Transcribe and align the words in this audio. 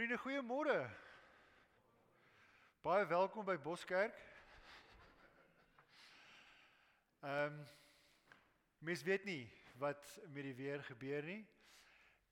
Vriende, 0.00 0.16
goeiemôre. 0.16 0.90
Baie 2.80 3.04
welkom 3.04 3.44
by 3.44 3.58
Boskerk. 3.60 4.16
Ehm 7.20 7.58
um, 7.58 7.58
mens 8.78 9.02
weet 9.04 9.26
nie 9.28 9.44
wat 9.76 10.00
met 10.32 10.48
die 10.48 10.54
weer 10.56 10.80
gebeur 10.88 11.28
nie. 11.28 11.42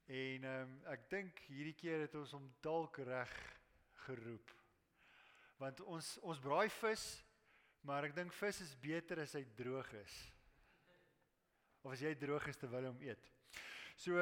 En 0.06 0.48
ehm 0.48 0.62
um, 0.62 0.72
ek 0.94 1.04
dink 1.12 1.44
hierdie 1.50 1.76
keer 1.76 2.06
het 2.06 2.16
ons 2.16 2.32
hom 2.38 2.48
dalk 2.64 2.96
reg 3.04 3.36
geroep. 4.06 4.54
Want 5.60 5.84
ons 5.84 6.14
ons 6.24 6.40
braai 6.40 6.72
vis, 6.80 7.04
maar 7.84 8.08
ek 8.08 8.16
dink 8.16 8.32
vis 8.40 8.62
is 8.64 8.72
beter 8.80 9.20
as 9.26 9.36
hy 9.36 9.44
droog 9.60 9.92
is. 10.00 10.16
Of 11.84 11.92
as 11.98 12.08
jy 12.08 12.16
droog 12.16 12.48
is 12.48 12.64
terwyl 12.64 12.88
hom 12.94 13.04
eet. 13.04 13.28
So 13.98 14.14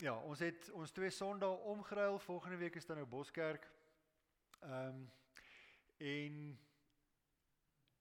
ja, 0.00 0.14
ons 0.24 0.40
het 0.40 0.70
ons 0.72 0.92
twee 0.96 1.10
Sondae 1.12 1.58
omgeruil. 1.68 2.16
Volgende 2.24 2.56
week 2.56 2.78
is 2.80 2.86
dan 2.88 2.96
nou 2.96 3.08
Boskerk. 3.08 3.66
Ehm 4.62 4.86
um, 4.88 5.02
en 5.98 6.34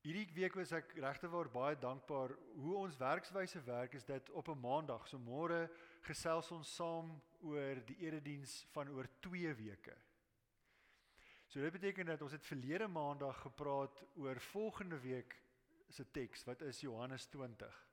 hierdie 0.05 0.27
week 0.37 0.53
was 0.55 0.71
ek 0.77 0.91
regtewaar 1.01 1.49
baie 1.51 1.79
dankbaar 1.81 2.31
hoe 2.61 2.75
ons 2.77 2.99
werkswyse 3.01 3.59
werk 3.65 3.97
is 3.97 4.05
dit 4.05 4.29
op 4.29 4.47
'n 4.53 4.59
Maandag. 4.59 5.07
So 5.07 5.17
môre 5.17 5.67
gesels 6.01 6.51
ons 6.51 6.75
saam 6.75 7.11
oor 7.41 7.83
die 7.85 7.97
erediens 8.05 8.65
van 8.71 8.89
oor 8.89 9.09
2 9.19 9.53
weke. 9.53 9.97
So 11.47 11.59
dit 11.59 11.71
beteken 11.71 12.05
dat 12.05 12.21
ons 12.21 12.31
het 12.31 12.45
verlede 12.45 12.87
Maandag 12.87 13.41
gepraat 13.41 14.03
oor 14.15 14.39
volgende 14.39 14.99
week 14.99 15.41
se 15.89 16.11
teks 16.11 16.43
wat 16.43 16.61
is 16.61 16.81
Johannes 16.81 17.25
20. 17.25 17.86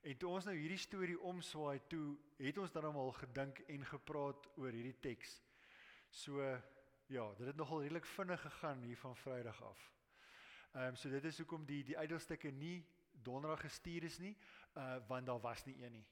En 0.00 0.16
toe 0.16 0.30
ons 0.32 0.46
nou 0.48 0.54
hierdie 0.56 0.80
storie 0.80 1.18
omswaai, 1.28 1.80
toe 1.92 2.14
het 2.40 2.58
ons 2.58 2.72
dan 2.72 2.86
almal 2.88 3.12
gedink 3.18 3.58
en 3.68 3.82
gepraat 3.84 4.46
oor 4.56 4.72
hierdie 4.72 4.96
teks. 5.04 5.34
So 6.08 6.40
ja, 7.10 7.26
dit 7.36 7.46
het 7.50 7.58
nogal 7.58 7.82
redelik 7.84 8.08
vinnig 8.08 8.40
gegaan 8.40 8.82
hier 8.86 8.96
van 8.96 9.16
Vrydag 9.16 9.62
af. 9.62 9.82
Ehm 10.72 10.94
um, 10.94 10.96
so 10.96 11.10
dit 11.10 11.24
is 11.24 11.38
hoekom 11.42 11.66
die 11.66 11.82
die 11.84 11.98
uitdelstukke 11.98 12.50
nie 12.50 12.86
donderdag 13.12 13.60
gestuur 13.66 14.04
is 14.08 14.18
nie, 14.18 14.36
uh 14.78 14.96
want 15.08 15.26
daar 15.26 15.40
was 15.40 15.64
nie 15.64 15.76
een 15.84 15.92
nie. 15.92 16.06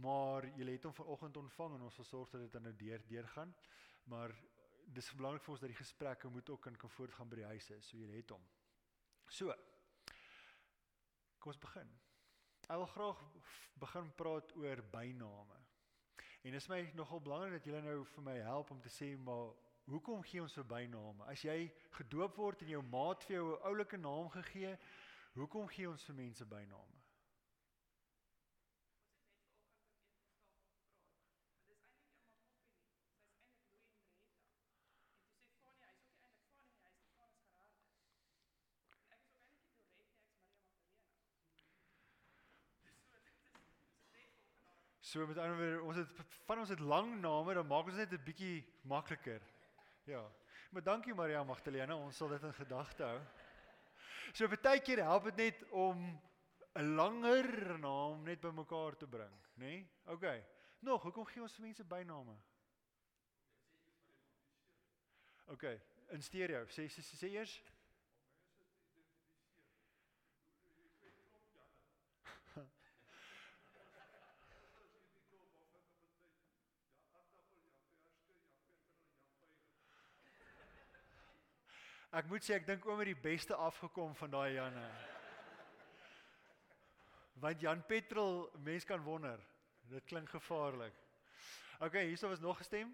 Maar 0.00 0.46
julle 0.56 0.70
het 0.70 0.84
hom 0.84 0.94
vanoggend 0.94 1.36
ontvang 1.36 1.74
en 1.74 1.82
ons 1.82 1.94
sal 1.94 2.04
sorg 2.04 2.30
dat 2.30 2.40
dit 2.40 2.52
dan 2.52 2.62
nou 2.62 2.76
deur 2.76 3.06
deur 3.06 3.28
gaan. 3.28 3.54
Maar 4.04 4.34
dis 4.86 5.14
belangrik 5.14 5.42
vir 5.42 5.52
ons 5.52 5.60
dat 5.60 5.68
die 5.68 5.82
gesprekke 5.84 6.28
moet 6.28 6.50
ook 6.50 6.62
kan 6.62 6.76
kan 6.76 6.90
voortgaan 6.90 7.28
by 7.28 7.42
die 7.42 7.50
huise, 7.52 7.80
so 7.80 7.96
julle 7.96 8.16
het 8.16 8.30
hom. 8.30 8.46
So. 9.26 9.54
Kom 11.38 11.52
ons 11.52 11.58
begin. 11.58 12.00
Ek 12.70 12.76
wil 12.78 12.86
graag 12.86 13.22
begin 13.82 14.10
praat 14.14 14.52
oor 14.54 14.80
byname. 14.92 15.56
En 16.46 16.52
dit 16.54 16.60
is 16.60 16.68
my 16.70 16.78
nogal 16.94 17.20
belangrik 17.20 17.56
dat 17.58 17.64
julle 17.66 17.80
nou 17.82 18.04
vir 18.12 18.22
my 18.28 18.36
help 18.46 18.70
om 18.70 18.78
te 18.80 18.92
sê 18.94 19.08
maar 19.18 19.56
hoekom 19.90 20.22
gee 20.22 20.42
ons 20.44 20.54
vir 20.54 20.68
byname? 20.70 21.26
As 21.26 21.42
jy 21.42 21.56
gedoop 21.96 22.38
word 22.38 22.62
en 22.62 22.70
jou 22.70 22.82
maat 22.92 23.26
vir 23.26 23.36
jou 23.36 23.48
'n 23.56 23.66
oulike 23.72 23.98
naam 23.98 24.30
gegee, 24.36 24.76
hoekom 25.34 25.66
gee 25.68 25.88
ons 25.90 26.04
vir 26.04 26.14
mense 26.14 26.46
byname? 26.46 26.99
So 45.10 45.26
met 45.26 45.38
ander 45.42 45.56
woorde, 45.58 45.82
ons 45.82 45.96
het 45.96 46.10
van 46.46 46.60
ons 46.62 46.70
het 46.70 46.82
lang 46.86 47.16
name, 47.18 47.54
dan 47.54 47.66
maak 47.66 47.88
ons 47.90 47.96
net 47.98 48.12
'n 48.14 48.22
bietjie 48.24 48.62
makliker. 48.86 49.42
Ja. 50.06 50.22
Maar 50.70 50.82
dankie 50.82 51.14
Maria 51.14 51.42
Magdalena, 51.44 51.96
ons 51.96 52.16
sal 52.16 52.28
dit 52.28 52.42
in 52.42 52.54
gedagte 52.54 53.02
hou. 53.02 53.20
So 54.32 54.46
baie 54.48 54.80
keer 54.80 55.02
help 55.02 55.24
dit 55.24 55.36
net 55.36 55.64
om 55.70 56.20
'n 56.74 56.94
langer 56.94 57.78
naam 57.78 58.22
net 58.22 58.40
bymekaar 58.40 58.96
te 58.96 59.06
bring, 59.06 59.34
nê? 59.54 59.64
Nee? 59.64 59.90
OK. 60.06 60.26
Nog, 60.80 61.02
hoekom 61.02 61.24
gee 61.24 61.42
ons 61.42 61.58
mense 61.58 61.84
byname? 61.84 62.36
OK, 65.46 65.64
in 66.08 66.22
stereo. 66.22 66.64
Sê 66.66 66.86
sê 66.86 67.02
sê 67.02 67.26
eers. 67.26 67.62
Ek 82.10 82.26
moet 82.26 82.42
sê 82.42 82.56
ek 82.58 82.64
dink 82.66 82.86
oor 82.90 83.06
die 83.06 83.14
beste 83.14 83.54
afgekom 83.54 84.16
van 84.18 84.32
daai 84.32 84.56
Janne. 84.56 84.86
Want 87.38 87.60
Jan 87.62 87.84
Petrol, 87.86 88.48
mens 88.66 88.84
kan 88.84 89.02
wonder. 89.04 89.38
Dit 89.92 90.08
klink 90.10 90.32
gevaarlik. 90.34 90.96
OK, 91.78 92.00
hierso 92.02 92.28
was 92.28 92.42
nog 92.42 92.58
gestem. 92.58 92.90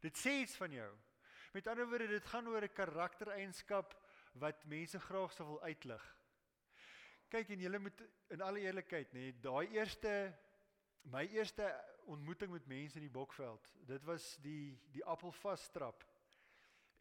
Dit 0.00 0.16
sê 0.16 0.32
iets 0.40 0.56
van 0.56 0.72
jou. 0.72 0.88
Met 1.52 1.68
ander 1.68 1.86
woorde, 1.90 2.08
dit 2.08 2.30
gaan 2.32 2.48
oor 2.48 2.64
'n 2.64 2.72
karaktereienskap 2.72 3.92
wat 4.40 4.64
mense 4.64 4.98
graag 4.98 5.32
sou 5.32 5.46
wil 5.46 5.62
uitlig. 5.62 6.04
Kyk 7.28 7.50
en 7.50 7.60
julle 7.60 7.78
moet 7.78 8.00
in 8.28 8.40
alle 8.40 8.60
eerlikheid 8.60 9.12
nê, 9.12 9.32
daai 9.40 9.68
eerste 9.76 10.32
my 11.02 11.26
eerste 11.26 11.68
ontmoeting 12.06 12.50
met 12.50 12.66
mense 12.66 12.96
in 12.96 13.02
die 13.02 13.12
Bokveld. 13.12 13.72
Dit 13.86 14.04
was 14.04 14.36
die 14.40 14.78
die 14.92 15.04
appelvas 15.04 15.68
trap. 15.70 16.04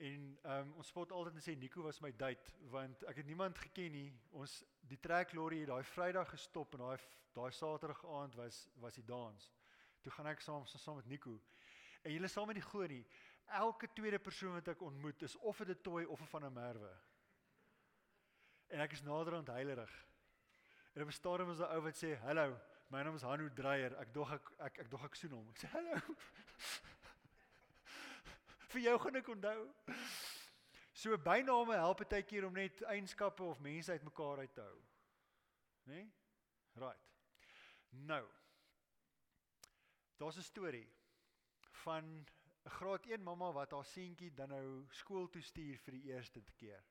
En 0.01 0.37
ehm 0.41 0.67
um, 0.67 0.73
ons 0.81 0.87
spot 0.87 1.11
altyd 1.11 1.35
en 1.37 1.43
sê 1.45 1.53
Nico 1.57 1.83
was 1.85 1.99
my 2.01 2.09
date 2.17 2.53
want 2.73 3.03
ek 3.05 3.19
het 3.21 3.27
niemand 3.29 3.57
geken 3.61 3.91
nie. 3.93 4.07
Ons 4.33 4.63
die 4.89 4.97
trek 4.97 5.35
lorry 5.37 5.59
het 5.61 5.69
daai 5.69 5.83
Vrydag 5.85 6.31
gestop 6.33 6.73
en 6.73 6.81
daai 6.81 7.03
daai 7.35 7.51
Saterdag 7.53 8.01
aand 8.17 8.37
was 8.39 8.63
was 8.81 8.97
die 8.97 9.05
dans. 9.05 9.51
Toe 10.01 10.13
gaan 10.15 10.31
ek 10.31 10.41
saam 10.41 10.65
saam 10.65 10.97
met 10.97 11.09
Nico. 11.11 11.35
En 12.01 12.15
julle 12.15 12.31
saam 12.33 12.49
met 12.49 12.57
die 12.57 12.65
goeie 12.65 12.87
nie. 12.89 13.03
Elke 13.61 13.91
tweede 13.93 14.19
persoon 14.19 14.57
wat 14.57 14.73
ek 14.73 14.81
ontmoet 14.81 15.21
is 15.21 15.35
of 15.35 15.61
'n 15.61 15.77
toy 15.83 16.03
of 16.03 16.21
'n 16.21 16.31
van 16.33 16.45
'n 16.45 16.53
merwe. 16.53 16.93
En 18.67 18.79
ek 18.79 18.91
is 18.91 19.03
naderhand 19.03 19.47
heilerig. 19.47 19.93
En 20.93 21.01
op 21.01 21.07
'n 21.07 21.19
stadium 21.21 21.47
was 21.47 21.59
'n 21.59 21.69
ou 21.75 21.81
wat 21.81 22.03
sê, 22.03 22.17
"Hallo, 22.25 22.57
my 22.89 23.03
naam 23.03 23.15
is 23.15 23.21
Hanu 23.21 23.53
Dreyer. 23.53 23.99
Ek 23.99 24.13
dog 24.13 24.33
ek 24.33 24.51
ek 24.57 24.79
ek 24.79 24.89
dog 24.89 25.05
ek 25.05 25.15
soen 25.15 25.31
hom." 25.31 25.49
Ek 25.49 25.57
sê, 25.57 25.67
"Hallo." 25.67 25.99
Vir 28.73 28.81
jou 28.87 28.97
gaan 28.99 29.19
ek 29.19 29.29
onthou. 29.33 29.61
So 30.93 31.17
byname 31.17 31.77
help 31.79 32.03
baie 32.09 32.23
keer 32.27 32.45
om 32.47 32.53
net 32.53 32.81
eienskappe 32.91 33.43
of 33.43 33.59
mense 33.63 33.91
uitmekaar 33.91 34.43
uit 34.43 34.53
te 34.53 34.61
hou. 34.61 34.79
Né? 35.89 35.93
Nee? 35.95 36.09
Right. 36.79 37.07
Nou. 37.89 38.25
Daar's 40.17 40.37
'n 40.37 40.41
storie 40.41 40.87
van 41.83 42.05
'n 42.65 42.69
graad 42.69 43.05
1 43.05 43.23
mamma 43.23 43.51
wat 43.51 43.71
haar 43.71 43.85
seentjie 43.85 44.33
dan 44.33 44.49
nou 44.49 44.85
skool 44.89 45.29
toe 45.29 45.41
stuur 45.41 45.77
vir 45.77 45.93
die 45.93 46.03
eerste 46.13 46.43
keer. 46.55 46.83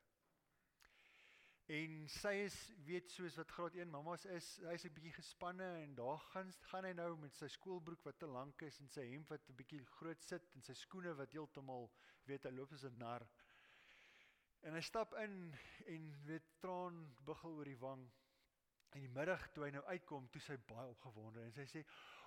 En 1.71 1.93
sy 2.11 2.33
is 2.43 2.55
weet 2.83 3.13
soos 3.15 3.37
wat 3.39 3.53
graad 3.55 3.77
1 3.79 3.91
mammas 3.93 4.25
is, 4.35 4.47
hy's 4.67 4.85
'n 4.89 4.95
bietjie 4.95 5.13
gespanne 5.15 5.67
en 5.83 5.93
daar 5.95 6.19
gaan 6.33 6.49
gaan 6.71 6.87
hy 6.89 6.91
nou 6.99 7.11
met 7.23 7.37
sy 7.39 7.47
skoolbroek 7.47 8.03
wat 8.09 8.19
te 8.19 8.27
lank 8.27 8.65
is 8.67 8.81
en 8.83 8.91
sy 8.91 9.05
hemp 9.13 9.31
wat 9.31 9.47
'n 9.47 9.55
bietjie 9.61 9.79
groot 9.99 10.23
sit 10.27 10.49
en 10.57 10.67
sy 10.67 10.75
skoene 10.75 11.13
wat 11.15 11.37
heeltemal 11.37 11.87
weet 12.27 12.49
hy 12.49 12.51
loop 12.57 12.73
as 12.73 12.85
'n 12.89 12.99
nar. 12.99 13.27
En 14.67 14.75
hy 14.75 14.81
stap 14.81 15.15
in 15.23 15.55
en 15.87 16.11
weet 16.27 16.51
traan 16.59 16.99
buggel 17.25 17.55
oor 17.61 17.71
die 17.71 17.79
wang. 17.79 18.03
En 18.91 19.01
die 19.01 19.15
middag 19.21 19.53
toe 19.53 19.65
hy 19.65 19.71
nou 19.71 19.85
uitkom, 19.85 20.29
toe 20.29 20.43
sy 20.43 20.57
baie 20.57 20.91
opgewonde 20.91 21.45
en 21.45 21.53
sy 21.53 21.67
sê: 21.67 21.85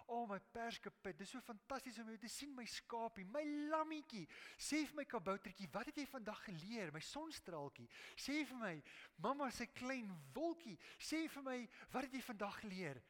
"O 0.07 0.23
oh, 0.23 0.27
my 0.27 0.39
perskepit, 0.53 1.17
dis 1.17 1.29
so 1.29 1.41
fantasties 1.41 1.99
om 1.99 2.09
jou 2.11 2.17
te 2.19 2.29
sien 2.29 2.55
my 2.55 2.65
skapie, 2.65 3.25
my 3.25 3.43
lammetjie. 3.71 4.27
Sê 4.57 4.85
vir 4.85 4.95
my 4.95 5.05
kaboutertjie, 5.05 5.69
wat 5.71 5.85
het 5.89 5.97
jy 5.97 6.05
vandag 6.11 6.43
geleer? 6.45 6.91
My 6.93 6.99
sonstraaltjie. 6.99 7.89
Sê 8.15 8.45
vir 8.45 8.57
my, 8.59 8.83
mamma 9.17 9.51
se 9.51 9.65
klein 9.71 10.11
wolkie, 10.35 10.77
sê 10.99 11.27
vir 11.27 11.43
my, 11.43 11.69
wat 11.91 12.03
het 12.07 12.13
jy 12.13 12.21
vandag 12.21 12.59
geleer?" 12.65 13.01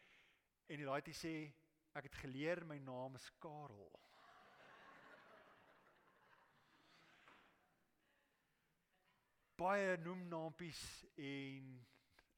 En 0.69 0.77
die 0.77 0.87
laaitjie 0.87 1.15
sê: 1.17 1.53
"Ek 1.93 2.03
het 2.09 2.15
geleer 2.15 2.65
my 2.65 2.77
naam 2.77 3.15
is 3.15 3.31
Karel." 3.39 3.99
Baie 9.61 9.97
noem 9.97 10.27
naampies 10.27 11.05
en 11.15 11.85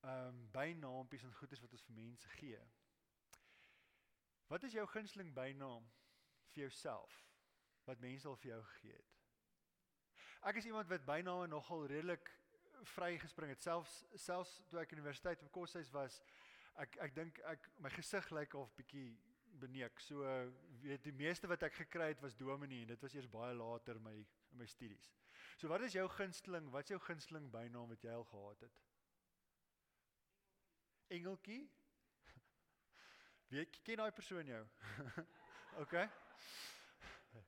ehm 0.06 0.28
um, 0.30 0.50
bynaampies 0.54 1.24
en 1.24 1.34
goedes 1.34 1.62
wat 1.62 1.72
ons 1.74 1.84
vir 1.88 1.96
mense 1.98 2.30
gee. 2.38 2.60
Wat 4.48 4.64
is 4.64 4.76
jou 4.78 4.86
gunsteling 4.88 5.34
bynaam 5.34 5.86
vir 6.54 6.68
jouself 6.68 7.22
wat 7.86 8.00
mense 8.00 8.28
al 8.28 8.38
vir 8.42 8.52
jou 8.52 8.64
gegee 8.64 8.98
het? 8.98 9.14
Ek 10.46 10.60
is 10.62 10.66
iemand 10.70 10.90
wat 10.90 11.06
byname 11.06 11.48
nogal 11.48 11.88
redelik 11.90 12.30
vrygespring 12.94 13.50
het 13.50 13.64
selfs 13.66 14.04
selfs 14.22 14.60
toe 14.70 14.80
ek 14.82 14.92
universiteit 14.94 15.42
op 15.42 15.52
koshuis 15.56 15.90
was 15.96 16.20
ek 16.84 16.98
ek 17.08 17.16
dink 17.16 17.40
ek 17.50 17.70
my 17.82 17.90
gesig 17.96 18.30
lyk 18.36 18.54
of 18.60 18.74
bietjie 18.78 19.08
beneek. 19.60 20.00
So 20.04 20.26
weet 20.84 21.06
die 21.08 21.16
meeste 21.16 21.50
wat 21.50 21.64
ek 21.66 21.80
gekry 21.80 22.12
het 22.12 22.22
was 22.22 22.36
dominee 22.38 22.84
en 22.86 22.94
dit 22.94 23.06
was 23.06 23.16
eers 23.16 23.30
baie 23.32 23.56
later 23.56 24.00
my 24.00 24.16
in 24.20 24.60
my 24.60 24.68
studies. 24.70 25.10
So 25.58 25.72
wat 25.72 25.82
is 25.88 25.96
jou 25.96 26.06
gunsteling? 26.10 26.70
Wat 26.72 26.84
is 26.84 26.94
jou 26.96 27.00
gunsteling 27.08 27.50
bynaam 27.52 27.90
wat 27.90 28.04
jy 28.04 28.14
al 28.14 28.28
gehad 28.30 28.68
het? 28.68 28.84
Engeltjie? 31.18 31.64
Wie 33.48 33.66
ken 33.84 33.96
daai 34.02 34.12
persoon 34.12 34.46
jou? 34.46 34.62
OK. 35.84 35.94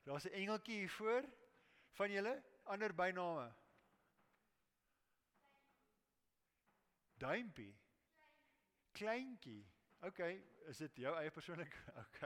Daar's 0.04 0.28
'n 0.28 0.38
engeltjie 0.42 0.78
hier 0.78 0.90
voor 0.90 1.24
van 1.98 2.12
julle 2.12 2.44
ander 2.64 2.96
byname. 2.96 3.54
Duimpie. 7.18 7.80
Kleintjie. 8.92 9.66
OK, 10.00 10.20
is 10.70 10.78
dit 10.78 10.96
jou 10.96 11.16
eie 11.18 11.32
persoonlik? 11.32 11.74
OK. 12.04 12.22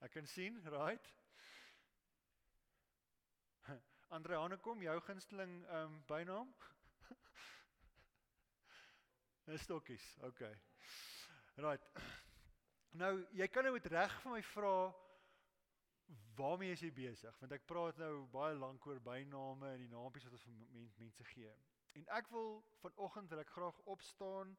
Ek 0.00 0.10
kan 0.10 0.26
sien, 0.26 0.60
right? 0.70 1.14
Andre 4.16 4.38
Hanekom, 4.38 4.82
jou 4.82 5.00
gunsteling 5.00 5.66
ehm 5.66 5.82
um, 5.82 6.02
bynaam? 6.06 6.54
Stokkies. 9.56 10.16
OK. 10.20 10.44
Right. 11.56 11.82
Nou, 12.96 13.12
jy 13.36 13.48
kan 13.52 13.66
nou 13.66 13.74
met 13.74 13.86
reg 13.92 14.14
vir 14.22 14.32
my 14.32 14.42
vra 14.54 14.74
waarmee 16.38 16.72
is 16.72 16.82
jy 16.82 16.90
besig? 16.94 17.34
Want 17.40 17.52
ek 17.52 17.66
praat 17.68 17.98
nou 18.00 18.26
baie 18.32 18.54
lank 18.56 18.86
oor 18.86 19.00
byname 19.02 19.74
en 19.74 19.82
die 19.82 19.90
naampies 19.92 20.24
wat 20.24 20.36
ons 20.38 20.46
vir 20.46 21.02
mense 21.02 21.24
gee. 21.34 21.52
En 21.98 22.06
ek 22.16 22.30
wil 22.32 22.62
vanoggend 22.80 23.30
wil 23.32 23.42
ek 23.42 23.52
graag 23.52 23.80
opstaan 23.94 24.56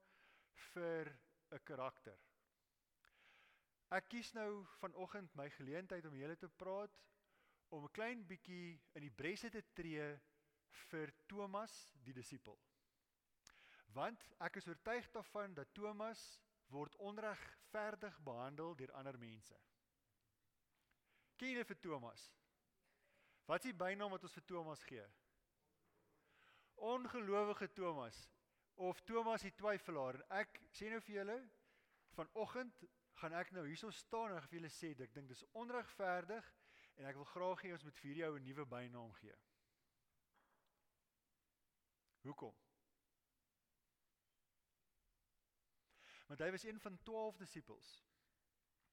vir 0.73 1.13
'n 1.51 1.63
karakter. 1.63 2.17
Ek 3.89 4.09
kies 4.09 4.33
nou 4.33 4.65
vanoggend 4.79 5.35
my 5.35 5.49
geleentheid 5.49 6.05
om 6.05 6.15
julle 6.15 6.35
te 6.37 6.49
praat 6.49 6.99
om 7.69 7.83
'n 7.83 7.95
klein 7.97 8.25
bietjie 8.27 8.79
in 8.93 9.01
die 9.01 9.15
bresse 9.21 9.49
te 9.49 9.63
tree 9.73 10.19
vir 10.91 11.13
Thomas 11.27 11.93
die 12.03 12.13
disipel. 12.13 12.59
Want 13.93 14.29
ek 14.39 14.55
is 14.55 14.67
oortuig 14.67 15.09
daarvan 15.11 15.53
dat 15.53 15.73
Thomas 15.73 16.39
word 16.73 16.95
onregverdig 16.95 18.19
behandel 18.25 18.75
deur 18.75 18.93
ander 18.99 19.17
mense. 19.17 19.57
Ken 21.39 21.55
jy 21.55 21.63
vir 21.65 21.79
Thomas? 21.79 22.25
Wat 23.49 23.63
is 23.63 23.71
die 23.71 23.77
bynaam 23.77 24.11
wat 24.13 24.25
ons 24.27 24.35
vir 24.37 24.45
Thomas 24.45 24.83
gee? 24.85 25.05
Ongelowige 26.89 27.71
Thomas 27.73 28.19
of 28.79 29.01
Thomas 29.03 29.43
die 29.43 29.55
twyfelaar 29.57 30.19
en 30.19 30.37
ek 30.39 30.61
sê 30.71 30.91
nou 30.91 31.01
vir 31.03 31.15
julle 31.17 31.37
vanoggend 32.15 32.85
gaan 33.19 33.35
ek 33.35 33.51
nou 33.55 33.65
hierso 33.67 33.89
staan 33.91 34.35
en 34.35 34.43
vir 34.45 34.59
julle 34.59 34.71
sê 34.71 34.93
ek 34.93 35.15
dink 35.15 35.27
dis 35.31 35.43
onregverdig 35.59 36.53
en 36.99 37.09
ek 37.09 37.19
wil 37.19 37.27
graag 37.33 37.65
hê 37.65 37.73
ons 37.75 37.85
moet 37.87 38.01
vir 38.03 38.21
jou 38.21 38.31
'n 38.37 38.45
nuwe 38.45 38.65
bynaam 38.65 39.11
gee. 39.19 39.35
Hoekom? 42.23 42.55
Want 46.29 46.43
hy 46.45 46.51
was 46.53 46.63
een 46.63 46.79
van 46.79 46.97
12 47.03 47.37
disippels. 47.41 47.89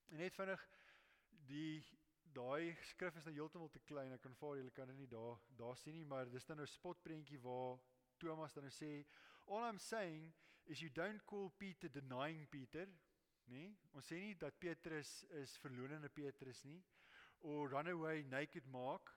En 0.09 0.23
net 0.23 0.35
vinnig 0.35 0.63
die 1.51 1.85
daai 2.37 2.77
skrif 2.91 3.17
is 3.17 3.27
nou 3.29 3.35
heeltemal 3.37 3.69
te 3.73 3.83
klein. 3.89 4.15
Ek 4.17 4.23
kan 4.25 4.37
vir 4.41 4.57
julle 4.61 4.73
kan 4.77 4.89
dit 4.93 5.03
nie 5.03 5.11
daar 5.13 5.37
daar 5.61 5.77
sien 5.77 5.97
nie, 5.99 6.07
maar 6.09 6.31
dis 6.33 6.49
dan 6.49 6.57
nou 6.57 6.67
'n 6.67 6.75
spotprentjie 6.79 7.41
waar 7.41 7.79
Thomas 8.19 8.53
dan 8.53 8.65
nou 8.65 8.73
sê 8.73 9.05
all 9.47 9.69
I'm 9.69 9.79
saying 9.79 10.33
is 10.65 10.81
you 10.81 10.91
don't 10.91 11.25
call 11.25 11.51
Peter 11.59 11.89
denying 11.93 12.49
Peter, 12.49 12.89
nê? 13.47 13.77
Ons 13.93 14.09
sê 14.11 14.19
nie 14.21 14.35
dat 14.35 14.59
Petrus 14.59 15.23
is 15.43 15.59
verlonende 15.59 16.09
Petrus 16.09 16.65
nie 16.65 16.83
or 17.41 17.69
run 17.69 17.89
away 17.89 18.23
naked 18.23 18.67
Mark. 18.67 19.13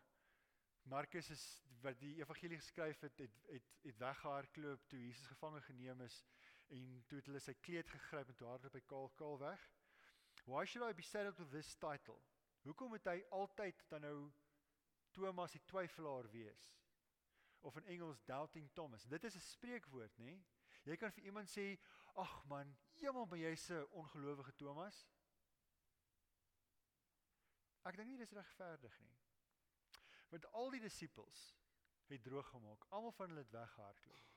Markus 0.84 1.30
is 1.30 1.64
wat 1.82 2.00
die 2.00 2.18
evangelie 2.20 2.58
geskryf 2.58 3.02
het 3.02 3.18
het 3.18 3.36
het, 3.48 3.64
het 3.84 3.98
weggehardloop 3.98 4.88
toe 4.88 5.00
Jesus 5.00 5.28
gevange 5.28 5.62
geneem 5.62 6.02
is 6.02 6.24
en 6.70 7.04
toe 7.08 7.18
het 7.18 7.26
hulle 7.26 7.40
sy 7.40 7.54
kleed 7.66 7.90
gegryp 7.90 8.30
en 8.30 8.36
toe 8.36 8.48
hardloop 8.48 8.74
hy 8.74 8.84
kaal 8.88 9.10
kaal 9.22 9.40
weg. 9.40 9.70
Why 10.46 10.66
should 10.66 10.88
I 10.88 10.94
be 10.94 11.04
saddled 11.04 11.40
with 11.40 11.52
this 11.52 11.76
title? 11.76 12.20
Hoekom 12.64 12.90
moet 12.90 13.06
hy 13.08 13.24
altyd 13.32 13.86
dan 13.90 14.02
nou 14.02 14.32
Thomas 15.14 15.52
die 15.52 15.64
twyfelaar 15.66 16.30
wees? 16.32 16.70
of 17.62 17.78
in 17.78 17.86
Engels 17.86 18.22
doubting 18.26 18.70
Thomas. 18.74 19.04
Dit 19.04 19.24
is 19.24 19.36
'n 19.36 19.40
spreekwoord, 19.40 20.18
nê? 20.18 20.44
Jy 20.84 20.96
kan 20.98 21.12
vir 21.12 21.24
iemand 21.24 21.50
sê, 21.50 21.80
"Ag 22.16 22.46
man, 22.46 22.78
eendag 22.96 23.28
ben 23.28 23.40
jy 23.40 23.56
se 23.56 23.88
ongelowige 23.92 24.56
Thomas." 24.56 25.08
Ek 27.84 27.96
dink 27.96 28.08
nie 28.08 28.18
dis 28.18 28.32
regverdig 28.32 29.00
nie. 29.00 29.18
Want 30.30 30.46
al 30.52 30.70
die 30.70 30.80
disippels 30.80 31.56
het 32.06 32.24
droog 32.24 32.50
gemaak. 32.50 32.86
Almal 32.90 33.12
van 33.12 33.28
hulle 33.28 33.40
het 33.40 33.52
weggehardloop. 33.52 34.29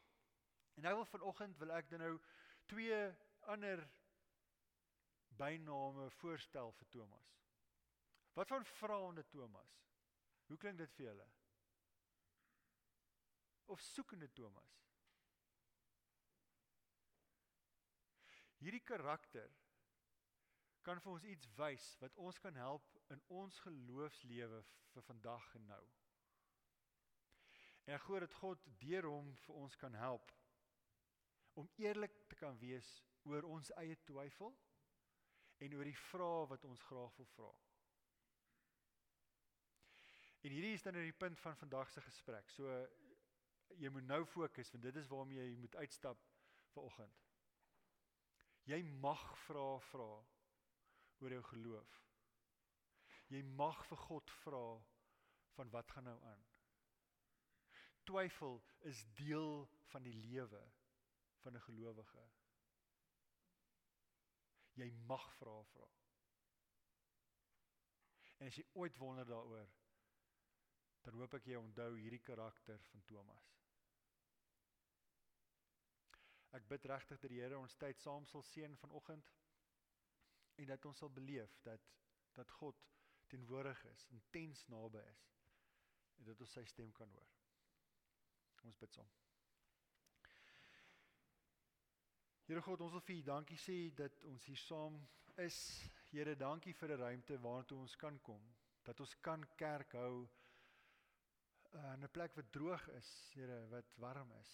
En 0.74 0.86
nou 0.86 0.94
wil 0.94 1.10
vanoggend 1.10 1.58
wil 1.58 1.74
ek 1.76 1.90
dan 1.90 2.00
nou 2.04 2.14
twee 2.70 3.02
ander 3.52 3.84
byname 5.36 6.10
voorstel 6.22 6.72
vir 6.72 6.88
Thomas. 6.88 7.36
Wat 8.32 8.48
van 8.48 8.64
vraende 8.64 9.26
Thomas? 9.28 9.78
Hoe 10.46 10.56
klink 10.56 10.78
dit 10.78 10.92
vir 10.96 11.06
julle? 11.10 11.28
of 13.72 13.80
soekende 13.80 14.32
Thomas. 14.32 14.80
Hierdie 18.58 18.84
karakter 18.84 19.50
kan 20.86 21.00
vir 21.00 21.12
ons 21.14 21.26
iets 21.26 21.48
wys 21.56 21.86
wat 22.02 22.19
ons 22.20 22.38
kan 22.42 22.58
help 22.58 22.98
in 23.14 23.22
ons 23.32 23.58
geloofslewe 23.64 24.60
vir 24.92 25.06
vandag 25.06 25.48
en 25.58 25.66
nou. 25.70 25.82
En 27.86 27.96
ek 27.96 28.04
glo 28.06 28.20
dat 28.22 28.38
God 28.42 28.69
deur 28.82 29.08
hom 29.10 29.32
vir 29.46 29.60
ons 29.64 29.78
kan 29.80 29.96
help 29.98 30.34
om 31.54 31.70
eerlik 31.76 32.14
te 32.28 32.34
kan 32.34 32.58
wees 32.58 32.88
oor 33.28 33.44
ons 33.44 33.70
eie 33.82 33.96
twyfel 34.08 34.54
en 35.62 35.75
oor 35.76 35.87
die 35.87 35.99
vrae 36.08 36.46
wat 36.50 36.64
ons 36.64 36.82
graag 36.88 37.16
wil 37.20 37.28
vra. 37.37 37.50
En 40.43 40.50
hierdie 40.50 40.75
is 40.75 40.82
dan 40.82 40.96
nou 40.99 41.04
die 41.06 41.19
punt 41.25 41.38
van 41.38 41.56
vandag 41.56 41.90
se 41.90 42.02
gesprek. 42.02 42.50
So 42.50 42.70
jy 43.78 43.90
moet 43.94 44.08
nou 44.08 44.25
fokus 44.26 44.72
want 44.72 44.84
dit 44.88 44.96
is 44.96 45.10
waarmee 45.12 45.44
jy 45.44 45.58
moet 45.60 45.76
uitstap 45.76 46.25
vir 46.75 46.88
oggend. 46.88 47.20
Jy 48.66 48.81
mag 49.02 49.22
vra 49.46 49.66
vra 49.90 50.10
oor 51.22 51.37
jou 51.37 51.43
geloof. 51.52 52.00
Jy 53.31 53.43
mag 53.58 53.78
vir 53.87 54.02
God 54.08 54.31
vra 54.43 54.66
van 55.56 55.70
wat 55.70 55.90
gaan 55.94 56.08
nou 56.10 56.19
aan. 56.26 56.44
Twyfel 58.08 58.58
is 58.91 59.05
deel 59.15 59.69
van 59.93 60.03
die 60.03 60.15
lewe 60.27 60.62
van 61.43 61.56
'n 61.56 61.67
gelowige. 61.67 62.25
Jy 64.81 64.91
mag 65.06 65.34
vra 65.37 65.63
vra. 65.75 65.89
En 68.39 68.46
as 68.46 68.56
jy 68.56 68.65
ooit 68.72 68.96
wonder 68.96 69.27
daaroor, 69.27 69.69
dan 71.01 71.15
hoop 71.15 71.34
ek 71.34 71.44
jy 71.51 71.58
onthou 71.58 71.91
hierdie 71.99 72.22
karakter 72.22 72.81
van 72.91 73.05
Thomas. 73.11 73.51
Ek 76.58 76.67
bid 76.69 76.84
regtig 76.84 77.20
dat 77.22 77.31
die 77.32 77.41
Here 77.41 77.58
ons 77.58 77.77
tyd 77.81 78.01
saam 78.01 78.27
sal 78.27 78.43
seën 78.43 78.77
vanoggend 78.77 79.31
en 80.61 80.67
dat 80.67 80.84
ons 80.84 80.99
sal 80.99 81.11
beleef 81.11 81.55
dat 81.63 81.87
dat 82.37 82.51
God 82.51 82.79
teenwoordig 83.32 83.84
is, 83.84 84.06
intens 84.08 84.67
naby 84.72 85.01
is 85.08 85.25
en 86.19 86.25
dat 86.25 86.41
ons 86.41 86.53
sy 86.58 86.65
stem 86.69 86.93
kan 86.96 87.11
hoor. 87.13 87.32
Ons 88.69 88.79
bid 88.79 88.94
saam. 88.94 89.08
Here 92.46 92.61
God, 92.61 92.81
ons 92.82 92.93
wil 92.93 93.05
vir 93.06 93.20
U 93.20 93.22
dankie 93.27 93.58
sê 93.61 93.77
dat 93.94 94.25
ons 94.27 94.44
hier 94.51 94.58
saam 94.58 94.96
is. 95.44 95.58
Here, 96.11 96.34
dankie 96.37 96.75
vir 96.75 96.94
'n 96.94 97.01
ruimte 97.01 97.39
waartoe 97.41 97.79
ons 97.79 97.96
kan 97.96 98.19
kom, 98.20 98.43
dat 98.84 99.01
ons 99.01 99.15
kan 99.20 99.44
kerk 99.56 99.93
hou 99.93 100.29
uh, 101.72 101.93
in 101.94 102.05
'n 102.05 102.11
plek 102.11 102.34
wat 102.34 102.53
droog 102.53 102.89
is, 102.99 103.11
Here, 103.34 103.69
wat 103.69 103.94
warm 103.96 104.32
is. 104.41 104.53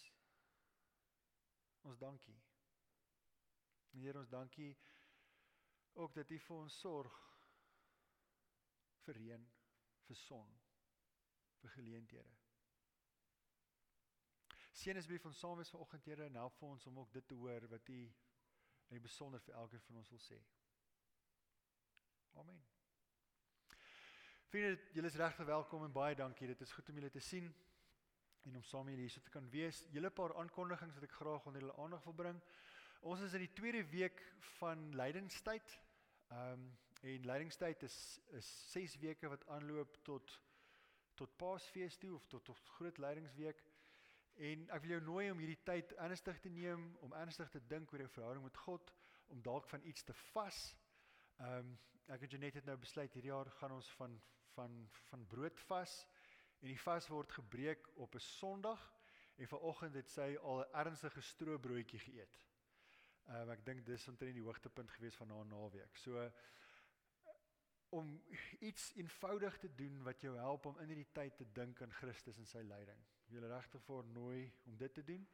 Ons 1.81 1.97
dankie. 1.97 2.37
Here 3.91 4.19
ons 4.19 4.29
dankie 4.29 4.77
ook 5.93 6.13
dat 6.13 6.31
U 6.31 6.39
vir 6.39 6.57
ons 6.57 6.79
sorg 6.79 7.15
vir 9.05 9.15
reën, 9.15 9.49
vir 10.05 10.15
son, 10.15 10.59
vir 11.61 11.69
geleenthede. 11.69 12.48
Seën 14.79 14.95
asseblief 14.95 15.25
ons 15.27 15.39
saam 15.43 15.57
wees 15.59 15.69
vanoggend 15.73 16.05
Here 16.07 16.25
en 16.29 16.37
help 16.39 16.53
vir 16.55 16.69
ons 16.69 16.85
om 16.87 16.99
ook 17.01 17.09
dit 17.11 17.25
te 17.27 17.35
hoor 17.35 17.65
wat 17.67 17.89
U 17.91 17.97
in 17.99 18.93
die 18.95 19.01
besonder 19.03 19.41
vir 19.43 19.57
elkeen 19.59 19.81
van 19.87 19.97
ons 19.99 20.11
wil 20.13 20.21
sê. 20.23 20.37
Amen. 22.39 22.61
Vriende, 24.47 24.77
julle 24.95 25.09
is 25.11 25.17
regtig 25.19 25.49
welkom 25.49 25.83
en 25.83 25.95
baie 25.97 26.15
dankie. 26.15 26.47
Dit 26.47 26.63
is 26.63 26.71
goed 26.71 26.89
om 26.89 27.01
julle 27.01 27.11
te 27.11 27.19
sien 27.19 27.49
en 28.47 28.55
om 28.55 28.63
saam 28.63 28.87
hier 28.87 29.01
hierso 29.03 29.19
te 29.25 29.33
kan 29.33 29.49
wees. 29.51 29.81
Julle 29.91 30.13
paar 30.15 30.33
aankondigings 30.39 30.95
wat 30.95 31.07
ek 31.09 31.17
graag 31.17 31.49
onder 31.51 31.65
julle 31.65 31.75
aandag 31.83 32.07
wil 32.07 32.15
bring. 32.21 32.39
Ons 33.11 33.25
is 33.27 33.35
in 33.35 33.43
die 33.43 33.55
tweede 33.59 33.83
week 33.91 34.23
van 34.55 34.93
lydingstyd. 34.95 35.75
Ehm 36.29 36.53
um, 36.53 36.69
en 36.99 37.27
leidingstyd 37.27 37.83
is 37.87 37.97
is 38.35 38.47
6 38.71 38.95
weke 39.03 39.29
wat 39.31 39.45
aanloop 39.57 39.99
tot 40.07 40.39
tot 41.19 41.35
Paasfees 41.39 41.99
toe 41.99 42.13
of 42.15 42.25
tot 42.31 42.47
tot 42.47 42.71
groot 42.77 42.97
leidingsweek. 42.97 43.61
En 44.39 44.61
ek 44.71 44.83
wil 44.85 44.93
jou 44.93 45.01
nooi 45.03 45.25
om 45.33 45.39
hierdie 45.41 45.59
tyd 45.67 45.91
ernstig 45.99 46.37
te 46.39 46.49
neem, 46.49 46.85
om 47.03 47.13
ernstig 47.19 47.49
te 47.51 47.59
dink 47.67 47.91
oor 47.91 48.05
jou 48.05 48.11
verhouding 48.13 48.45
met 48.45 48.59
God, 48.63 48.93
om 49.33 49.41
dalk 49.43 49.67
van 49.67 49.83
iets 49.83 50.05
te 50.07 50.15
vas. 50.31 50.59
Ehm 51.43 51.57
um, 51.59 51.77
ek 52.09 52.23
en 52.25 52.31
Janet 52.33 52.55
het 52.57 52.65
nou 52.65 52.73
besluit 52.81 53.13
hierdie 53.13 53.29
jaar 53.29 53.51
gaan 53.59 53.75
ons 53.75 53.89
van 53.99 54.15
van 54.55 54.77
van 55.09 55.25
brood 55.29 55.59
vas 55.67 55.91
en 56.59 56.71
die 56.71 56.79
vas 56.81 57.09
word 57.13 57.35
gebreek 57.35 57.85
op 58.05 58.15
'n 58.15 58.23
Sondag 58.27 58.87
en 59.35 59.47
vanoggend 59.47 59.99
het 59.99 60.09
sy 60.09 60.35
al 60.41 60.63
'n 60.63 60.73
ernstige 60.83 61.21
stroobroodjie 61.21 61.99
geëet. 61.99 62.39
Ehm 63.27 63.41
um, 63.41 63.51
ek 63.57 63.65
dink 63.65 63.85
dis 63.85 64.07
omtrent 64.07 64.39
die 64.39 64.47
hoogtepunt 64.47 64.91
gewees 64.91 65.15
van 65.15 65.29
haar 65.29 65.45
naweek. 65.45 65.97
So 65.97 66.31
om 67.89 68.23
iets 68.59 68.93
eenvoudig 68.95 69.57
te 69.57 69.75
doen 69.75 70.03
wat 70.03 70.21
jou 70.21 70.37
help 70.37 70.65
om 70.65 70.79
in 70.79 70.87
hierdie 70.87 71.11
tyd 71.11 71.35
te 71.35 71.51
dink 71.51 71.81
aan 71.81 71.93
Christus 71.93 72.37
en 72.37 72.45
sy 72.45 72.61
lyding. 72.61 73.05
Wil 73.29 73.47
regtig 73.47 73.81
voor 73.81 74.05
nooi 74.05 74.51
om 74.65 74.77
dit 74.77 74.93
te 74.93 75.03
doen. 75.03 75.27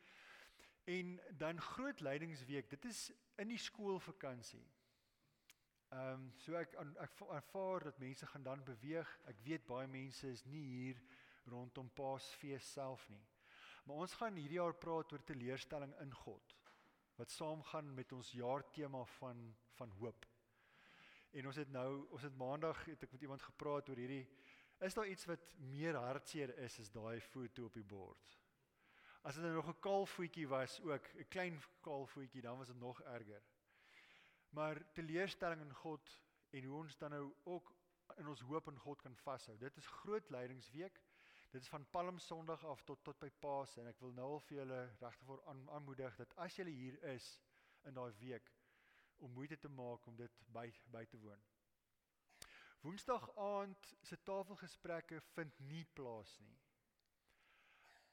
En 0.83 1.19
dan 1.37 1.61
groot 1.61 1.99
leidingsweek, 1.99 2.69
dit 2.69 2.85
is 2.85 3.11
in 3.35 3.47
die 3.47 3.57
skoolvakansie. 3.57 4.65
Ehm 5.89 6.11
um, 6.13 6.25
so 6.41 6.57
ek 6.59 6.73
ek 7.03 7.21
ervaar 7.29 7.83
dat 7.83 7.97
mense 8.01 8.27
gaan 8.27 8.43
dan 8.43 8.63
beweeg. 8.63 9.19
Ek 9.31 9.39
weet 9.45 9.65
baie 9.65 9.87
mense 9.87 10.27
is 10.27 10.43
nie 10.45 10.63
hier 10.65 11.01
rondom 11.45 11.89
Paasfees 11.93 12.71
self 12.73 13.07
nie. 13.09 13.23
Maar 13.85 14.03
ons 14.03 14.13
gaan 14.19 14.35
hierdie 14.35 14.59
jaar 14.59 14.73
praat 14.73 15.11
oor 15.13 15.23
teleurstelling 15.23 15.93
in 16.01 16.13
God 16.25 16.55
wat 17.15 17.31
saamgaan 17.31 17.93
met 17.95 18.11
ons 18.11 18.31
jaartema 18.35 19.05
van 19.19 19.55
van 19.77 19.91
hoop. 19.99 20.25
En 21.35 21.47
ons 21.47 21.55
het 21.55 21.71
nou, 21.71 22.07
ons 22.15 22.23
het 22.23 22.35
maandag 22.39 22.85
het 22.85 23.01
ek 23.03 23.11
met 23.11 23.21
iemand 23.21 23.41
gepraat 23.43 23.89
oor 23.89 23.99
hierdie 23.99 24.27
is 24.79 24.93
daar 24.93 25.07
iets 25.07 25.25
wat 25.25 25.53
meer 25.57 25.95
hartseer 25.95 26.57
is 26.57 26.79
as 26.79 26.91
daai 26.91 27.21
foto 27.21 27.65
op 27.65 27.73
die 27.73 27.83
bord. 27.83 28.39
As 29.25 29.35
dit 29.35 29.43
nou 29.43 29.55
nog 29.55 29.67
'n 29.67 29.79
kaalvoetjie 29.79 30.47
was 30.47 30.81
ook, 30.81 31.07
'n 31.15 31.27
klein 31.27 31.61
kaalvoetjie, 31.81 32.41
dan 32.41 32.57
was 32.57 32.67
dit 32.67 32.79
nog 32.79 33.01
erger. 33.01 33.43
Maar 34.49 34.91
teleurstelling 34.93 35.61
in 35.61 35.73
God 35.73 36.21
en 36.49 36.63
hoe 36.63 36.77
ons 36.77 36.97
dan 36.97 37.09
nou 37.09 37.33
ook 37.43 37.73
in 38.17 38.27
ons 38.27 38.41
hoop 38.41 38.67
in 38.67 38.77
God 38.79 39.01
kan 39.01 39.15
vashou. 39.15 39.57
Dit 39.57 39.77
is 39.77 39.87
groot 39.87 40.29
lydingsweek. 40.29 41.01
Dit 41.49 41.61
is 41.61 41.69
van 41.69 41.89
Palm 41.89 42.17
Sondag 42.19 42.65
af 42.65 42.83
tot 42.83 43.03
tot 43.03 43.19
by 43.19 43.29
Paas 43.39 43.77
en 43.77 43.87
ek 43.87 43.99
wil 43.99 44.11
nou 44.11 44.29
al 44.35 44.39
vir 44.39 44.57
julle 44.57 44.79
regtig 44.99 45.25
voor 45.25 45.43
aan, 45.47 45.69
aanmoedig 45.69 46.15
dat 46.15 46.35
as 46.35 46.55
julle 46.55 46.69
hier 46.69 47.03
is 47.03 47.41
in 47.83 47.93
daai 47.93 48.13
week 48.19 48.51
om 49.17 49.31
moeite 49.31 49.57
te 49.57 49.69
maak 49.69 50.05
om 50.05 50.15
dit 50.15 50.41
by 50.53 50.67
by 50.91 51.05
te 51.05 51.17
woon. 51.17 51.54
Woensdag 52.85 53.35
aand 53.35 53.95
se 54.01 54.17
tafelgesprekke 54.23 55.21
vind 55.33 55.59
nie 55.59 55.85
plaas 55.97 56.39
nie. 56.39 56.57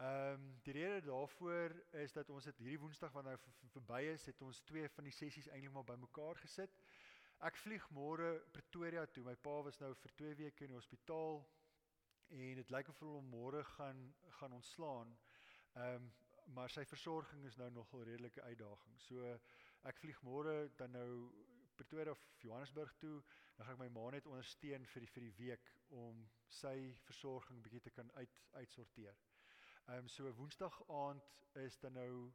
Ehm 0.00 0.32
um, 0.32 0.46
die 0.64 0.72
rede 0.72 1.00
daarvoor 1.06 1.74
is 1.90 2.12
dat 2.12 2.30
ons 2.30 2.44
dit 2.48 2.62
hierdie 2.64 2.78
Woensdag 2.80 3.12
wat 3.12 3.26
nou 3.26 3.34
verby 3.74 4.00
is, 4.14 4.24
het 4.26 4.40
ons 4.42 4.62
twee 4.70 4.88
van 4.94 5.04
die 5.04 5.12
sessies 5.12 5.50
eintlik 5.52 5.74
maar 5.74 5.84
bymekaar 5.90 6.40
gesit. 6.40 6.80
Ek 7.48 7.60
vlieg 7.60 7.84
môre 7.92 8.32
Pretoria 8.56 9.04
toe. 9.06 9.26
My 9.28 9.36
pa 9.36 9.58
was 9.68 9.78
nou 9.84 9.92
vir 10.04 10.16
2 10.22 10.34
weke 10.40 10.64
in 10.64 10.72
die 10.72 10.80
hospitaal 10.80 11.44
en 12.30 12.58
dit 12.62 12.74
lyk 12.78 12.88
of 12.88 13.04
hulle 13.04 13.20
hom 13.20 13.30
môre 13.36 13.64
gaan 13.76 14.02
gaan 14.40 14.56
ontslaan. 14.62 15.16
Ehm 15.74 16.00
um, 16.00 16.12
maar 16.56 16.72
sy 16.72 16.82
versorging 16.84 17.44
is 17.46 17.60
nou 17.60 17.70
nogal 17.70 18.08
redelike 18.08 18.42
uitdaging. 18.42 19.00
So 19.00 19.36
ek 19.90 20.00
vlieg 20.00 20.24
môre 20.24 20.56
dan 20.80 20.96
nou 20.96 21.10
Pretoria 21.76 22.10
of 22.10 22.22
Johannesburg 22.38 22.94
toe, 22.98 23.22
dan 23.56 23.66
gaan 23.66 23.74
ek 23.74 23.82
my 23.82 23.88
ma 23.94 24.10
net 24.10 24.26
ondersteun 24.26 24.86
vir 24.94 25.04
die 25.04 25.10
vir 25.14 25.26
die 25.26 25.34
week 25.38 25.72
om 26.02 26.24
sy 26.48 26.76
versorging 27.06 27.62
bietjie 27.64 27.82
te 27.86 27.94
kan 27.98 28.10
uit 28.18 28.40
uitsorteer. 28.52 29.18
Ehm 29.86 30.04
um, 30.04 30.08
so 30.08 30.32
Woensdag 30.38 30.78
aand 30.88 31.32
is 31.64 31.78
dan 31.78 31.92
nou 31.98 32.32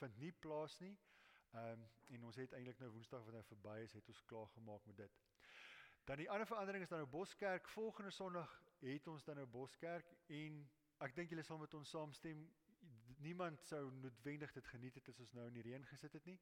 vind 0.00 0.18
nie 0.18 0.32
plaas 0.32 0.78
nie. 0.78 0.96
Ehm 1.52 1.72
um, 1.72 1.88
en 2.16 2.24
ons 2.30 2.36
het 2.36 2.52
eintlik 2.52 2.78
nou 2.78 2.90
Woensdag 2.96 3.24
wat 3.24 3.34
nou 3.34 3.44
verby 3.52 3.76
is, 3.84 3.92
het 3.98 4.08
ons 4.08 4.24
klaar 4.32 4.48
gemaak 4.56 4.86
met 4.86 4.96
dit. 4.96 5.20
Dan 6.04 6.16
die 6.16 6.30
ander 6.30 6.46
verandering 6.46 6.82
is 6.82 6.88
dan 6.88 6.98
nou 6.98 7.10
Boskerk 7.10 7.68
volgende 7.68 8.10
Sondag 8.10 8.62
het 8.80 9.06
ons 9.08 9.24
dan 9.24 9.36
nou 9.36 9.46
Boskerk 9.46 10.14
en 10.26 10.62
ek 11.06 11.14
dink 11.16 11.30
julle 11.30 11.44
sal 11.46 11.58
met 11.58 11.74
ons 11.74 11.90
saamstem 11.90 12.48
niemand 13.20 13.62
sou 13.68 13.90
noodwendig 13.92 14.52
dit 14.52 14.66
geniet 14.66 14.94
het 14.94 15.08
as 15.12 15.20
ons 15.20 15.32
nou 15.36 15.46
in 15.48 15.58
die 15.58 15.64
reën 15.66 15.84
gesit 15.92 16.12
het 16.16 16.26
nie. 16.28 16.38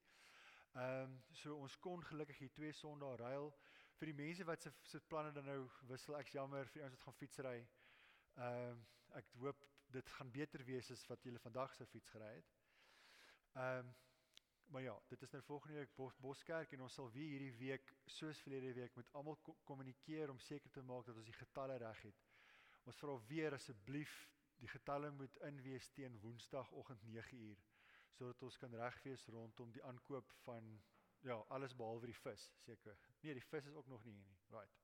Ehm 0.76 1.02
um, 1.02 1.22
so 1.32 1.56
ons 1.56 1.78
kon 1.78 2.02
gelukkig 2.04 2.38
hier 2.38 2.52
twee 2.52 2.72
Sondae 2.72 3.16
ruil 3.16 3.52
vir 3.98 4.10
die 4.10 4.18
mense 4.20 4.44
wat 4.44 4.62
se 4.62 4.72
se 4.82 5.00
planne 5.00 5.32
dan 5.32 5.44
nou 5.44 5.60
wissel. 5.90 6.16
Ek's 6.18 6.34
jammer 6.36 6.68
vir 6.74 6.84
ons 6.84 6.94
wat 6.96 7.06
gaan 7.06 7.20
fietsry. 7.22 7.56
Ehm 8.36 8.70
um, 8.72 8.84
ek 9.20 9.30
hoop 9.40 9.64
dit 9.96 10.10
gaan 10.18 10.30
beter 10.30 10.64
wees 10.68 10.90
as 10.92 11.06
wat 11.08 11.24
julle 11.24 11.40
vandag 11.40 11.74
se 11.74 11.86
fiets 11.86 12.12
gery 12.16 12.34
het. 12.34 12.52
Ehm 13.54 13.86
um, 13.86 13.96
maar 14.68 14.82
ja, 14.82 14.94
dit 15.08 15.22
is 15.22 15.30
nou 15.30 15.42
volgende 15.42 15.78
week 15.78 15.94
Bos, 15.96 16.16
Boskerk 16.20 16.72
en 16.72 16.82
ons 16.84 16.94
sal 16.94 17.06
weer 17.12 17.28
hierdie 17.28 17.54
week 17.56 17.94
soos 18.04 18.40
verlede 18.44 18.72
week 18.76 18.96
met 18.96 19.12
almal 19.16 19.38
kommunikeer 19.64 20.30
om 20.30 20.38
seker 20.38 20.70
te 20.70 20.82
maak 20.82 21.06
dat 21.06 21.16
ons 21.16 21.30
die 21.30 21.38
getalle 21.38 21.78
reg 21.80 22.02
het. 22.02 22.26
Ons 22.84 23.00
vra 23.00 23.14
weer 23.30 23.56
asseblief 23.56 24.12
die 24.60 24.68
getalle 24.68 25.10
moet 25.10 25.40
inwees 25.48 25.88
teen 25.96 26.20
Woensdagoggend 26.20 27.08
9uur 27.08 27.64
sodat 28.18 28.42
ons 28.42 28.58
kan 28.58 28.74
reg 28.82 29.02
wees 29.06 29.26
rondom 29.34 29.72
die 29.72 29.84
aankoop 29.86 30.32
van 30.44 30.70
ja, 31.26 31.38
alles 31.54 31.74
behalwe 31.78 32.10
die 32.10 32.20
vis, 32.22 32.50
seker. 32.66 32.98
Nee, 33.22 33.34
die 33.34 33.48
vis 33.50 33.66
is 33.66 33.74
ook 33.74 33.86
nog 33.86 34.04
nie 34.04 34.14
hier 34.14 34.26
nie. 34.26 34.38
Right. 34.54 34.78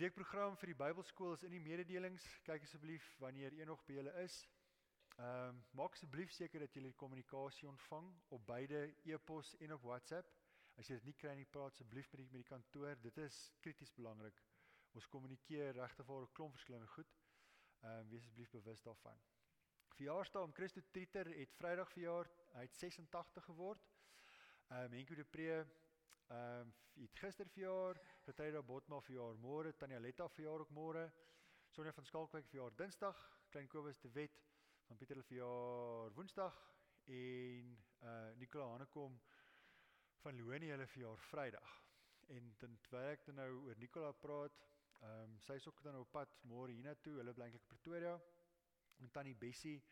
Weekprogram 0.00 0.56
vir 0.56 0.70
die 0.70 0.78
Bybelskool 0.78 1.34
is 1.36 1.44
in 1.44 1.52
die 1.52 1.60
mededelings. 1.60 2.24
Kyk 2.46 2.64
asseblief 2.64 3.06
wanneer 3.20 3.56
een 3.56 3.68
nog 3.68 3.82
by 3.88 3.98
julle 3.98 4.12
is. 4.22 4.36
Ehm 5.20 5.48
um, 5.50 5.64
maak 5.76 5.96
asseblief 5.98 6.32
seker 6.32 6.62
dat 6.64 6.76
julle 6.76 6.92
die 6.92 7.00
kommunikasie 7.02 7.68
ontvang 7.68 8.06
op 8.36 8.46
beide 8.46 8.84
e-pos 9.04 9.50
en 9.58 9.74
op 9.76 9.82
WhatsApp. 9.88 10.30
As 10.80 10.88
jy 10.88 10.96
dit 11.00 11.10
nie 11.10 11.16
kry 11.22 11.34
nie, 11.36 11.48
praat 11.56 11.74
asseblief 11.74 12.08
met 12.12 12.22
die 12.22 12.28
met 12.30 12.40
die 12.44 12.48
kantoor. 12.52 12.96
Dit 13.02 13.18
is 13.26 13.42
krities 13.60 13.92
belangrik. 13.98 14.40
Ons 14.96 15.10
kommunikeer 15.12 15.74
regtig 15.82 16.06
vir 16.06 16.22
'n 16.22 16.32
klomp 16.38 16.56
verskillende 16.56 16.94
goed. 16.94 17.20
Ehm 17.82 17.98
um, 17.98 18.08
wees 18.14 18.24
asseblief 18.24 18.56
bewus 18.56 18.82
daarvan. 18.88 19.20
Verjaarsdag 19.94 20.52
Christo 20.54 20.80
Trieter 20.90 21.26
het 21.26 21.54
Vrydag 21.54 21.90
verjaar. 21.92 22.28
Hy 22.54 22.62
het 22.66 22.76
86 22.76 23.44
geword. 23.44 23.88
Ehm 24.68 24.84
um, 24.84 24.92
Henko 24.92 25.14
de 25.14 25.24
Pre 25.24 25.48
ehm 25.56 26.60
um, 26.60 26.74
het 27.02 27.18
gister 27.18 27.48
verjaar. 27.48 28.00
Getyda 28.24 28.62
Botma 28.62 29.00
verjaar 29.00 29.38
môre. 29.38 29.72
Tanya 29.76 29.98
Letta 29.98 30.28
verjaar 30.28 30.60
ook 30.60 30.70
môre. 30.70 31.10
Sonja 31.68 31.92
van 31.92 32.04
Skalkwyk 32.04 32.48
verjaar 32.48 32.76
Dinsdag. 32.76 33.20
Klein 33.50 33.68
Kobus 33.68 34.00
de 34.00 34.10
Wet 34.10 34.42
van 34.86 34.96
Pieter 34.96 35.22
verjaar 35.22 36.12
Woensdag 36.14 36.58
en 37.04 37.78
uh 38.02 38.36
Nicola 38.36 38.66
Hanekom 38.72 39.20
van 40.22 40.42
Loni 40.42 40.70
hulle 40.70 40.86
verjaar 40.86 41.18
Vrydag. 41.18 41.78
En 42.28 42.54
terwyl 42.56 43.10
ek 43.10 43.24
dan 43.26 43.34
nou 43.34 43.50
oor 43.66 43.78
Nicola 43.78 44.12
praat, 44.12 44.60
Ehm 45.00 45.30
um, 45.32 45.36
sy 45.40 45.54
is 45.56 45.66
ook 45.68 45.78
dan 45.82 45.96
op 45.96 46.10
pad 46.12 46.32
môre 46.44 46.72
hiernatoe. 46.76 47.14
Hulle 47.16 47.32
bly 47.32 47.46
eintlik 47.46 47.64
Pretoria. 47.68 48.18
En 49.00 49.10
tannie 49.10 49.36
Bessie 49.36 49.84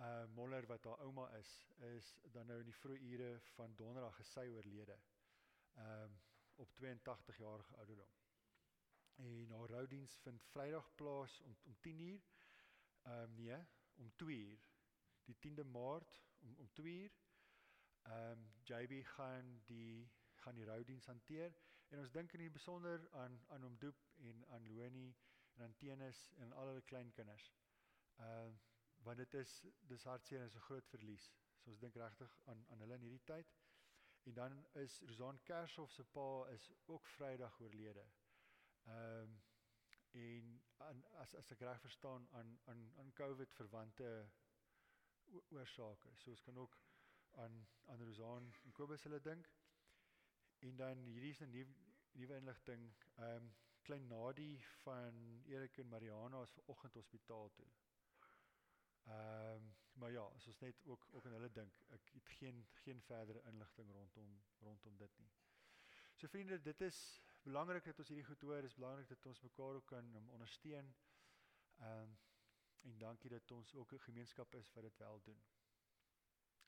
uh 0.00 0.24
Moller 0.34 0.66
wat 0.66 0.84
haar 0.84 1.00
ouma 1.00 1.28
is, 1.36 1.66
is 1.76 2.14
dan 2.30 2.46
nou 2.46 2.58
in 2.60 2.68
die 2.68 2.76
vroeë 2.80 3.00
ure 3.12 3.30
van 3.56 3.74
Donderdag 3.76 4.16
gesy 4.20 4.46
oorlede. 4.54 4.98
Ehm 5.74 6.02
um, 6.02 6.18
op 6.58 6.74
82 6.74 7.36
jarige 7.36 7.76
ouderdom. 7.76 8.10
En 9.14 9.50
haar 9.50 9.68
roudiens 9.68 10.16
vind 10.16 10.42
Vrydag 10.42 10.94
plaas 10.94 11.40
om 11.40 11.56
om 11.62 11.76
10uur. 11.86 12.20
Ehm 13.02 13.22
um, 13.22 13.34
nee, 13.34 13.58
om 13.94 14.12
2uur. 14.22 14.58
Die 15.24 15.36
10de 15.46 15.64
Maart 15.64 16.22
om 16.38 16.54
om 16.56 16.70
2uur. 16.80 17.12
Ehm 18.02 18.30
um, 18.30 18.50
JB 18.62 19.04
gaan 19.04 19.62
die 19.64 20.10
gaan 20.34 20.54
die 20.54 20.64
roudiens 20.64 21.06
hanteer 21.06 21.56
en 21.88 21.98
ons 21.98 22.12
dink 22.12 22.32
in 22.32 22.38
die 22.46 22.50
besonder 22.50 23.10
aan 23.10 23.40
aan 23.46 23.62
hom 23.62 23.78
Doep 23.78 24.04
en 24.16 24.44
aan 24.48 24.74
Loni 24.74 25.16
en 25.54 25.62
aan 25.62 25.76
Tenus 25.76 26.30
en 26.36 26.52
al 26.52 26.66
hulle 26.66 26.82
klein 26.82 27.12
kinders. 27.12 27.50
Ehm 27.52 27.67
uh, 28.20 28.50
want 29.06 29.16
dit 29.16 29.34
is 29.34 29.64
dis 29.86 30.04
hartseer 30.04 30.40
en 30.40 30.46
is 30.46 30.54
'n 30.54 30.66
groot 30.68 30.88
verlies. 30.88 31.32
So 31.58 31.70
ons 31.70 31.80
dink 31.80 31.94
regtig 31.94 32.38
aan 32.44 32.64
aan 32.68 32.80
hulle 32.84 32.94
in 32.94 33.06
hierdie 33.06 33.24
tyd. 33.24 33.54
En 34.28 34.34
dan 34.34 34.66
is 34.72 35.00
Rosan 35.06 35.42
Kershof 35.42 35.90
se 35.90 36.04
pa 36.04 36.46
is 36.48 36.72
ook 36.86 37.06
Vrydag 37.06 37.60
oorlede. 37.60 38.06
Ehm 38.84 39.22
um, 39.22 39.40
en 40.10 40.62
aan, 40.76 41.04
as 41.22 41.34
as 41.34 41.50
ek 41.50 41.60
reg 41.60 41.80
verstaan 41.80 42.28
aan 42.30 42.58
aan 42.64 42.92
aan 42.96 43.12
COVID 43.12 43.52
verwante 43.52 44.30
oorsake. 45.48 46.14
So 46.16 46.30
ons 46.30 46.42
kan 46.42 46.58
ook 46.58 46.78
aan 47.30 47.66
aan 47.84 48.04
Rosan 48.04 48.54
en 48.64 48.72
Kobus 48.72 49.02
hulle 49.02 49.20
dink. 49.20 49.50
En 50.58 50.76
dan 50.76 51.04
hierdie 51.04 51.30
is 51.30 51.40
'n 51.40 51.50
nuwe 51.50 51.74
nuwe 52.12 52.36
inligting. 52.36 52.92
Ehm 53.16 53.34
um, 53.36 53.54
klein 53.82 54.06
Nadie 54.06 54.64
van 54.84 55.42
Erik 55.46 55.78
en 55.78 55.88
Mariana 55.88 56.42
is 56.42 56.52
vanoggend 56.52 56.94
hospitaal 56.94 57.50
toe. 57.52 57.68
Ehm 59.08 59.54
um, 59.54 59.76
maar 59.98 60.10
ja, 60.10 60.22
as 60.22 60.46
ons 60.46 60.58
net 60.58 60.84
ook 60.84 61.08
ook 61.10 61.26
aan 61.26 61.32
hulle 61.32 61.50
dink, 61.50 61.78
ek 61.96 62.10
het 62.12 62.28
geen 62.38 62.66
geen 62.82 63.00
verdere 63.02 63.42
inligting 63.50 63.90
rondom 63.90 64.34
rondom 64.58 64.96
dit 64.96 65.18
nie. 65.18 65.30
So 66.14 66.28
vriende, 66.28 66.60
dit 66.62 66.80
is 66.80 66.98
belangrik 67.42 67.84
dat 67.84 67.98
ons 67.98 68.08
hierdie 68.08 68.26
goed 68.26 68.40
hoor, 68.40 68.64
is 68.68 68.74
belangrik 68.74 69.08
dat 69.08 69.26
ons 69.26 69.40
mekaar 69.40 69.78
ook 69.80 69.86
kan 69.86 70.14
um, 70.20 70.28
ondersteun. 70.36 70.94
Ehm 71.78 72.02
um, 72.02 72.18
en 72.88 72.98
dankie 72.98 73.30
dat 73.30 73.50
ons 73.50 73.74
ook 73.74 73.92
'n 73.92 73.98
gemeenskap 74.08 74.54
is 74.54 74.72
wat 74.72 74.84
dit 74.84 74.96
wel 74.96 75.20
doen. 75.22 75.42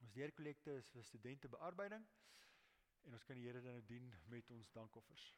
Ons 0.00 0.12
deurkollekte 0.12 0.75
is 0.76 0.88
vir 0.88 1.04
studente 1.04 1.49
bearbeiding 1.49 2.06
en 3.02 3.12
ons 3.12 3.25
kan 3.25 3.37
die 3.37 3.47
Here 3.47 3.62
dan 3.62 3.73
nou 3.73 3.85
dien 3.85 4.14
met 4.26 4.50
ons 4.50 4.73
dankoffers. 4.73 5.35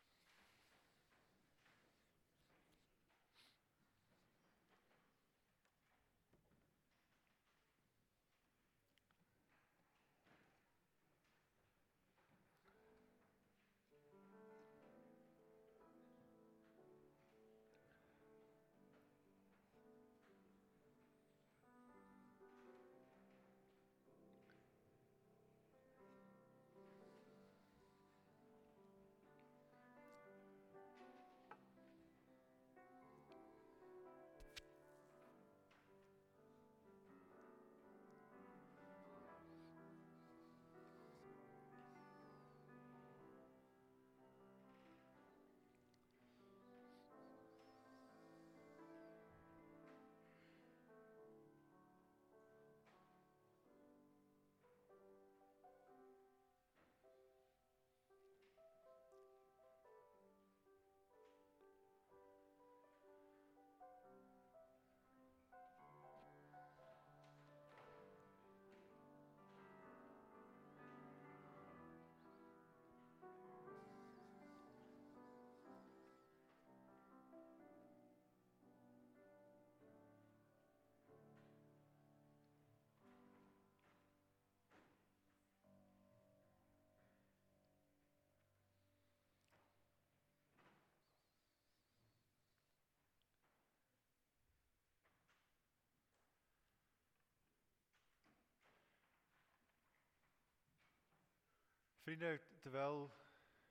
Vriende, 102.02 102.40
terwyl 102.62 103.04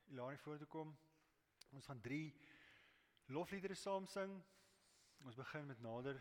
Ilani 0.08 0.38
vorentoe 0.40 0.68
kom, 0.72 0.92
ons 1.76 1.88
gaan 1.90 2.00
3 2.00 2.20
lofliedere 3.36 3.76
saam 3.76 4.06
sing. 4.08 4.32
Ons 5.28 5.36
begin 5.36 5.68
met 5.68 5.82
nader 5.84 6.20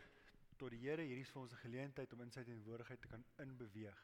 tot 0.59 0.75
die 0.75 0.81
Here. 0.83 1.05
Hierdie 1.07 1.23
is 1.23 1.31
vir 1.31 1.43
ons 1.43 1.53
'n 1.55 1.63
geleentheid 1.63 2.13
om 2.13 2.23
in 2.23 2.33
sy 2.35 2.43
teenwoordigheid 2.43 3.01
te 3.01 3.09
kan 3.09 3.25
inbeweeg. 3.39 4.01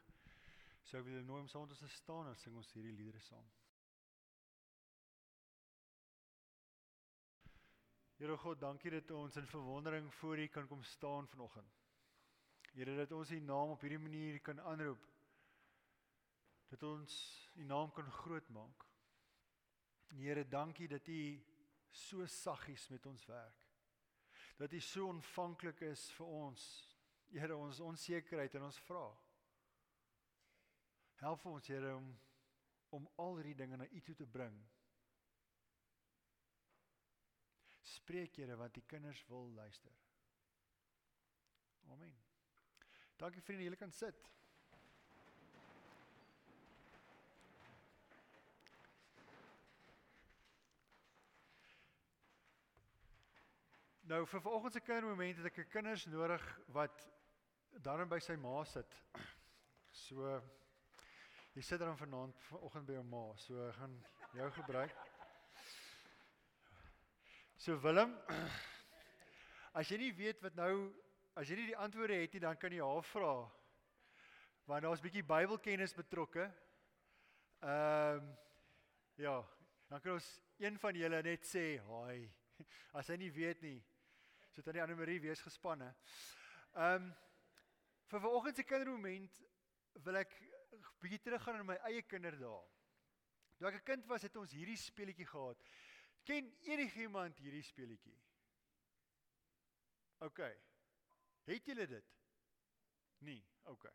So 0.83 0.97
ek 0.97 1.03
wil 1.03 1.13
julle 1.13 1.25
nooi 1.25 1.41
om 1.41 1.47
saam 1.47 1.67
met 1.67 1.71
ons 1.71 1.79
te 1.79 1.87
staan 1.97 2.27
en 2.27 2.35
sing 2.35 2.55
ons 2.55 2.71
hierdie 2.71 2.95
liedere 2.95 3.19
saam. 3.19 3.45
Here 8.17 8.37
God, 8.37 8.59
dankie 8.59 8.91
dat 8.91 9.11
ons 9.11 9.35
in 9.35 9.47
verwondering 9.47 10.13
voor 10.13 10.37
U 10.37 10.47
kan 10.47 10.67
kom 10.67 10.83
staan 10.83 11.27
vanoggend. 11.27 11.75
Here 12.73 12.95
dat 12.95 13.11
ons 13.11 13.31
U 13.31 13.39
naam 13.39 13.69
op 13.69 13.81
hierdie 13.81 13.99
manier 13.99 14.39
kan 14.39 14.59
aanroep 14.59 15.16
dat 16.67 16.83
ons 16.83 17.13
u 17.55 17.63
naam 17.63 17.91
kan 17.91 18.11
groot 18.11 18.49
maak. 18.49 18.85
Here, 20.07 20.47
dankie 20.47 20.87
dat 20.87 21.07
u 21.07 21.43
so 21.89 22.25
saggies 22.25 22.87
met 22.87 23.05
ons 23.05 23.25
werk. 23.25 23.65
Dat 24.57 24.73
u 24.73 24.79
so 24.79 25.07
ontvanklik 25.07 25.81
is 25.81 26.11
vir 26.11 26.25
ons. 26.25 26.63
Here, 27.31 27.55
ons 27.55 27.79
onsekerheid 27.79 28.55
en 28.55 28.69
ons 28.69 28.79
vra. 28.79 29.05
Help 31.15 31.45
ons, 31.45 31.67
Here, 31.67 31.95
om 31.95 32.15
om 32.89 33.09
al 33.19 33.35
hierdie 33.35 33.55
dinge 33.59 33.77
na 33.77 33.87
u 33.91 34.01
toe 34.01 34.15
te 34.15 34.25
bring. 34.25 34.55
Spreek, 37.83 38.35
Here, 38.39 38.55
want 38.55 38.73
die 38.73 38.85
kinders 38.87 39.25
wil 39.27 39.51
luister. 39.51 39.91
Amen. 41.91 42.15
Dankie 43.19 43.41
vriende, 43.41 43.63
julle 43.63 43.79
kan 43.79 43.91
sit. 43.91 44.31
Nou 54.07 54.21
vir 54.23 54.39
vanoggend 54.39 54.71
se 54.71 54.79
kindermoment 54.79 55.39
het 55.41 55.45
ek 55.49 55.57
'n 55.59 55.71
kinders 55.71 56.05
nodig 56.07 56.43
wat 56.71 57.07
daarin 57.83 58.07
by 58.07 58.19
sy 58.19 58.35
ma 58.35 58.63
sit. 58.63 58.93
So 59.91 60.41
jy 61.53 61.61
sit 61.61 61.79
dan 61.79 61.97
vanaand 61.97 62.39
vanoggend 62.47 62.87
by 62.87 62.93
jou 62.93 63.03
ma. 63.03 63.35
So 63.35 63.71
gaan 63.71 64.05
jou 64.33 64.51
gebruik. 64.51 64.95
So 67.57 67.75
Willem, 67.75 68.15
as 69.73 69.89
jy 69.89 69.97
nie 69.97 70.13
weet 70.13 70.41
wat 70.41 70.55
nou 70.55 70.93
as 71.35 71.49
jy 71.49 71.55
nie 71.55 71.67
die 71.67 71.77
antwoorde 71.77 72.21
het 72.21 72.33
nie, 72.33 72.39
dan 72.39 72.57
kan 72.57 72.71
jy 72.71 72.79
haar 72.79 73.03
vra. 73.03 73.51
Want 74.67 74.83
daar's 74.83 74.99
'n 74.99 75.03
bietjie 75.03 75.23
Bybelkennis 75.23 75.93
betrokke. 75.93 76.53
Ehm 77.59 78.23
um, 78.23 78.37
ja, 79.15 79.43
dan 79.89 79.99
kan 79.99 80.13
ons 80.13 80.41
een 80.59 80.79
van 80.79 80.95
julle 80.95 81.21
net 81.21 81.43
sê, 81.43 81.81
"Haai." 81.83 82.31
As 82.93 83.07
hy 83.07 83.17
nie 83.17 83.31
weet 83.31 83.61
nie, 83.61 83.83
So 84.57 84.63
tannie 84.63 84.81
Anne 84.81 84.95
Marie 84.95 85.21
wees 85.21 85.41
gespanne. 85.45 85.95
Ehm 86.73 87.03
um, 87.03 87.11
vir 88.09 88.21
vanoggend 88.23 88.55
se 88.57 88.63
kindermoment 88.65 89.35
wil 90.07 90.17
ek 90.17 90.33
bietjie 91.03 91.19
teruggaan 91.21 91.59
na 91.59 91.67
my 91.67 91.75
eie 91.91 92.01
kinderdae. 92.01 92.63
Toe 93.59 93.69
ek 93.69 93.77
'n 93.77 93.85
kind 93.91 94.09
was, 94.09 94.25
het 94.25 94.41
ons 94.41 94.57
hierdie 94.57 94.79
speletjie 94.81 95.29
gehad. 95.29 95.61
Ken 96.25 96.49
enigiemand 96.73 97.37
hierdie 97.37 97.61
speletjie? 97.61 98.17
OK. 100.25 100.41
Het 101.45 101.69
julle 101.69 101.87
dit? 101.87 102.13
Nee, 103.29 103.45
OK. 103.69 103.85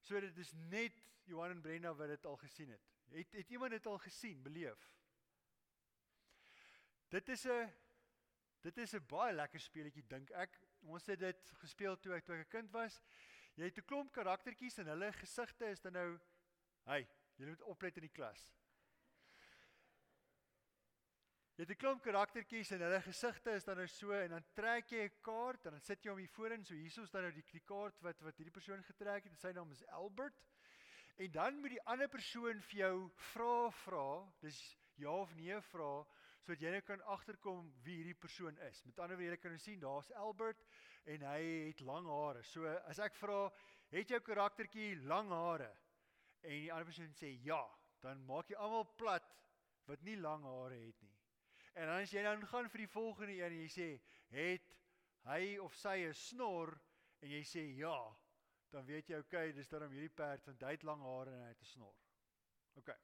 So 0.00 0.20
dit 0.20 0.38
is 0.38 0.52
net 0.72 1.02
Johan 1.28 1.50
en 1.50 1.60
Brenda 1.60 1.92
wat 1.94 2.16
dit 2.16 2.24
al 2.24 2.40
gesien 2.40 2.72
het. 2.72 2.94
Het 3.12 3.42
het 3.42 3.50
iemand 3.50 3.76
dit 3.76 3.86
al 3.86 3.98
gesien, 3.98 4.42
beleef? 4.42 4.92
Dit 7.12 7.28
is 7.28 7.44
'n 7.44 7.84
Dit 8.66 8.78
is 8.82 8.94
'n 8.94 9.06
baie 9.06 9.32
lekker 9.32 9.60
speletjie 9.60 10.02
dink 10.10 10.30
ek. 10.30 10.56
Ons 10.90 11.06
het 11.06 11.20
dit 11.20 11.50
gespeel 11.62 11.98
toe 12.02 12.14
ek 12.16 12.24
toe 12.24 12.34
ek 12.34 12.46
'n 12.46 12.50
kind 12.50 12.70
was. 12.72 13.00
Jy 13.54 13.64
het 13.64 13.78
'n 13.78 13.84
klomp 13.86 14.12
karaktertjies 14.12 14.78
en 14.78 14.86
hulle 14.86 15.12
gesigte 15.12 15.66
is 15.70 15.80
dan 15.80 15.92
nou 15.92 16.18
hey, 16.84 17.08
jy 17.36 17.46
moet 17.46 17.62
oplet 17.62 17.96
in 17.96 18.02
die 18.02 18.16
klas. 18.18 18.42
Jy 21.54 21.62
het 21.62 21.70
'n 21.70 21.76
klomp 21.76 22.02
karaktertjies 22.02 22.70
en 22.70 22.80
hulle 22.80 23.00
gesigte 23.02 23.50
is 23.50 23.64
dan 23.64 23.76
nou 23.76 23.86
so 23.86 24.10
en 24.12 24.30
dan 24.30 24.44
trek 24.52 24.90
jy 24.90 25.04
'n 25.04 25.20
kaart 25.22 25.66
en 25.66 25.70
dan 25.70 25.80
sit 25.80 26.02
jy 26.02 26.10
hom 26.10 26.18
hier 26.18 26.34
voorin 26.34 26.64
so 26.64 26.74
hiersoos 26.74 27.10
dan 27.10 27.22
nou 27.22 27.32
die 27.32 27.60
kaart 27.60 28.02
wat 28.02 28.20
wat 28.20 28.36
hierdie 28.36 28.58
persoon 28.58 28.82
getrek 28.82 29.24
het. 29.24 29.38
Sy 29.38 29.52
naam 29.52 29.70
is 29.70 29.86
Albert. 29.86 30.42
En 31.16 31.30
dan 31.30 31.60
moet 31.60 31.70
die 31.70 31.86
ander 31.86 32.08
persoon 32.08 32.62
vir 32.62 32.78
jou 32.78 33.10
vra 33.14 33.70
vra. 33.70 34.32
Dis 34.40 34.76
ja 34.96 35.10
of 35.10 35.34
nee 35.34 35.60
vra 35.60 36.04
sodat 36.46 36.62
jy 36.62 36.80
kan 36.86 37.00
agterkom 37.10 37.72
wie 37.82 37.96
hierdie 37.98 38.14
persoon 38.14 38.58
is. 38.68 38.84
Met 38.86 39.00
ander 39.02 39.18
woorde, 39.18 39.34
jy 39.34 39.40
kan 39.42 39.54
nou 39.56 39.58
sien 39.58 39.80
daar's 39.82 40.12
Albert 40.14 40.62
en 41.10 41.24
hy 41.26 41.40
het 41.66 41.80
lang 41.82 42.06
hare. 42.06 42.44
So 42.46 42.70
as 42.86 43.00
ek 43.02 43.18
vra, 43.18 43.48
het 43.90 44.14
jou 44.14 44.20
karaktertjie 44.22 44.94
lang 45.10 45.32
hare? 45.34 45.72
En 46.46 46.54
die 46.54 46.70
ander 46.70 46.86
persoon 46.86 47.14
sê 47.18 47.32
ja, 47.42 47.60
dan 48.04 48.22
maak 48.28 48.52
jy 48.52 48.58
almal 48.62 48.86
plat 49.00 49.26
wat 49.90 50.02
nie 50.06 50.16
lang 50.20 50.46
hare 50.46 50.78
het 50.84 51.02
nie. 51.02 51.16
En 51.74 51.90
dan 51.90 52.04
as 52.04 52.14
jy 52.14 52.22
dan 52.22 52.46
gaan 52.46 52.70
vir 52.70 52.84
die 52.84 52.92
volgende 52.94 53.34
een 53.34 53.52
en 53.52 53.62
jy 53.64 53.70
sê, 53.74 53.88
"Het 54.30 54.76
hy 55.26 55.58
of 55.58 55.74
sy 55.74 56.06
'n 56.06 56.14
snor?" 56.14 56.78
en 57.22 57.30
jy 57.30 57.42
sê 57.42 57.64
ja, 57.78 57.96
dan 58.70 58.86
weet 58.86 59.08
jy 59.08 59.18
okay, 59.18 59.52
dis 59.52 59.68
dan 59.68 59.82
om 59.82 59.90
hierdie 59.90 60.14
perd 60.14 60.46
want 60.46 60.62
hy 60.62 60.70
het 60.70 60.82
lang 60.82 61.02
hare 61.02 61.32
en 61.34 61.42
hy 61.42 61.48
het 61.48 61.60
'n 61.60 61.64
snor. 61.64 61.96
Okay. 62.76 62.98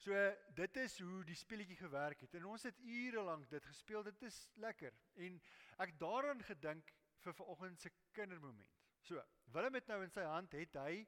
So 0.00 0.16
dit 0.56 0.76
is 0.80 0.94
hoe 1.04 1.24
die 1.28 1.36
speletjie 1.36 1.76
gewerk 1.76 2.22
het. 2.24 2.34
En 2.38 2.46
ons 2.48 2.62
het 2.64 2.78
ure 2.80 3.22
lank 3.26 3.50
dit 3.50 3.64
gespeel. 3.68 4.02
Dit 4.06 4.22
is 4.24 4.38
lekker. 4.62 4.94
En 5.20 5.36
ek 5.84 5.92
daaraan 6.00 6.40
gedink 6.48 6.94
vir 7.20 7.36
vanoggend 7.36 7.80
se 7.80 7.92
kindermoment. 8.16 8.78
So, 9.04 9.20
Willem 9.52 9.76
het 9.76 9.88
nou 9.90 10.00
in 10.04 10.12
sy 10.12 10.24
hand 10.24 10.56
het 10.56 10.76
hy 10.80 11.04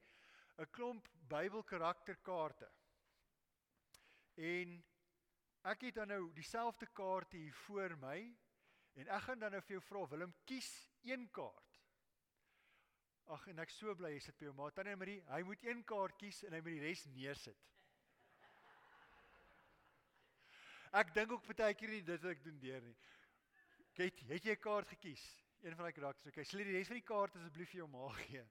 'n 0.61 0.70
klomp 0.70 1.09
Bybelkarakterkaarte. 1.28 2.68
En 4.37 4.85
ek 5.64 5.81
het 5.81 5.94
dan 5.94 6.09
nou 6.09 6.33
dieselfde 6.33 6.87
kaarte 6.92 7.37
hier 7.37 7.55
voor 7.55 7.96
my 7.96 8.37
en 8.92 9.09
ek 9.09 9.22
gaan 9.22 9.38
dan 9.38 9.50
nou 9.50 9.62
vir 9.62 9.76
jou 9.78 9.83
vra 9.83 10.07
Willem 10.09 10.35
kies 10.44 10.90
een 11.02 11.31
kaart. 11.31 11.81
Ag 13.24 13.46
en 13.46 13.59
ek 13.59 13.70
so 13.70 13.94
bly 13.94 14.12
jy 14.12 14.20
sit 14.20 14.38
by 14.38 14.44
jou 14.44 14.55
ma. 14.55 14.70
Tannie 14.70 14.96
Marie, 14.96 15.22
hy 15.28 15.42
moet 15.42 15.64
een 15.64 15.85
kaart 15.85 16.18
kies 16.18 16.42
en 16.44 16.52
hy 16.52 16.61
moet 16.61 16.76
die 16.76 16.87
res 16.87 17.05
neersit. 17.07 17.68
Ek 20.92 21.14
dink 21.16 21.33
ook 21.33 21.46
baie 21.48 21.74
keer 21.74 21.88
nie 21.88 22.02
dit 22.05 22.20
wat 22.20 22.31
ek 22.35 22.42
doen 22.44 22.59
deur 22.61 22.83
nie. 22.85 22.96
Kyk, 23.96 24.18
het 24.28 24.44
jy 24.44 24.52
'n 24.52 24.61
kaart 24.61 24.88
gekies? 24.88 25.24
Een 25.62 25.76
van 25.76 25.85
daai 25.87 25.92
karakters. 25.92 26.26
Okay, 26.28 26.44
sal 26.44 26.61
jy 26.61 26.66
die 26.66 26.76
res 26.76 26.88
van 26.88 27.00
die 27.00 27.09
kaarte 27.09 27.38
asseblief 27.38 27.70
vir 27.70 27.78
jou 27.78 27.88
ma 27.88 28.09
gee? 28.12 28.44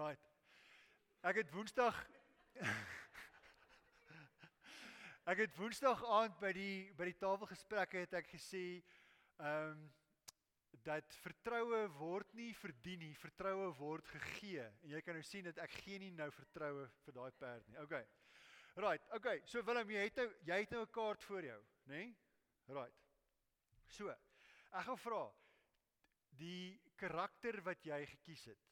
Right. 0.00 0.20
Ek 1.22 1.36
het 1.36 1.52
Woensdag 1.52 2.06
Ek 5.26 5.38
het 5.38 5.56
Woensdag 5.58 6.04
aand 6.04 6.40
by 6.40 6.52
die 6.52 6.92
by 6.96 7.04
die 7.10 7.18
tafelgesprekke 7.18 7.98
het 8.06 8.14
ek 8.14 8.32
gesê 8.32 8.82
ehm 9.38 9.76
um, 9.76 9.92
dat 10.86 11.14
vertroue 11.18 11.88
word 11.98 12.32
nie 12.34 12.52
verdien 12.54 13.00
nie, 13.00 13.14
vertroue 13.18 13.72
word 13.78 14.06
gegee. 14.06 14.62
En 14.84 14.92
jy 14.92 15.00
kan 15.02 15.16
nou 15.18 15.24
sien 15.24 15.48
dat 15.48 15.58
ek 15.58 15.72
gee 15.82 15.98
nie 15.98 16.12
nou 16.14 16.28
vertroue 16.30 16.84
vir 17.04 17.16
daai 17.16 17.32
perd 17.40 17.68
nie. 17.68 17.78
Okay. 17.82 18.04
Right, 18.76 19.00
okay. 19.14 19.40
So 19.44 19.62
Willem, 19.64 19.90
jy 19.90 20.02
het 20.04 20.18
nou 20.20 20.26
jy 20.44 20.60
het 20.60 20.70
nou 20.70 20.82
'n 20.84 20.90
kaart 20.92 21.22
voor 21.24 21.44
jou, 21.44 21.60
nê? 21.88 21.96
Nee? 21.96 22.16
Right. 22.68 22.96
So. 23.88 24.08
Ek 24.70 24.84
gaan 24.84 24.98
vra 24.98 25.22
die 26.36 26.80
karakter 27.00 27.62
wat 27.62 27.84
jy 27.84 28.06
gekies 28.06 28.44
het. 28.44 28.64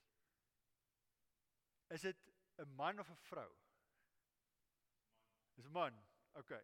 Is 1.88 2.02
dit 2.02 2.16
'n 2.58 2.74
man 2.76 2.98
of 2.98 3.10
'n 3.10 3.16
vrou? 3.16 3.48
Man. 3.48 3.58
Dis 5.54 5.64
'n 5.64 5.72
man. 5.72 6.06
Okay. 6.32 6.62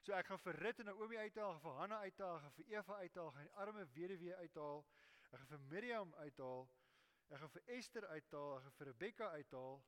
So 0.00 0.12
ek 0.12 0.26
gaan 0.26 0.38
vir 0.38 0.54
Rit 0.54 0.78
en 0.78 0.84
Naomi 0.84 1.16
uithaal, 1.16 1.58
vir 1.60 1.72
Hanna 1.72 1.98
uithaal, 1.98 2.50
vir 2.50 2.64
Eva 2.66 2.94
uithaal, 2.94 3.30
gaan 3.30 3.42
die 3.42 3.54
arme 3.54 3.86
weduwee 3.86 4.36
uithaal. 4.36 4.86
Ek 5.30 5.38
gaan 5.38 5.46
vir 5.46 5.60
Miriam 5.60 6.14
uithaal. 6.14 6.68
Ek 7.28 7.38
gaan 7.38 7.50
vir 7.50 7.62
Esther 7.66 8.06
uithaal, 8.06 8.56
ek 8.56 8.62
gaan 8.62 8.72
vir 8.72 8.86
Rebekka 8.86 9.30
uithaal. 9.30 9.84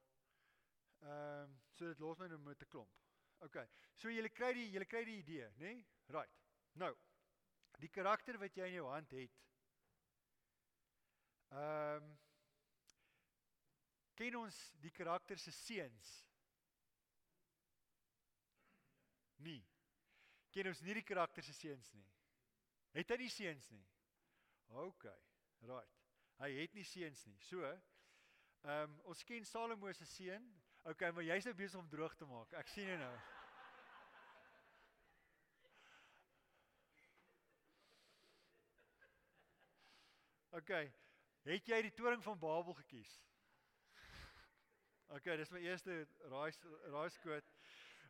Ehm 1.03 1.45
um, 1.45 1.61
so 1.75 1.87
dit 1.87 1.99
los 1.99 2.19
my 2.19 2.27
nou 2.31 2.39
met 2.39 2.63
'n 2.63 2.69
klomp. 2.69 2.99
OK. 3.39 3.57
So 3.95 4.09
julle 4.09 4.31
kry 4.31 4.53
die 4.55 4.71
julle 4.71 4.87
kry 4.87 5.05
die 5.05 5.19
idee, 5.19 5.51
né? 5.51 5.59
Nee? 5.59 5.87
Right. 6.07 6.35
Nou. 6.73 6.97
Die 7.79 7.91
karakter 7.91 8.39
wat 8.39 8.55
jy 8.55 8.67
in 8.67 8.79
jou 8.81 8.89
hand 8.89 9.11
het. 9.11 9.41
Ehm 11.51 12.03
um, 12.03 12.19
Ken 14.15 14.37
ons 14.37 14.57
die 14.83 14.93
karakter 14.93 15.39
se 15.41 15.51
seuns? 15.51 16.11
Nee. 19.43 19.63
Ken 20.53 20.69
ons 20.69 20.83
nie 20.85 20.95
die 20.95 21.07
karakter 21.07 21.43
se 21.43 21.55
seuns 21.57 21.89
nie? 21.97 22.05
Het 22.93 23.15
hy 23.15 23.17
nie 23.23 23.33
seuns 23.33 23.71
nie? 23.73 23.85
OK. 24.85 25.09
Right. 25.67 25.97
Hy 26.43 26.51
het 26.59 26.77
nie 26.77 26.85
seuns 26.87 27.25
nie. 27.27 27.39
So, 27.49 27.65
ehm 27.67 28.93
um, 28.93 29.01
ons 29.11 29.25
ken 29.27 29.49
Salomo 29.49 29.91
se 29.97 30.07
seun. 30.07 30.45
OK, 30.83 31.01
maar 31.15 31.23
jy's 31.23 31.45
nou 31.47 31.55
besig 31.55 31.81
om 31.81 31.89
droog 31.89 32.15
te 32.19 32.27
maak. 32.27 32.53
Ek 32.59 32.71
sien 32.73 32.89
jou 32.91 32.99
nou. 32.99 33.13
OK. 40.59 40.73
Het 41.47 41.71
jy 41.71 41.79
die 41.87 41.95
toring 41.95 42.23
van 42.23 42.39
Babel 42.39 42.75
gekies? 42.83 43.13
OK, 45.15 45.31
dis 45.39 45.53
my 45.55 45.63
eerste 45.63 46.03
raai 46.33 46.51
raai 46.93 47.09
skoot. 47.15 47.55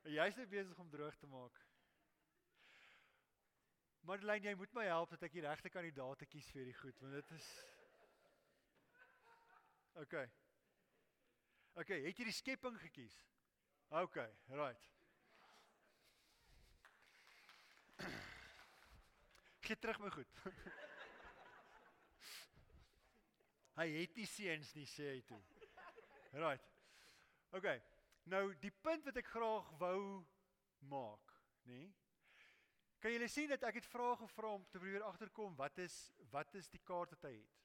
Jy's 0.08 0.40
nou 0.40 0.48
besig 0.50 0.80
om 0.80 0.90
droog 0.90 1.16
te 1.20 1.28
maak. 1.30 1.60
Madeleine, 4.02 4.48
jy 4.48 4.54
moet 4.58 4.72
my 4.74 4.88
help 4.88 5.12
dat 5.14 5.28
ek 5.28 5.36
die 5.36 5.44
regte 5.44 5.70
kandidaat 5.70 6.24
kies 6.26 6.48
vir 6.50 6.64
hierdie 6.64 6.78
goed, 6.80 7.04
want 7.04 7.20
dit 7.20 7.34
is 7.36 7.50
OK. 10.02 10.16
OK, 11.80 11.94
het 12.04 12.18
jy 12.18 12.26
die 12.28 12.36
skepping 12.36 12.76
gekies? 12.80 13.14
OK, 13.92 14.18
right. 14.56 14.88
Gee 19.62 19.78
terug 19.78 20.00
my 20.02 20.10
goed. 20.10 20.38
hy 23.78 23.86
het 23.94 24.16
nie 24.18 24.28
seuns 24.28 24.72
nie, 24.76 24.86
sê 24.90 25.14
hy 25.14 25.22
toe. 25.28 25.40
Right. 26.34 26.66
OK. 27.56 27.68
Nou 28.32 28.44
die 28.62 28.72
punt 28.84 29.06
wat 29.08 29.20
ek 29.20 29.32
graag 29.32 29.68
wou 29.80 30.00
maak, 30.90 31.36
nê? 31.68 31.84
Nee? 31.84 31.90
Kan 33.02 33.16
julle 33.16 33.28
sien 33.28 33.50
dat 33.50 33.64
ek 33.66 33.80
het 33.80 33.86
vrae 33.90 34.14
gevra 34.20 34.52
om 34.54 34.64
te 34.70 34.78
probeer 34.78 35.02
agterkom 35.02 35.56
wat 35.58 35.78
is 35.82 35.96
wat 36.30 36.54
is 36.54 36.68
die 36.70 36.80
kaart 36.86 37.10
wat 37.16 37.24
hy 37.26 37.32
het? 37.34 37.61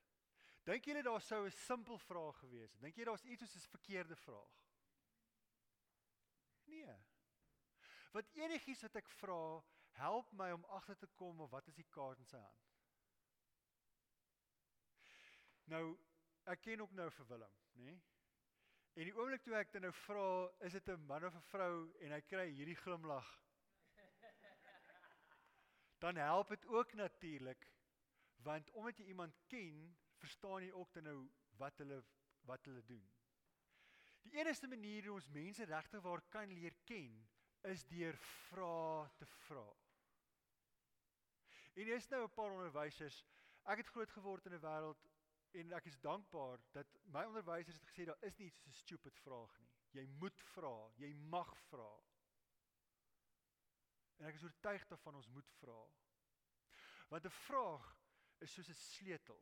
Dink 0.68 0.86
julle 0.86 1.04
daar 1.04 1.22
sou 1.22 1.46
'n 1.46 1.52
simpel 1.52 1.98
vraag 1.98 2.40
gewees 2.40 2.72
het? 2.72 2.82
Dink 2.82 2.96
jy 2.96 3.04
daar's 3.04 3.24
iets 3.24 3.52
soos 3.52 3.66
'n 3.66 3.70
verkeerde 3.70 4.16
vraag? 4.16 4.58
Nee. 6.66 6.96
Wat 8.12 8.28
enigiets 8.34 8.82
wat 8.82 8.96
ek 8.96 9.08
vra, 9.10 9.64
help 9.90 10.32
my 10.32 10.52
om 10.52 10.66
agter 10.66 10.98
te 10.98 11.08
kom 11.08 11.40
of 11.42 11.50
wat 11.50 11.68
is 11.68 11.76
die 11.76 11.88
kaart 11.90 12.20
in 12.20 12.26
sy 12.26 12.38
hand. 12.38 12.66
Nou, 15.64 15.98
ek 16.44 16.62
ken 16.62 16.82
ook 16.82 16.92
nou 16.92 17.12
vir 17.12 17.28
Willem, 17.28 17.56
nê? 17.74 17.84
Nee? 17.84 18.02
En 18.98 19.04
die 19.04 19.14
oomblik 19.14 19.44
toe 19.46 19.54
ek 19.56 19.72
dan 19.72 19.82
nou 19.82 19.94
vra, 19.94 20.52
is 20.66 20.74
dit 20.74 20.90
'n 20.90 21.06
man 21.06 21.26
of 21.26 21.36
'n 21.36 21.50
vrou 21.52 21.94
en 22.00 22.12
hy 22.12 22.22
kry 22.22 22.50
hierdie 22.50 22.76
glimlag. 22.76 23.28
Dan 26.00 26.16
help 26.16 26.50
dit 26.50 26.66
ook 26.66 26.94
natuurlik 26.94 27.68
want 28.38 28.72
omdat 28.72 28.98
jy 28.98 29.06
iemand 29.06 29.38
ken, 29.48 29.98
verstaan 30.18 30.64
jy 30.64 30.72
ook 30.72 30.94
dan 30.94 31.04
nou 31.04 31.20
wat 31.58 31.78
hulle 31.78 32.04
wat 32.48 32.66
hulle 32.66 32.84
doen. 32.88 33.04
Die 34.24 34.40
enigste 34.40 34.68
manier 34.68 35.06
hoe 35.06 35.18
ons 35.20 35.28
mense 35.32 35.66
regtig 35.66 36.02
waar 36.04 36.22
kan 36.32 36.52
leer 36.52 36.76
ken 36.88 37.18
is 37.72 37.84
deur 37.88 38.16
vra 38.18 39.10
te 39.20 39.26
vra. 39.26 39.68
En 41.78 41.94
is 41.94 42.08
nou 42.08 42.24
'n 42.24 42.34
paar 42.34 42.52
onderwysers, 42.52 43.24
ek 43.64 43.78
het 43.78 43.94
groot 43.94 44.12
geword 44.12 44.46
in 44.46 44.54
'n 44.54 44.66
wêreld 44.66 45.08
en 45.52 45.74
ek 45.74 45.86
is 45.86 46.00
dankbaar 46.00 46.60
dat 46.72 46.88
my 47.04 47.24
onderwysers 47.24 47.76
het 47.80 47.90
gesê 47.90 48.06
daar 48.06 48.24
is 48.24 48.38
nie 48.38 48.50
so 48.50 48.70
'n 48.70 48.74
stupid 48.74 49.18
vraag 49.18 49.60
nie. 49.60 49.70
Jy 49.92 50.06
moet 50.06 50.42
vra, 50.42 50.92
jy 50.96 51.14
mag 51.14 51.58
vra. 51.70 51.92
En 54.18 54.26
ek 54.26 54.36
is 54.36 54.44
oortuig 54.44 54.88
daarvan 54.88 55.16
ons 55.16 55.28
moet 55.28 55.52
vra. 55.62 55.82
Want 57.10 57.26
'n 57.26 57.30
vraag 57.30 57.98
is 58.40 58.54
soos 58.54 58.70
'n 58.70 58.74
sleutel. 58.74 59.42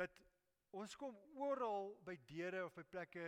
Dat 0.00 0.20
ons 0.80 0.96
kom 0.96 1.16
oral 1.36 1.92
by 2.06 2.14
deure 2.30 2.64
of 2.64 2.76
by 2.78 2.86
plekke 2.88 3.26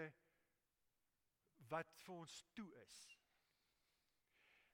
wat 1.72 1.90
vir 2.04 2.14
ons 2.14 2.38
toe 2.56 2.68
is. 2.84 2.96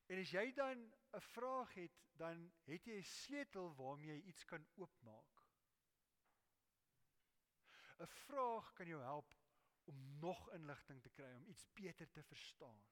En 0.08 0.20
as 0.22 0.30
jy 0.32 0.44
dan 0.56 0.84
'n 1.16 1.20
vraag 1.32 1.74
het, 1.74 1.98
dan 2.20 2.52
het 2.70 2.86
jy 2.86 2.98
'n 3.00 3.10
sleutel 3.10 3.74
waarmee 3.74 4.14
jy 4.14 4.28
iets 4.30 4.44
kan 4.44 4.66
oopmaak. 4.74 5.42
'n 7.98 8.06
vraag 8.06 8.72
kan 8.72 8.86
jou 8.86 9.02
help 9.02 9.34
om 9.84 10.18
nog 10.18 10.50
inligting 10.52 11.02
te 11.02 11.10
kry, 11.10 11.34
om 11.34 11.46
iets 11.46 11.66
beter 11.72 12.10
te 12.10 12.22
verstaan. 12.22 12.82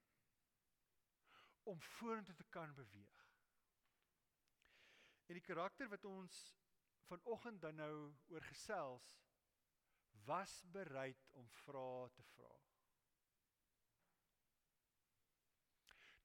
Om 1.62 1.80
vorentoe 1.80 2.34
te 2.34 2.44
kan 2.44 2.74
beweeg. 2.74 3.24
En 5.26 5.34
die 5.34 5.42
karakter 5.42 5.88
wat 5.88 6.04
ons 6.04 6.56
vanoggend 7.06 7.60
dan 7.60 7.74
nou 7.74 7.94
oor 8.28 8.42
gesels 8.42 9.06
was 10.26 10.64
bereid 10.72 11.28
om 11.30 11.48
vrae 11.62 12.10
te 12.10 12.22
vra. 12.34 12.52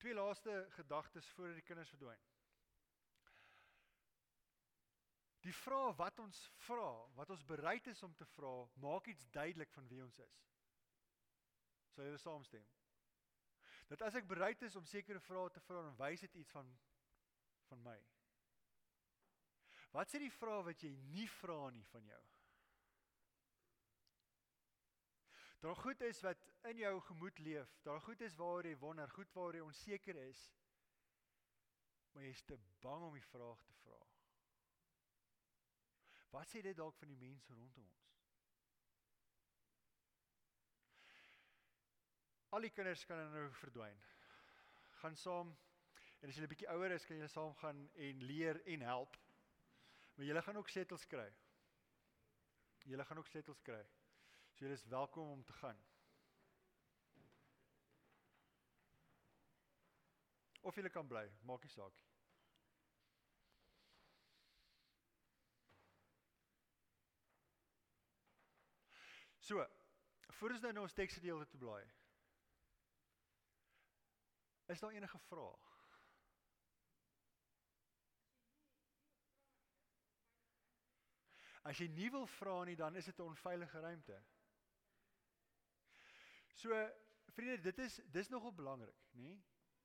Twee 0.01 0.13
laaste 0.13 0.65
gedagtes 0.69 1.29
voor 1.29 1.53
die 1.53 1.61
kinders 1.61 1.89
verdwyn. 1.89 2.23
Die 5.41 5.53
vraag 5.53 5.95
wat 5.97 6.19
ons 6.21 6.39
vra, 6.65 6.89
wat 7.17 7.29
ons 7.33 7.45
bereid 7.45 7.87
is 7.87 8.03
om 8.03 8.13
te 8.15 8.25
vra, 8.35 8.53
maak 8.81 9.07
iets 9.09 9.29
duidelik 9.29 9.71
van 9.73 9.87
wie 9.89 10.01
ons 10.03 10.17
is. 10.21 10.41
Sou 11.93 12.05
jy 12.05 12.17
saamstem? 12.21 12.65
Dat 13.89 14.05
as 14.05 14.15
ek 14.15 14.29
bereid 14.29 14.61
is 14.65 14.77
om 14.79 14.85
sekere 14.85 15.19
vrae 15.19 15.49
te 15.53 15.61
vra, 15.65 15.81
dan 15.85 15.97
wys 15.99 16.25
dit 16.25 16.41
iets 16.43 16.53
van 16.57 16.69
van 17.71 17.81
my. 17.83 17.97
Wat 19.91 20.11
sê 20.11 20.21
die 20.23 20.31
vrae 20.31 20.63
wat 20.63 20.83
jy 20.83 20.91
nie 21.11 21.27
vra 21.41 21.69
nie 21.75 21.83
van 21.91 22.05
jou? 22.07 22.21
Daar 25.61 25.75
goed 25.75 26.01
is 26.01 26.21
wat 26.25 26.47
in 26.71 26.77
jou 26.77 26.93
gemoed 27.01 27.39
leef. 27.39 27.73
Daar 27.85 28.01
goed 28.01 28.21
is 28.21 28.35
waar 28.35 28.65
jy 28.65 28.77
wonder, 28.77 29.09
goed 29.09 29.33
waar 29.33 29.53
jy 29.53 29.61
onseker 29.61 30.17
is. 30.23 30.39
Maar 32.13 32.23
jy 32.23 32.31
is 32.33 32.43
te 32.43 32.57
bang 32.81 33.03
om 33.03 33.13
die 33.13 33.27
vraag 33.29 33.61
te 33.67 33.75
vra. 33.83 33.99
Wat 36.31 36.49
sê 36.49 36.63
dit 36.63 36.77
dalk 36.77 36.95
van 36.97 37.11
die 37.11 37.19
mense 37.19 37.53
rondom 37.53 37.85
ons? 37.85 38.07
Al 42.51 42.65
die 42.65 42.71
kinders 42.73 43.03
kan 43.07 43.19
nou 43.31 43.45
verdwyn. 43.61 43.99
Gaan 45.03 45.15
saam 45.15 45.53
en 46.21 46.29
as 46.29 46.35
jy 46.35 46.43
'n 46.43 46.51
bietjie 46.51 46.69
ouer 46.69 46.91
is, 46.91 47.05
kan 47.05 47.17
jy 47.17 47.27
saam 47.27 47.53
gaan 47.61 47.89
en 47.95 48.23
leer 48.23 48.61
en 48.65 48.81
help. 48.81 49.17
Maar 50.15 50.25
julle 50.25 50.41
gaan 50.41 50.57
ook 50.57 50.69
settles 50.69 51.07
kry. 51.07 51.33
Julle 52.83 53.05
gaan 53.05 53.17
ook 53.17 53.27
settles 53.27 53.61
kry. 53.61 53.83
So 54.51 54.65
julle 54.65 54.73
is 54.73 54.85
welkom 54.85 55.29
om 55.29 55.43
te 55.43 55.53
gaan. 55.53 55.83
Of 60.61 60.75
julle 60.75 60.89
kan 60.89 61.07
bly, 61.07 61.25
maak 61.41 61.63
nie 61.63 61.71
saak 61.73 61.95
nie. 61.97 62.09
So, 69.41 69.65
voor 70.37 70.53
ons 70.53 70.61
nou 70.61 70.71
na 70.73 70.85
ons 70.85 70.93
teksgedeelte 70.93 71.49
toe 71.49 71.59
blaai. 71.59 71.83
Is 74.71 74.79
daar 74.79 74.93
enige 74.93 75.19
vrae? 75.25 75.70
As 81.61 81.77
jy 81.77 81.87
nie 81.93 82.09
wil 82.09 82.25
vra 82.39 82.63
nie, 82.65 82.75
dan 82.75 82.95
is 82.95 83.05
dit 83.05 83.17
'n 83.17 83.29
onveilige 83.33 83.79
ruimte. 83.79 84.23
So 86.53 86.69
vriende, 87.33 87.61
dit 87.61 87.77
is 87.77 88.01
dis 88.11 88.29
nogal 88.29 88.53
belangrik, 88.53 88.97
nê? 89.11 89.37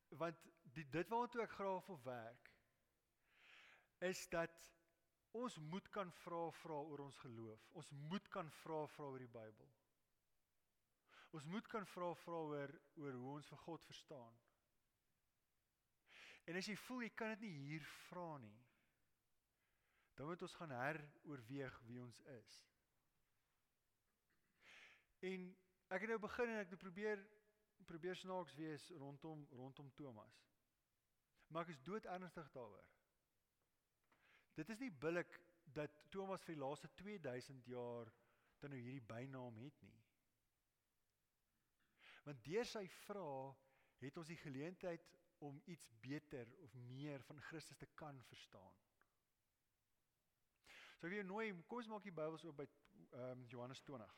Want 0.09 0.39
die, 0.63 0.89
dit 0.89 1.09
waartoe 1.09 1.43
ek 1.43 1.51
graag 1.51 1.87
wil 1.87 2.01
werk 2.03 2.53
is 3.99 4.29
dat 4.29 4.73
ons 5.31 5.59
moet 5.59 5.89
kan 5.89 6.13
vra 6.13 6.51
vra 6.51 6.75
oor 6.75 6.99
ons 7.07 7.19
geloof. 7.19 7.69
Ons 7.73 7.91
moet 7.91 8.29
kan 8.29 8.51
vra 8.51 8.87
vra 8.87 9.05
oor 9.05 9.19
die 9.19 9.33
Bybel. 9.33 9.73
Ons 11.37 11.45
moet 11.45 11.67
kan 11.69 11.87
vra 11.87 12.15
vra 12.15 12.43
oor 12.51 12.75
oor 12.95 13.13
hoe 13.13 13.33
ons 13.37 13.49
vir 13.53 13.59
God 13.59 13.85
verstaan. 13.85 14.39
En 16.47 16.57
as 16.57 16.69
jy 16.71 16.77
voel 16.87 17.03
jy 17.03 17.13
kan 17.19 17.35
dit 17.35 17.47
nie 17.47 17.55
hier 17.71 17.87
vra 18.07 18.37
nie, 18.39 18.66
dan 20.17 20.27
moet 20.27 20.43
ons 20.43 20.55
gaan 20.55 20.73
heroorweeg 20.73 21.81
wie 21.89 22.03
ons 22.03 22.21
is. 22.21 22.53
En 25.31 25.49
ek 25.93 26.05
het 26.05 26.13
nou 26.13 26.21
begin 26.25 26.53
en 26.53 26.63
ek 26.65 26.73
het 26.73 26.81
probeer 26.81 27.25
probeer 27.87 28.17
snaaks 28.19 28.55
wees 28.59 28.89
rondom 28.99 29.45
rondom 29.55 29.91
Thomas. 29.95 30.39
Maar 31.53 31.67
ek 31.67 31.75
is 31.77 31.83
dood 31.87 32.09
ernstig 32.11 32.49
daaroor. 32.55 32.89
Dit 34.57 34.73
is 34.73 34.81
nie 34.81 34.91
billik 34.91 35.37
dat 35.77 35.93
Thomas 36.11 36.43
vir 36.47 36.57
die 36.57 36.63
laaste 36.63 36.91
2000 36.99 37.69
jaar 37.71 38.11
dan 38.63 38.73
nou 38.73 38.81
hierdie 38.81 39.05
bynaam 39.05 39.61
het 39.61 39.85
nie. 39.85 40.01
Want 42.25 42.43
deur 42.49 42.67
sy 42.67 42.87
vrae 43.05 43.53
het 44.01 44.17
ons 44.17 44.33
die 44.33 44.41
geleentheid 44.41 45.05
om 45.45 45.61
iets 45.71 45.87
beter 46.01 46.49
of 46.65 46.75
meer 46.89 47.23
van 47.29 47.41
Christus 47.51 47.77
te 47.77 47.87
kan 48.01 48.19
verstaan. 48.33 48.75
So 50.97 51.07
ek 51.07 51.13
wil 51.13 51.19
jou 51.21 51.29
nooi, 51.29 51.47
kom 51.69 51.83
ons 51.83 51.89
maak 51.93 52.05
die 52.07 52.15
Bybels 52.15 52.45
oop 52.49 52.57
by 52.57 52.65
ehm 52.67 53.33
um, 53.33 53.43
Johannes 53.53 53.83
20. 53.85 54.15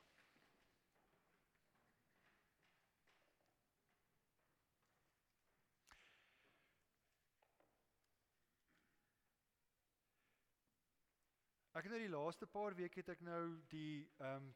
Ek 11.78 11.86
het 11.86 11.92
nou 11.94 12.00
die 12.02 12.14
laaste 12.14 12.46
paar 12.50 12.74
weke 12.78 13.02
het 13.02 13.10
ek 13.16 13.26
nou 13.26 13.42
die 13.74 14.06
ehm 14.22 14.46
um, 14.46 14.48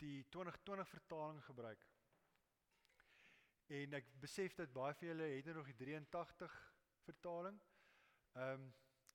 die 0.00 0.24
2020 0.32 0.88
vertaling 0.88 1.44
gebruik. 1.44 1.86
En 3.76 4.00
ek 4.00 4.12
besef 4.24 4.56
dat 4.56 4.72
baie 4.72 4.96
van 4.96 5.08
julle 5.08 5.32
het 5.36 5.48
nou 5.48 5.60
nog 5.60 5.68
die 5.68 5.80
83 5.84 6.60
vertaling. 7.04 7.60
Ehm 8.40 8.68
um, 8.68 8.68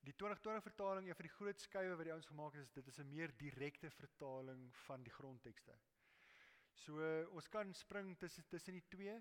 Die 0.03 0.15
2020 0.15 0.63
vertaling, 0.63 1.07
een 1.07 1.15
van 1.15 1.27
die 1.27 1.35
groot 1.35 1.61
skuwe 1.63 1.95
wat 1.95 2.03
die 2.03 2.11
ouens 2.11 2.27
gemaak 2.27 2.55
het, 2.57 2.65
is 2.67 2.73
dit 2.75 2.87
is 2.87 2.99
'n 2.99 3.09
meer 3.09 3.31
direkte 3.37 3.89
vertaling 3.89 4.75
van 4.85 5.03
die 5.03 5.11
grondtekste. 5.11 5.77
So 6.73 6.99
ons 7.31 7.47
kan 7.47 7.73
spring 7.73 8.17
tussen 8.17 8.47
tussen 8.47 8.73
die 8.73 8.87
twee. 8.87 9.15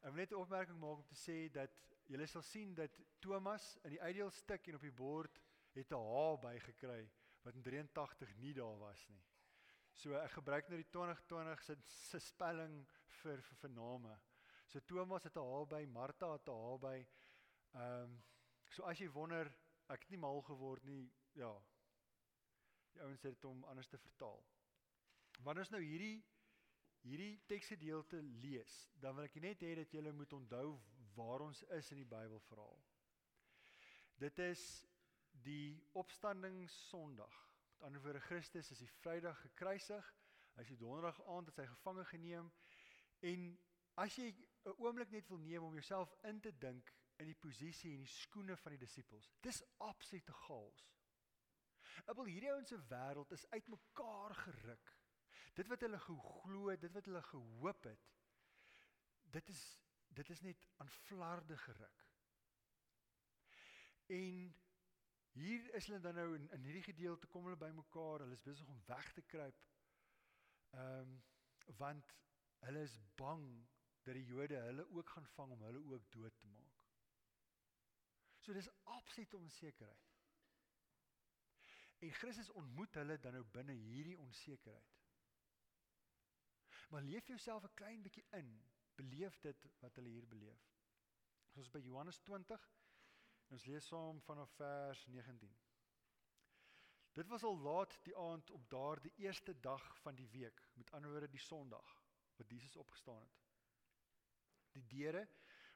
Ek 0.00 0.12
wil 0.12 0.20
net 0.20 0.32
'n 0.32 0.42
opmerking 0.42 0.78
maak 0.78 0.98
om 0.98 1.06
te 1.06 1.14
sê 1.14 1.50
dat 1.52 1.70
julle 2.04 2.26
sal 2.26 2.42
sien 2.42 2.74
dat 2.74 3.00
Thomas 3.18 3.76
in 3.84 3.90
die 3.90 4.00
uitdeel 4.00 4.30
stuk 4.30 4.66
en 4.66 4.74
op 4.74 4.80
die 4.82 4.92
bord 4.92 5.40
het 5.72 5.92
'n 5.92 5.96
H 5.96 6.36
bygekry 6.40 7.10
wat 7.42 7.54
in 7.54 7.62
83 7.62 8.36
nie 8.36 8.52
daar 8.54 8.78
was 8.78 9.08
nie. 9.08 9.22
So 9.94 10.14
ek 10.14 10.30
gebruik 10.30 10.68
nou 10.68 10.76
die 10.76 10.90
2020 10.90 11.62
se 11.62 11.76
se 11.86 12.18
spelling 12.18 12.86
vir 13.22 13.40
vir, 13.42 13.56
vir 13.56 13.70
name. 13.70 14.20
So 14.66 14.80
Thomas 14.80 15.24
het 15.24 15.36
'n 15.36 15.40
H 15.40 15.66
by, 15.66 15.84
Martha 15.86 16.32
het 16.32 16.48
'n 16.48 16.52
H 16.52 16.78
by. 16.78 17.06
Ehm 17.74 18.02
um, 18.02 18.22
so 18.70 18.82
as 18.82 18.98
jy 18.98 19.08
wonder 19.08 19.54
ek 19.90 20.06
het 20.06 20.14
nie 20.14 20.22
mal 20.22 20.42
geword 20.46 20.84
nie. 20.86 21.10
Ja. 21.38 21.52
Die 22.94 23.02
ouens 23.02 23.22
het 23.22 23.34
dit 23.34 23.44
om 23.44 23.64
anders 23.64 23.88
te 23.88 23.98
vertaal. 23.98 24.42
Wanneer 25.44 25.66
ons 25.66 25.74
nou 25.74 25.82
hierdie 25.82 26.18
hierdie 27.00 27.38
teksgedeelte 27.48 28.18
lees, 28.42 28.74
dan 29.00 29.14
wil 29.16 29.24
ek 29.24 29.38
net 29.40 29.62
hê 29.64 29.70
dat 29.78 29.92
julle 29.94 30.12
moet 30.12 30.32
onthou 30.36 30.74
waar 31.16 31.46
ons 31.46 31.62
is 31.78 31.88
in 31.94 32.02
die 32.02 32.08
Bybelverhaal. 32.08 32.76
Dit 34.20 34.38
is 34.44 34.64
die 35.46 35.80
opstanding 35.96 36.66
Sondag. 36.68 37.38
Met 37.72 37.86
ander 37.88 38.02
woorde 38.04 38.20
Christus 38.20 38.70
is 38.74 38.82
die 38.84 38.90
Vrydag 38.98 39.40
gekruisig. 39.46 40.12
Hy 40.56 40.66
is 40.66 40.72
die 40.74 40.80
Donderdag 40.82 41.22
aand 41.24 41.48
het 41.48 41.62
hy 41.62 41.66
gevange 41.70 42.04
geneem 42.10 42.52
en 43.24 43.48
as 44.04 44.16
jy 44.16 44.28
'n 44.68 44.76
oomblik 44.76 45.10
net 45.10 45.28
wil 45.28 45.40
neem 45.40 45.64
om 45.64 45.72
jouself 45.72 46.12
in 46.28 46.40
te 46.40 46.52
dink 46.58 46.92
in 47.20 47.28
die 47.28 47.38
posisie 47.38 47.92
en 47.94 48.04
die 48.04 48.12
skoene 48.12 48.56
van 48.56 48.74
die 48.74 48.80
disippels. 48.80 49.28
Dis 49.44 49.62
absolute 49.86 50.34
chaos. 50.44 50.86
Abel 52.08 52.30
hierdie 52.30 52.52
ouens 52.52 52.72
se 52.72 52.78
wêreld 52.90 53.32
is 53.36 53.46
uitmekaar 53.50 54.34
geruk. 54.44 54.94
Dit 55.58 55.68
wat 55.68 55.82
hulle 55.84 55.98
geglo, 56.00 56.76
dit 56.76 56.92
wat 56.94 57.08
hulle 57.10 57.22
gehoop 57.28 57.88
het, 57.90 58.10
dit 59.36 59.48
is 59.54 59.64
dit 60.10 60.30
is 60.34 60.40
net 60.42 60.64
aan 60.82 60.88
flarde 60.90 61.56
geruk. 61.56 62.06
En 64.10 64.38
hier 65.38 65.74
is 65.74 65.86
hulle 65.86 66.00
dan 66.02 66.16
nou 66.18 66.34
in, 66.34 66.48
in 66.50 66.64
hierdie 66.66 66.82
gedeelte 66.82 67.28
kom 67.30 67.46
hulle 67.46 67.58
bymekaar, 67.60 68.24
hulle 68.24 68.34
is 68.34 68.42
besig 68.42 68.66
om 68.72 68.80
weg 68.88 69.12
te 69.12 69.22
kruip. 69.22 69.66
Ehm 70.70 71.12
um, 71.12 71.20
want 71.78 72.14
hulle 72.64 72.82
is 72.82 72.96
bang 73.20 73.44
dat 74.02 74.14
die 74.14 74.24
Jode 74.24 74.58
hulle 74.64 74.88
ook 74.90 75.10
gaan 75.14 75.26
vang 75.36 75.52
om 75.52 75.62
hulle 75.62 75.84
ook 75.92 76.10
dood 76.10 76.38
te 76.38 76.46
maak. 76.46 76.69
So 78.40 78.52
dis 78.56 78.70
absolute 78.84 79.36
onsekerheid. 79.36 80.08
En 82.00 82.12
Christus 82.16 82.50
ontmoet 82.50 82.94
hulle 82.96 83.18
dan 83.20 83.36
nou 83.36 83.44
binne 83.44 83.76
hierdie 83.76 84.18
onsekerheid. 84.18 84.96
Maar 86.90 87.02
leef 87.02 87.26
jouself 87.26 87.64
'n 87.64 87.74
klein 87.74 88.02
bietjie 88.02 88.24
in, 88.38 88.50
beleef 88.94 89.40
dit 89.40 89.66
wat 89.80 89.94
hulle 89.94 90.08
hier 90.08 90.28
beleef. 90.28 90.70
Ons 91.52 91.66
is 91.66 91.70
by 91.70 91.78
Johannes 91.78 92.18
20 92.18 92.68
en 93.46 93.56
ons 93.56 93.64
lees 93.64 93.86
saam 93.86 94.20
vanaf 94.22 94.50
vers 94.50 95.06
19. 95.06 95.56
Dit 97.12 97.28
was 97.28 97.42
al 97.42 97.58
laat 97.58 97.98
die 98.06 98.16
aand 98.16 98.50
op 98.50 98.68
daardie 98.70 99.12
eerste 99.16 99.60
dag 99.60 99.98
van 100.00 100.14
die 100.14 100.28
week, 100.28 100.62
met 100.74 100.90
ander 100.90 101.10
woorde 101.10 101.28
die 101.28 101.42
Sondag 101.42 101.96
wat 102.36 102.50
Jesus 102.50 102.76
opgestaan 102.76 103.20
het. 103.20 103.40
Die 104.72 104.86
deure 104.86 105.28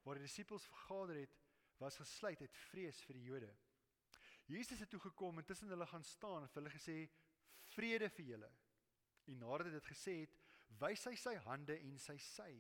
waar 0.03 0.15
die 0.15 0.27
disippels 0.27 0.67
vergader 0.67 1.17
het, 1.17 1.37
was 1.79 1.99
gesluit 2.01 2.41
uit 2.41 2.59
vrees 2.69 3.01
vir 3.07 3.19
die 3.19 3.27
Jode. 3.29 3.51
Jesus 4.47 4.81
het 4.81 4.91
toe 4.91 5.01
gekom 5.01 5.39
en 5.39 5.45
tussen 5.45 5.69
hulle 5.73 5.87
gaan 5.87 6.05
staan 6.05 6.45
en 6.45 6.51
vir 6.53 6.63
hulle 6.63 6.75
gesê 6.75 6.97
vrede 7.75 8.11
vir 8.13 8.31
julle. 8.35 8.51
En 9.33 9.39
nadat 9.41 9.71
hy 9.71 9.77
dit 9.79 9.93
gesê 9.93 10.17
het, 10.23 10.35
wys 10.81 11.07
hy 11.09 11.15
sy 11.17 11.35
hande 11.47 11.77
en 11.81 11.99
sy 12.03 12.17
sy. 12.21 12.51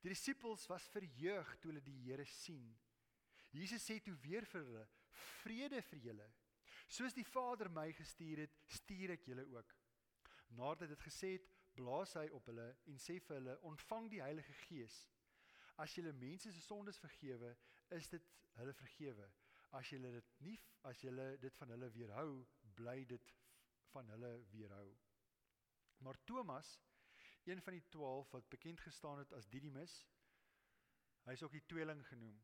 Die 0.00 0.12
disippels 0.12 0.64
was 0.70 0.88
verheug 0.94 1.50
toe 1.60 1.72
hulle 1.72 1.84
die 1.84 1.98
Here 2.06 2.24
sien. 2.24 2.70
Jesus 3.52 3.84
sê 3.84 3.98
toe 4.00 4.14
weer 4.22 4.46
vir 4.48 4.64
hulle: 4.64 4.86
"Vrede 5.42 5.82
vir 5.90 6.00
julle. 6.06 6.28
Soos 6.88 7.14
die 7.14 7.26
Vader 7.26 7.68
my 7.68 7.90
gestuur 7.92 8.46
het, 8.46 8.56
stuur 8.66 9.16
ek 9.16 9.26
julle 9.28 9.44
ook." 9.52 9.74
Nadat 10.56 10.88
hy 10.88 10.94
dit 10.94 11.04
gesê 11.06 11.32
het, 11.36 11.50
blaas 11.76 12.14
hy 12.18 12.26
op 12.34 12.46
hulle 12.50 12.68
en 12.86 12.98
sê 12.98 13.18
vir 13.20 13.36
hulle: 13.36 13.58
"Ontvang 13.60 14.08
die 14.10 14.22
Heilige 14.22 14.54
Gees." 14.64 15.06
As 15.76 15.94
julle 15.94 16.12
mense 16.12 16.52
se 16.52 16.60
sondes 16.60 16.98
vergewe, 16.98 17.56
is 17.96 18.08
dit 18.08 18.26
hulle 18.58 18.74
vergewe. 18.74 19.28
As 19.78 19.90
julle 19.92 20.10
dit 20.12 20.34
nie 20.46 20.58
as 20.88 21.00
julle 21.04 21.26
dit 21.40 21.56
van 21.60 21.72
hulle 21.74 21.90
weerhou, 21.92 22.30
bly 22.78 23.04
dit 23.08 23.32
van 23.92 24.08
hulle 24.14 24.30
weerhou. 24.52 24.88
Maar 26.00 26.16
Thomas, 26.24 26.80
een 27.44 27.60
van 27.62 27.76
die 27.76 27.84
12 27.88 28.30
wat 28.30 28.48
bekend 28.48 28.80
gestaan 28.80 29.18
het 29.18 29.32
as 29.32 29.48
Didymus. 29.48 30.06
Hy's 31.28 31.42
ook 31.42 31.52
die 31.52 31.66
tweeling 31.66 32.00
genoem. 32.06 32.38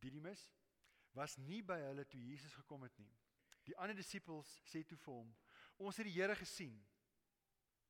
Didymus 0.00 0.50
was 1.16 1.36
nie 1.36 1.62
by 1.64 1.78
hulle 1.86 2.04
toe 2.10 2.20
Jesus 2.20 2.52
gekom 2.52 2.82
het 2.84 2.96
nie. 2.98 3.12
Die 3.64 3.76
ander 3.80 3.96
disippels 3.96 4.50
sê 4.68 4.82
toe 4.84 4.98
vir 5.06 5.14
hom: 5.14 5.30
"Ons 5.76 5.96
het 5.96 6.06
die 6.06 6.16
Here 6.18 6.36
gesien." 6.36 6.76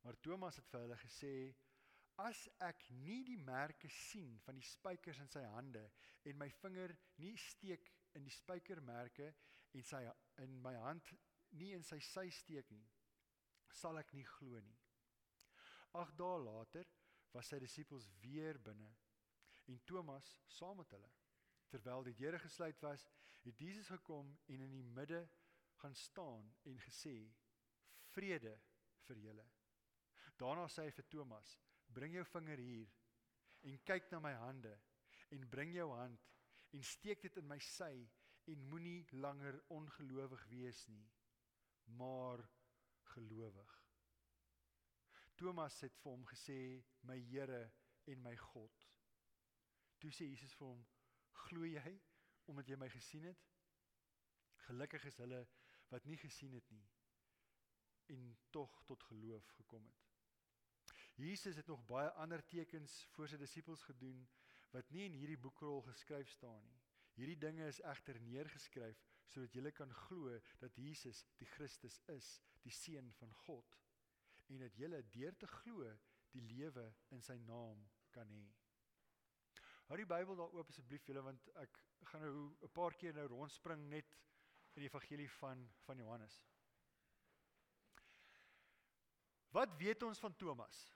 Maar 0.01 0.19
Thomas 0.21 0.55
het 0.55 0.67
vir 0.71 0.85
hulle 0.85 0.97
gesê: 1.01 1.33
"As 2.17 2.47
ek 2.63 2.85
nie 2.89 3.23
die 3.27 3.37
merke 3.37 3.89
sien 3.89 4.37
van 4.45 4.55
die 4.55 4.63
spykers 4.63 5.19
in 5.19 5.31
sy 5.31 5.43
hande 5.51 5.83
en 6.23 6.37
my 6.39 6.47
vinger 6.61 6.93
nie 7.19 7.35
steek 7.37 7.91
in 8.15 8.23
die 8.23 8.31
spykermerke 8.31 9.33
en 9.75 9.83
sy 9.83 9.99
in 10.43 10.55
my 10.63 10.73
hand 10.79 11.11
nie 11.59 11.73
in 11.75 11.83
sy 11.83 11.99
sy 11.99 12.29
steek 12.29 12.71
nie, 12.71 12.85
sal 13.81 13.99
ek 13.99 14.13
nie 14.13 14.27
glo 14.37 14.61
nie." 14.63 14.77
8 16.03 16.15
dae 16.19 16.39
later 16.43 16.87
was 17.33 17.51
sy 17.51 17.59
disippels 17.59 18.07
weer 18.23 18.59
binne 18.63 18.93
en 19.67 19.83
Thomas 19.83 20.31
saam 20.47 20.77
met 20.77 20.91
hulle. 20.95 21.11
Terwyl 21.71 22.05
die 22.07 22.15
deure 22.15 22.39
gesluit 22.39 22.79
was, 22.85 23.07
het 23.43 23.59
Jesus 23.59 23.89
gekom 23.91 24.31
en 24.47 24.61
in 24.61 24.71
die 24.71 24.83
midde 24.83 25.25
gaan 25.81 25.95
staan 25.95 26.53
en 26.63 26.79
gesê: 26.79 27.15
"Vrede 28.15 28.55
vir 29.07 29.17
julle." 29.27 29.47
Daarna 30.37 30.67
sê 30.67 30.87
hy 30.87 30.91
vir 30.91 31.07
Thomas: 31.09 31.57
"Bring 31.95 32.15
jou 32.17 32.25
vinger 32.27 32.59
hier 32.59 32.91
en 33.69 33.79
kyk 33.87 34.11
na 34.11 34.19
my 34.19 34.33
hande 34.41 34.73
en 35.35 35.49
bring 35.49 35.71
jou 35.73 35.87
hand 35.95 36.25
en 36.75 36.83
steek 36.83 37.21
dit 37.23 37.37
in 37.39 37.47
my 37.47 37.57
sy 37.63 37.93
en 38.51 38.67
moenie 38.69 39.05
langer 39.11 39.57
ongelowig 39.73 40.43
wees 40.51 40.85
nie, 40.91 41.07
maar 42.01 42.43
gelowig." 43.15 43.81
Thomas 45.35 45.81
het 45.83 45.95
vir 45.99 46.11
hom 46.11 46.25
gesê: 46.29 46.59
"My 47.03 47.17
Here 47.19 47.71
en 48.11 48.21
my 48.23 48.35
God." 48.37 48.85
Toe 49.99 50.11
sê 50.11 50.27
Jesus 50.29 50.53
vir 50.55 50.67
hom: 50.67 50.85
"Glo 51.45 51.65
jy 51.65 51.95
omdat 52.45 52.67
jy 52.67 52.77
my 52.79 52.89
gesien 52.89 53.23
het? 53.23 53.47
Gelukkig 54.67 55.05
is 55.05 55.17
hulle 55.23 55.41
wat 55.89 56.05
nie 56.05 56.17
gesien 56.17 56.53
het 56.53 56.71
nie 56.71 56.85
en 58.15 58.37
tog 58.51 58.83
tot 58.85 59.03
geloof 59.03 59.47
gekom 59.59 59.85
het." 59.85 60.14
Jesus 61.15 61.55
het 61.55 61.67
nog 61.67 61.85
baie 61.87 62.09
ander 62.19 62.43
tekens 62.51 62.97
vir 63.15 63.29
sy 63.31 63.37
disippels 63.39 63.83
gedoen 63.87 64.25
wat 64.73 64.89
nie 64.91 65.05
in 65.07 65.15
hierdie 65.15 65.39
boekrol 65.39 65.81
geskryf 65.85 66.27
staan 66.29 66.63
nie. 66.67 66.81
Hierdie 67.15 67.39
dinge 67.39 67.67
is 67.71 67.79
egter 67.87 68.19
neergeskryf 68.19 68.99
sodat 69.31 69.55
julle 69.55 69.71
kan 69.71 69.93
glo 70.05 70.33
dat 70.59 70.75
Jesus 70.75 71.23
die 71.39 71.47
Christus 71.47 72.01
is, 72.11 72.27
die 72.63 72.73
seun 72.73 73.07
van 73.19 73.31
God 73.45 73.77
en 74.51 74.59
dat 74.61 74.75
julle 74.77 74.99
deur 75.15 75.37
te 75.39 75.47
glo 75.47 75.87
die 76.35 76.43
lewe 76.43 76.85
in 77.15 77.23
sy 77.23 77.37
naam 77.47 77.79
kan 78.13 78.29
hê. 78.35 78.45
Hou 79.87 79.97
die 79.99 80.09
Bybel 80.09 80.35
daar 80.35 80.53
oop 80.57 80.69
asseblief 80.73 81.07
julle 81.07 81.23
want 81.23 81.47
ek 81.61 81.79
gaan 82.11 82.25
nou 82.25 82.51
'n 82.67 82.73
paar 82.73 82.93
keer 82.99 83.13
nou 83.13 83.27
rondspring 83.31 83.87
net 83.89 84.11
in 84.75 84.83
die 84.83 84.89
evangelie 84.89 85.29
van 85.39 85.63
van 85.85 85.97
Johannes. 85.97 86.43
Wat 89.55 89.77
weet 89.79 90.03
ons 90.03 90.19
van 90.19 90.35
Thomas? 90.35 90.94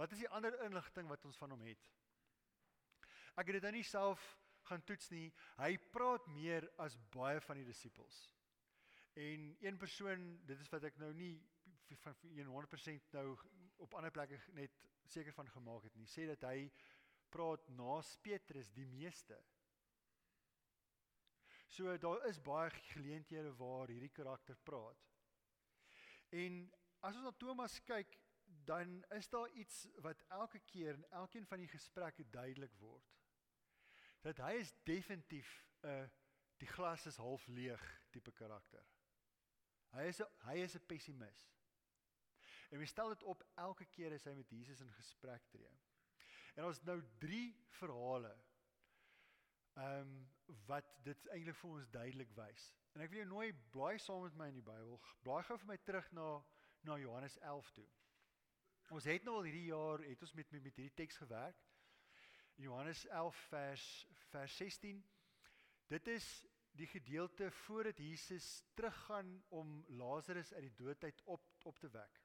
Wat 0.00 0.12
is 0.16 0.22
die 0.22 0.30
ander 0.32 0.54
inligting 0.64 1.08
wat 1.12 1.24
ons 1.28 1.36
van 1.36 1.52
hom 1.52 1.60
het? 1.68 1.88
Ek 3.36 3.50
het 3.50 3.58
dit 3.58 3.64
nou 3.66 3.72
nie 3.74 3.84
self 3.84 4.22
gaan 4.70 4.80
toets 4.88 5.10
nie. 5.12 5.26
Hy 5.58 5.74
praat 5.92 6.24
meer 6.32 6.64
as 6.80 6.96
baie 7.12 7.40
van 7.44 7.60
die 7.60 7.66
disippels. 7.68 8.22
En 9.20 9.50
een 9.60 9.76
persoon, 9.76 10.24
dit 10.48 10.60
is 10.62 10.70
wat 10.72 10.86
ek 10.88 10.96
nou 11.02 11.10
nie 11.18 11.34
van 12.00 12.16
100% 12.24 13.12
nou 13.12 13.26
op 13.84 13.96
ander 13.98 14.12
plekke 14.14 14.38
net 14.56 14.80
seker 15.10 15.36
van 15.36 15.52
gemaak 15.52 15.84
het 15.90 16.00
nie. 16.00 16.08
Sê 16.08 16.24
dat 16.30 16.48
hy 16.48 16.70
praat 17.28 17.68
na 17.76 18.00
Petrus 18.24 18.72
die 18.72 18.86
meeste. 18.88 19.36
So 21.68 21.92
daar 22.00 22.24
is 22.30 22.40
baie 22.40 22.72
geleenthede 22.94 23.52
waar 23.60 23.92
hierdie 23.92 24.14
karakter 24.16 24.56
praat. 24.64 25.04
En 26.32 26.64
as 27.04 27.20
ons 27.20 27.26
na 27.26 27.36
Thomas 27.36 27.76
kyk, 27.84 28.16
dan 28.64 29.04
is 29.16 29.28
daar 29.28 29.48
iets 29.48 29.88
wat 30.04 30.22
elke 30.28 30.58
keer 30.58 30.94
in 30.94 31.06
elkeen 31.10 31.46
van 31.46 31.58
die 31.58 31.68
gesprekke 31.68 32.30
duidelik 32.30 32.74
word. 32.78 33.16
Dat 34.20 34.36
hy 34.36 34.52
is 34.60 34.74
definitief 34.84 35.50
'n 35.82 36.10
die 36.60 36.68
glas 36.68 37.06
is 37.06 37.16
half 37.16 37.46
leeg 37.46 37.84
tipe 38.10 38.32
karakter. 38.32 38.84
Hy 39.90 40.02
is 40.12 40.20
a, 40.20 40.28
hy 40.44 40.60
is 40.62 40.76
'n 40.76 40.86
pessimis. 40.86 41.48
En 42.70 42.78
we 42.78 42.86
stel 42.86 43.08
dit 43.08 43.22
op 43.22 43.44
elke 43.54 43.84
keer 43.84 44.12
as 44.12 44.24
hy 44.24 44.34
met 44.34 44.50
Jesus 44.50 44.80
in 44.80 44.92
gesprek 44.92 45.46
tree. 45.48 45.78
En 46.54 46.64
ons 46.64 46.82
nou 46.82 47.02
3 47.18 47.56
verhale 47.80 48.36
ehm 49.80 50.00
um, 50.00 50.30
wat 50.66 50.86
dit 51.06 51.26
eintlik 51.26 51.56
vir 51.56 51.70
ons 51.70 51.90
duidelik 51.90 52.32
wys. 52.34 52.64
En 52.92 53.00
ek 53.00 53.10
wil 53.10 53.20
jou 53.22 53.28
nooi 53.30 53.52
blaai 53.70 53.98
saam 53.98 54.22
met 54.22 54.34
my 54.34 54.48
in 54.50 54.58
die 54.58 54.66
Bybel. 54.66 54.98
Blaai 55.22 55.42
gou 55.46 55.56
vir 55.58 55.66
my 55.66 55.76
terug 55.76 56.12
na 56.12 56.44
na 56.88 56.96
Johannes 56.98 57.38
11 57.38 57.70
toe. 57.76 57.86
Ons 58.90 59.06
het 59.06 59.22
nou 59.22 59.36
al 59.38 59.46
hierdie 59.46 59.68
jaar 59.68 60.02
het 60.02 60.22
ons 60.24 60.32
met 60.34 60.48
met, 60.50 60.62
met 60.64 60.78
hierdie 60.80 60.96
teks 60.98 61.20
gewerk. 61.22 61.58
Johannes 62.58 63.04
11 63.06 63.42
vers 63.50 63.84
vers 64.32 64.56
16. 64.56 64.98
Dit 65.92 66.08
is 66.10 66.26
die 66.74 66.88
gedeelte 66.90 67.50
voordat 67.50 67.98
Jesus 68.02 68.48
teruggaan 68.74 69.30
om 69.48 69.84
Lazarus 70.00 70.52
uit 70.54 70.66
die 70.66 70.74
doodheid 70.82 71.22
op 71.24 71.46
op 71.70 71.78
te 71.78 71.90
wek. 71.94 72.18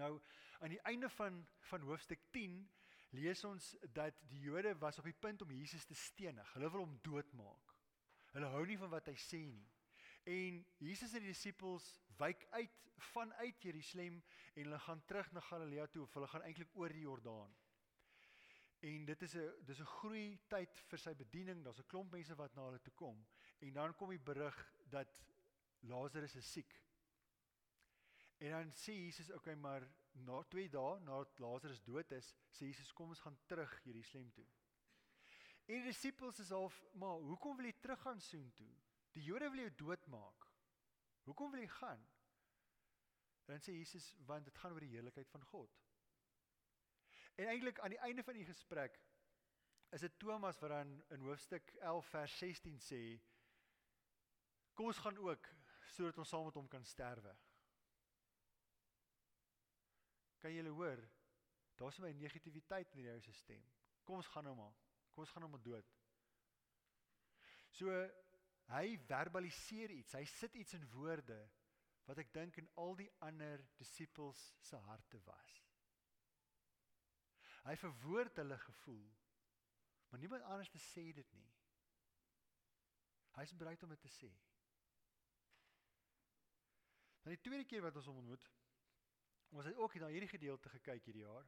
Nou 0.00 0.10
aan 0.58 0.72
die 0.72 0.80
einde 0.88 1.10
van 1.18 1.44
van 1.68 1.84
hoofstuk 1.84 2.24
10 2.30 2.56
lees 3.10 3.44
ons 3.44 3.74
dat 3.92 4.16
die 4.32 4.40
Jode 4.48 4.72
was 4.78 4.98
op 4.98 5.04
die 5.04 5.20
punt 5.20 5.42
om 5.42 5.52
Jesus 5.52 5.84
te 5.84 5.94
stenig. 5.94 6.52
Hulle 6.52 6.70
wil 6.70 6.86
hom 6.86 6.98
doodmaak. 7.02 7.76
Hulle 8.32 8.48
hou 8.56 8.64
nie 8.66 8.80
van 8.80 8.96
wat 8.96 9.12
hy 9.12 9.16
sê 9.20 9.44
nie. 9.44 9.68
En 10.24 10.64
Jesus 10.80 11.12
en 11.12 11.28
die 11.28 11.36
disippels 11.36 11.92
wyk 12.18 12.46
uit 12.50 12.84
vanuit 13.12 13.62
Jerusalem 13.62 14.22
en 14.54 14.62
hulle 14.62 14.78
gaan 14.78 15.04
terug 15.04 15.32
na 15.32 15.40
Galilea 15.40 15.86
toe 15.86 16.02
of 16.02 16.14
hulle 16.14 16.28
gaan 16.28 16.42
eintlik 16.42 16.76
oor 16.76 16.92
die 16.92 17.06
Jordaan. 17.06 17.54
En 18.80 19.04
dit 19.04 19.22
is 19.22 19.34
'n 19.34 19.64
dis 19.66 19.80
'n 19.80 19.92
groei 19.98 20.38
tyd 20.48 20.80
vir 20.90 20.98
sy 20.98 21.14
bediening. 21.14 21.64
Daar's 21.64 21.80
'n 21.80 21.86
klomp 21.86 22.12
mense 22.12 22.34
wat 22.34 22.54
na 22.54 22.64
hulle 22.64 22.80
toe 22.80 22.92
kom. 22.92 23.26
En 23.58 23.72
dan 23.72 23.94
kom 23.94 24.10
die 24.10 24.18
berig 24.18 24.74
dat 24.88 25.22
Lazarus 25.80 26.34
is 26.36 26.52
siek. 26.52 26.82
En 28.38 28.50
dan 28.50 28.72
sê 28.72 28.92
Jesus, 28.92 29.28
"Oké, 29.28 29.38
okay, 29.38 29.54
maar 29.54 29.88
na 30.12 30.42
2 30.42 30.68
dae 30.68 31.00
nadat 31.00 31.38
Lazarus 31.38 31.82
dood 31.82 32.12
is, 32.12 32.36
sê 32.50 32.66
Jesus, 32.66 32.92
kom 32.92 33.08
ons 33.08 33.20
gaan 33.20 33.38
terug 33.46 33.80
Jerusalem 33.84 34.32
toe." 34.32 34.46
En 35.66 35.74
die 35.74 35.84
disippels 35.84 36.38
is 36.38 36.50
half, 36.50 36.84
"Maar 36.92 37.18
hoekom 37.18 37.56
wil 37.56 37.66
jy 37.66 37.72
teruggaan 37.80 38.20
soontoe? 38.20 38.74
Die 39.12 39.22
Jode 39.22 39.50
wil 39.50 39.58
jou 39.58 39.74
doodmaak. 39.74 40.47
Hoekom 41.28 41.50
wil 41.52 41.60
jy 41.60 41.68
gaan?" 41.68 42.06
En 43.48 43.54
dan 43.54 43.60
sê 43.64 43.76
Jesus, 43.76 44.14
"Want 44.26 44.44
dit 44.44 44.58
gaan 44.58 44.72
oor 44.72 44.84
die 44.84 44.94
heerlikheid 44.96 45.30
van 45.30 45.44
God." 45.44 45.76
En 47.34 47.46
eintlik 47.46 47.78
aan 47.80 47.94
die 47.94 47.98
einde 47.98 48.22
van 48.22 48.34
die 48.34 48.44
gesprek 48.44 49.00
is 49.94 50.00
dit 50.00 50.18
Thomas 50.18 50.58
wat 50.58 50.70
dan 50.70 51.02
in 51.08 51.20
hoofstuk 51.20 51.70
11 51.70 52.06
vers 52.06 52.38
16 52.38 52.80
sê, 52.80 53.20
"Kom 54.74 54.86
ons 54.86 54.98
gaan 54.98 55.16
ook 55.16 55.48
sodat 55.84 56.18
ons 56.18 56.28
saam 56.28 56.44
met 56.44 56.54
hom 56.54 56.68
kan 56.68 56.84
sterwe." 56.84 57.36
Kan 60.38 60.52
jy 60.52 60.68
hoor? 60.68 61.08
Daar's 61.78 61.98
my 61.98 62.12
negativiteit 62.12 62.92
in 62.94 63.02
jou 63.02 63.20
stelsel. 63.20 63.62
Kom 64.02 64.16
ons 64.16 64.26
gaan 64.26 64.44
nou 64.44 64.54
maar. 64.56 64.74
Kom 65.10 65.22
ons 65.22 65.30
gaan 65.30 65.42
nou 65.44 65.50
maar 65.50 65.62
dood. 65.62 65.94
So 67.70 68.10
hy 68.72 68.98
verbaliseer 69.08 69.92
iets. 69.94 70.16
Hy 70.18 70.24
sit 70.28 70.54
iets 70.60 70.76
in 70.78 70.84
woorde 70.92 71.38
wat 72.08 72.20
ek 72.22 72.32
dink 72.32 72.56
in 72.60 72.68
al 72.80 72.94
die 72.96 73.10
ander 73.24 73.62
disippels 73.80 74.40
se 74.64 74.80
harte 74.88 75.20
was. 75.26 75.54
Hy 77.64 77.74
verwoord 77.76 78.40
hulle 78.40 78.58
gevoel. 78.64 79.08
Maar 80.08 80.20
niemand 80.22 80.46
anders 80.48 80.70
te 80.72 80.80
sê 80.80 81.10
dit 81.12 81.32
nie. 81.36 81.48
Hy's 83.36 83.52
bereid 83.56 83.82
om 83.84 83.92
dit 83.92 84.00
te 84.00 84.12
sê. 84.12 84.30
Dan 87.22 87.34
die 87.34 87.42
tweede 87.44 87.66
keer 87.68 87.84
wat 87.84 87.98
ons 88.00 88.08
hom 88.08 88.22
ontmoet, 88.22 88.48
Ons 89.50 89.64
het 89.64 89.76
ook 89.76 89.94
na 89.94 90.10
hierdie 90.12 90.28
gedeelte 90.28 90.68
gekyk 90.68 91.08
hierdie 91.08 91.24
jaar 91.24 91.46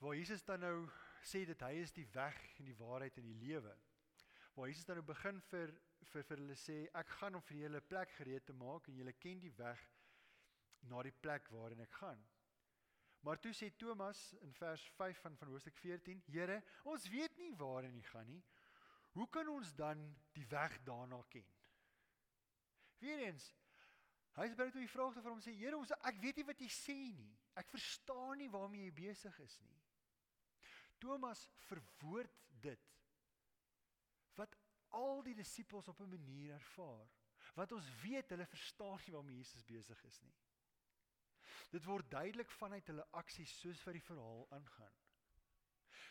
waar 0.00 0.16
Jesus 0.16 0.42
dan 0.48 0.62
nou 0.64 0.76
sê 1.28 1.42
dat 1.44 1.60
hy 1.66 1.82
is 1.82 1.92
die 1.92 2.06
weg 2.14 2.36
en 2.56 2.64
die 2.64 2.76
waarheid 2.78 3.18
en 3.20 3.26
die 3.28 3.36
lewe. 3.36 3.74
Waar 4.56 4.70
Jesus 4.70 4.86
dan 4.88 4.96
nou 4.96 5.04
begin 5.04 5.42
vir 5.50 5.74
vir 6.12 6.26
vir 6.28 6.42
hulle 6.42 6.56
sê 6.56 6.76
ek 7.00 7.08
gaan 7.20 7.38
om 7.38 7.42
vir 7.42 7.56
julle 7.62 7.80
'n 7.80 7.88
plek 7.92 8.10
gereed 8.18 8.44
te 8.46 8.52
maak 8.52 8.88
en 8.88 8.96
julle 8.96 9.12
ken 9.12 9.40
die 9.40 9.54
weg 9.58 9.80
na 10.82 11.02
die 11.02 11.16
plek 11.22 11.48
waarheen 11.50 11.80
ek 11.80 11.92
gaan. 12.02 12.24
Maar 13.22 13.40
toe 13.40 13.52
sê 13.52 13.70
Thomas 13.76 14.32
in 14.40 14.52
vers 14.52 14.88
5 14.96 15.20
van 15.20 15.36
van 15.36 15.48
hoofstuk 15.48 15.76
14: 15.76 16.22
Here, 16.26 16.62
ons 16.84 17.08
weet 17.08 17.36
nie 17.36 17.52
waarheen 17.56 17.94
jy 17.94 18.02
gaan 18.02 18.26
nie. 18.26 18.42
Hoe 19.12 19.28
kan 19.28 19.48
ons 19.48 19.74
dan 19.74 20.16
die 20.32 20.46
weg 20.46 20.82
daarna 20.84 21.22
ken? 21.28 21.46
Weerens 22.98 23.54
Hy 24.38 24.46
is 24.46 24.54
bereid 24.54 24.76
om 24.78 24.84
die 24.84 24.92
vraag 24.92 25.14
te 25.16 25.22
vra 25.24 25.32
om 25.34 25.42
sê 25.42 25.52
Here, 25.58 25.76
ons 25.76 25.92
ek 26.06 26.20
weet 26.22 26.38
nie 26.40 26.46
wat 26.48 26.60
jy 26.62 26.68
sê 26.72 26.96
nie. 27.16 27.32
Ek 27.58 27.68
verstaan 27.72 28.38
nie 28.38 28.50
waarmee 28.52 28.86
jy 28.86 28.94
besig 28.94 29.38
is 29.42 29.56
nie. 29.64 29.78
Thomas 31.02 31.42
verwoord 31.66 32.36
dit 32.62 32.86
al 34.96 35.22
die 35.22 35.34
disippels 35.34 35.88
op 35.88 36.00
'n 36.00 36.08
manier 36.08 36.52
ervaar. 36.52 37.08
Wat 37.54 37.72
ons 37.72 37.88
weet 38.02 38.30
hulle 38.30 38.46
verstaan 38.46 38.98
nie 39.06 39.14
waarmee 39.14 39.36
Jesus 39.36 39.64
besig 39.64 40.04
is 40.04 40.20
nie. 40.20 40.36
Dit 41.70 41.84
word 41.84 42.10
duidelik 42.10 42.50
vanuit 42.50 42.86
hulle 42.86 43.06
aksies 43.10 43.60
soos 43.60 43.82
wat 43.84 43.94
die 43.94 44.08
verhaal 44.08 44.46
aangaan. 44.50 44.96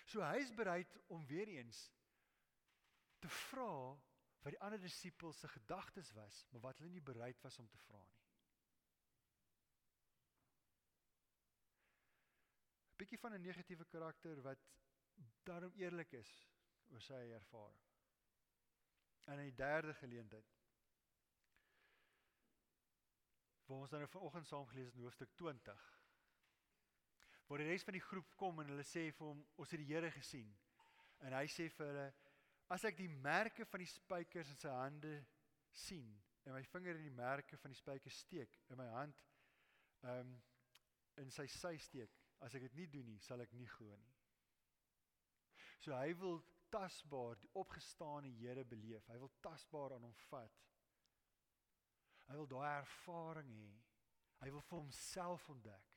So 0.05 0.21
hy 0.21 0.39
is 0.41 0.53
bereid 0.53 0.97
om 1.07 1.25
weer 1.25 1.47
eens 1.47 1.91
te 3.19 3.29
vra 3.29 3.99
wat 4.43 4.55
die 4.55 4.61
ander 4.63 4.79
disippels 4.79 5.39
se 5.39 5.47
gedagtes 5.47 6.11
was, 6.15 6.45
maar 6.51 6.61
wat 6.61 6.79
hulle 6.79 6.89
nie 6.93 7.03
bereid 7.03 7.41
was 7.43 7.59
om 7.59 7.67
te 7.67 7.77
vra 7.77 7.99
nie. 8.05 8.17
'n 12.89 13.03
Bietjie 13.03 13.19
van 13.19 13.33
'n 13.33 13.41
negatiewe 13.41 13.85
karakter 13.85 14.41
wat 14.41 14.65
daarom 15.43 15.73
eerlik 15.73 16.11
is 16.11 16.31
oor 16.87 17.01
sy 17.01 17.21
ervaring. 17.35 17.88
En 19.29 19.37
die 19.43 19.53
derde 19.53 19.93
geleentheid. 19.93 20.57
Waar 23.69 23.83
ons 23.85 23.93
dan 23.93 24.01
nou 24.01 24.11
vanoggend 24.11 24.47
saam 24.49 24.67
gelees 24.67 24.89
het 24.89 24.97
in 24.97 25.05
hoofstuk 25.05 25.35
20 25.37 25.87
waar 27.49 27.63
die 27.63 27.69
res 27.71 27.81
van 27.81 27.95
die 27.97 28.05
groep 28.05 28.35
kom 28.37 28.59
en 28.61 28.69
hulle 28.69 28.85
sê 28.85 29.07
vir 29.17 29.25
hom 29.25 29.39
ons 29.57 29.71
het 29.73 29.81
die 29.81 29.89
Here 29.89 30.11
gesien. 30.13 30.49
En 31.25 31.33
hy 31.33 31.47
sê 31.49 31.65
vir 31.73 31.87
hulle 31.87 32.05
as 32.75 32.85
ek 32.85 32.99
die 32.99 33.09
merke 33.09 33.65
van 33.65 33.81
die 33.81 33.89
spykers 33.89 34.51
in 34.53 34.59
sy 34.61 34.73
hande 34.73 35.13
sien 35.73 36.11
en 36.45 36.53
my 36.53 36.61
vinger 36.69 36.99
in 36.99 37.07
die 37.07 37.15
merke 37.17 37.57
van 37.57 37.73
die 37.73 37.79
spykers 37.79 38.21
steek 38.21 38.53
in 38.69 38.77
my 38.77 38.85
hand 38.93 39.25
ehm 40.05 40.29
um, 40.29 40.37
in 41.19 41.33
sy 41.35 41.43
sy 41.51 41.73
steek 41.81 42.13
as 42.45 42.53
ek 42.55 42.67
dit 42.67 42.75
nie 42.77 42.87
doen 42.93 43.09
nie 43.09 43.19
sal 43.25 43.41
ek 43.43 43.51
nie 43.57 43.67
glo 43.73 43.97
nie. 43.97 44.13
So 45.83 45.91
hy 45.97 46.13
wil 46.21 46.37
tasbaar 46.73 47.39
die 47.41 47.51
opgestane 47.59 48.31
Here 48.39 48.65
beleef. 48.65 49.07
Hy 49.09 49.17
wil 49.21 49.31
tasbaar 49.45 49.95
aan 49.95 50.07
hom 50.07 50.15
vat. 50.29 50.65
Hy 52.29 52.37
wil 52.37 52.49
daai 52.49 52.69
ervaring 52.79 53.49
hê. 53.53 53.69
Hy 54.43 54.51
wil 54.53 54.63
vir 54.69 54.77
homself 54.77 55.47
ontdek. 55.51 55.95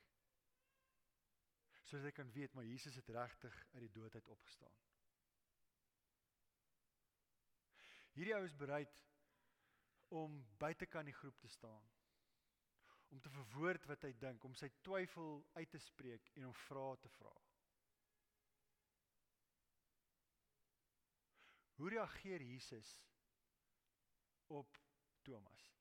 Sodat 1.83 2.09
hy 2.09 2.15
kan 2.17 2.31
weet 2.33 2.55
maar 2.57 2.65
Jesus 2.65 2.97
het 2.99 3.11
regtig 3.13 3.59
uit 3.75 3.83
die 3.85 3.93
dood 3.93 4.15
uit 4.15 4.27
opgestaan. 4.33 4.81
Hierdie 8.13 8.35
ou 8.37 8.43
is 8.45 8.57
bereid 8.57 8.99
om 10.13 10.35
buitekant 10.61 11.09
die 11.09 11.17
groep 11.17 11.39
te 11.41 11.49
staan. 11.49 11.85
Om 13.13 13.21
te 13.21 13.29
verwoord 13.29 13.85
wat 13.89 14.05
hy 14.05 14.13
dink, 14.17 14.43
om 14.45 14.53
sy 14.57 14.69
twyfel 14.85 15.41
uit 15.57 15.69
te 15.69 15.81
spreek 15.81 16.29
en 16.37 16.49
om 16.49 16.61
vrae 16.65 16.97
te 17.01 17.09
vra. 17.17 17.33
Hoe 21.75 21.89
reageer 21.89 22.41
Jesus 22.41 22.97
op 24.47 24.79
Thomas? 25.21 25.73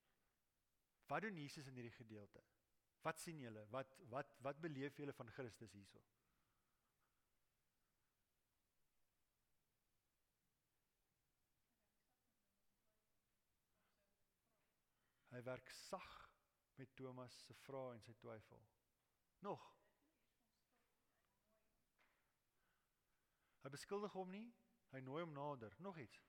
Wat 1.07 1.21
doen 1.23 1.37
Jesus 1.37 1.67
in 1.67 1.75
hierdie 1.75 1.93
gedeelte? 1.93 2.43
Wat 3.03 3.21
sien 3.21 3.39
julle? 3.39 3.67
Wat 3.71 3.97
wat 4.09 4.35
wat 4.41 4.61
beleef 4.61 4.97
julle 4.97 5.13
van 5.13 5.31
Christus 5.31 5.73
hierso? 5.73 6.01
Hy 15.33 15.41
werk 15.43 15.71
sag 15.73 16.09
met 16.77 16.97
Thomas 16.97 17.37
se 17.47 17.55
vrae 17.65 17.95
en 17.97 18.03
sy 18.05 18.13
twyfel. 18.21 18.65
Nog. 19.45 19.63
Hy 23.63 23.71
beskuldig 23.73 24.13
hom 24.17 24.33
nie, 24.35 24.49
Hy 24.93 25.01
nooi 25.01 25.23
hom 25.25 25.33
nader. 25.33 25.75
Nog 25.81 25.99
iets. 25.99 26.21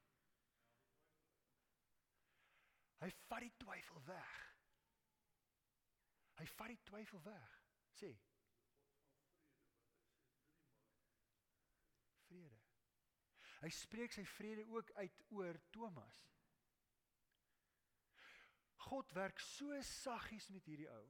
Hy 3.04 3.10
vat 3.28 3.44
die 3.44 3.54
twyfel 3.60 4.04
weg. 4.08 4.36
Hy 6.40 6.46
vat 6.56 6.72
die 6.72 6.84
twyfel 6.88 7.24
weg. 7.26 7.58
Sê. 8.00 8.12
Vrede. 12.28 12.62
Hy 13.64 13.72
spreek 13.72 14.16
sy 14.16 14.24
vrede 14.28 14.64
ook 14.72 14.92
uit 15.00 15.20
oor 15.36 15.60
Thomas. 15.76 16.24
God 18.88 19.12
werk 19.16 19.40
so 19.40 19.76
saggies 19.88 20.50
met 20.52 20.66
hierdie 20.68 20.90
ou. 20.92 21.06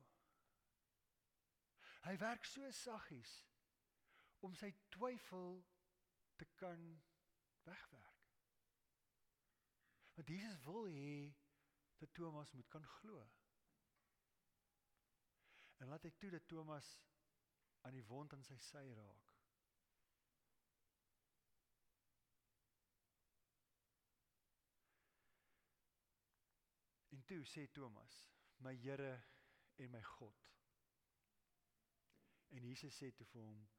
Hy 2.03 2.17
werk 2.21 2.45
so 2.45 2.69
saggies 2.77 3.31
om 4.45 4.53
sy 4.59 4.69
twyfel 4.93 5.61
te 6.37 6.45
kan 6.59 6.83
wegwerk. 7.63 8.21
Want 10.13 10.27
Jesus 10.27 10.63
wil 10.63 10.87
hê 10.87 11.33
dat 11.97 12.13
Thomas 12.13 12.51
moet 12.51 12.67
kan 12.67 12.87
glo. 12.87 13.31
En 15.77 15.87
laat 15.87 16.05
ek 16.05 16.17
toe 16.17 16.29
dat 16.29 16.47
Thomas 16.47 16.87
aan 17.81 17.95
die 17.97 18.05
wond 18.07 18.33
in 18.33 18.43
sy 18.47 18.57
sy 18.63 18.83
raak. 18.95 19.31
En 27.13 27.25
toe 27.25 27.43
sê 27.45 27.67
Thomas, 27.71 28.15
my 28.57 28.75
Here 28.75 29.13
en 29.75 29.91
my 29.91 30.01
God. 30.03 30.49
En 32.53 32.63
Jesus 32.63 32.95
sê 32.95 33.11
toe 33.11 33.25
vir 33.25 33.41
hom, 33.41 33.69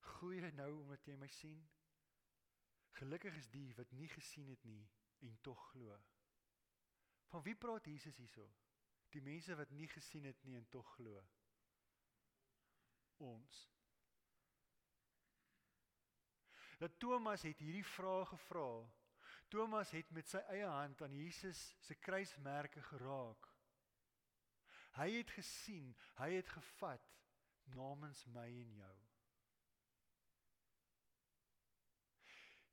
"Glo 0.00 0.32
jy 0.32 0.50
nou 0.50 0.80
omdat 0.80 1.06
jy 1.06 1.16
my 1.16 1.28
sien?" 1.28 1.68
Gelukkig 2.96 3.36
is 3.36 3.48
die 3.52 3.74
wat 3.76 3.90
nie 3.92 4.08
gesien 4.08 4.48
het 4.48 4.62
nie 4.64 4.84
en 5.26 5.38
tog 5.44 5.60
glo. 5.70 5.96
Van 7.28 7.42
wie 7.42 7.54
praat 7.54 7.84
Jesus 7.84 8.16
hierso? 8.16 8.46
Die 9.12 9.20
mense 9.20 9.56
wat 9.56 9.70
nie 9.70 9.88
gesien 9.88 10.24
het 10.24 10.42
nie 10.44 10.56
en 10.56 10.68
tog 10.72 10.94
glo. 10.94 11.20
Ons. 13.16 13.58
Dat 16.78 16.98
Thomas 17.00 17.42
het 17.42 17.60
hierdie 17.60 17.84
vraag 17.84 18.28
gevra. 18.28 18.68
Thomas 19.48 19.90
het 19.90 20.10
met 20.10 20.28
sy 20.28 20.40
eie 20.52 20.68
hand 20.68 21.02
aan 21.02 21.14
Jesus 21.14 21.60
se 21.84 21.94
kruismerke 21.94 22.82
geraak. 22.82 23.50
Hy 24.96 25.10
het 25.18 25.30
gesien, 25.36 25.92
hy 26.16 26.32
het 26.38 26.48
gevat 26.48 27.12
namens 27.76 28.24
my 28.32 28.48
en 28.48 28.72
jou. 28.80 29.05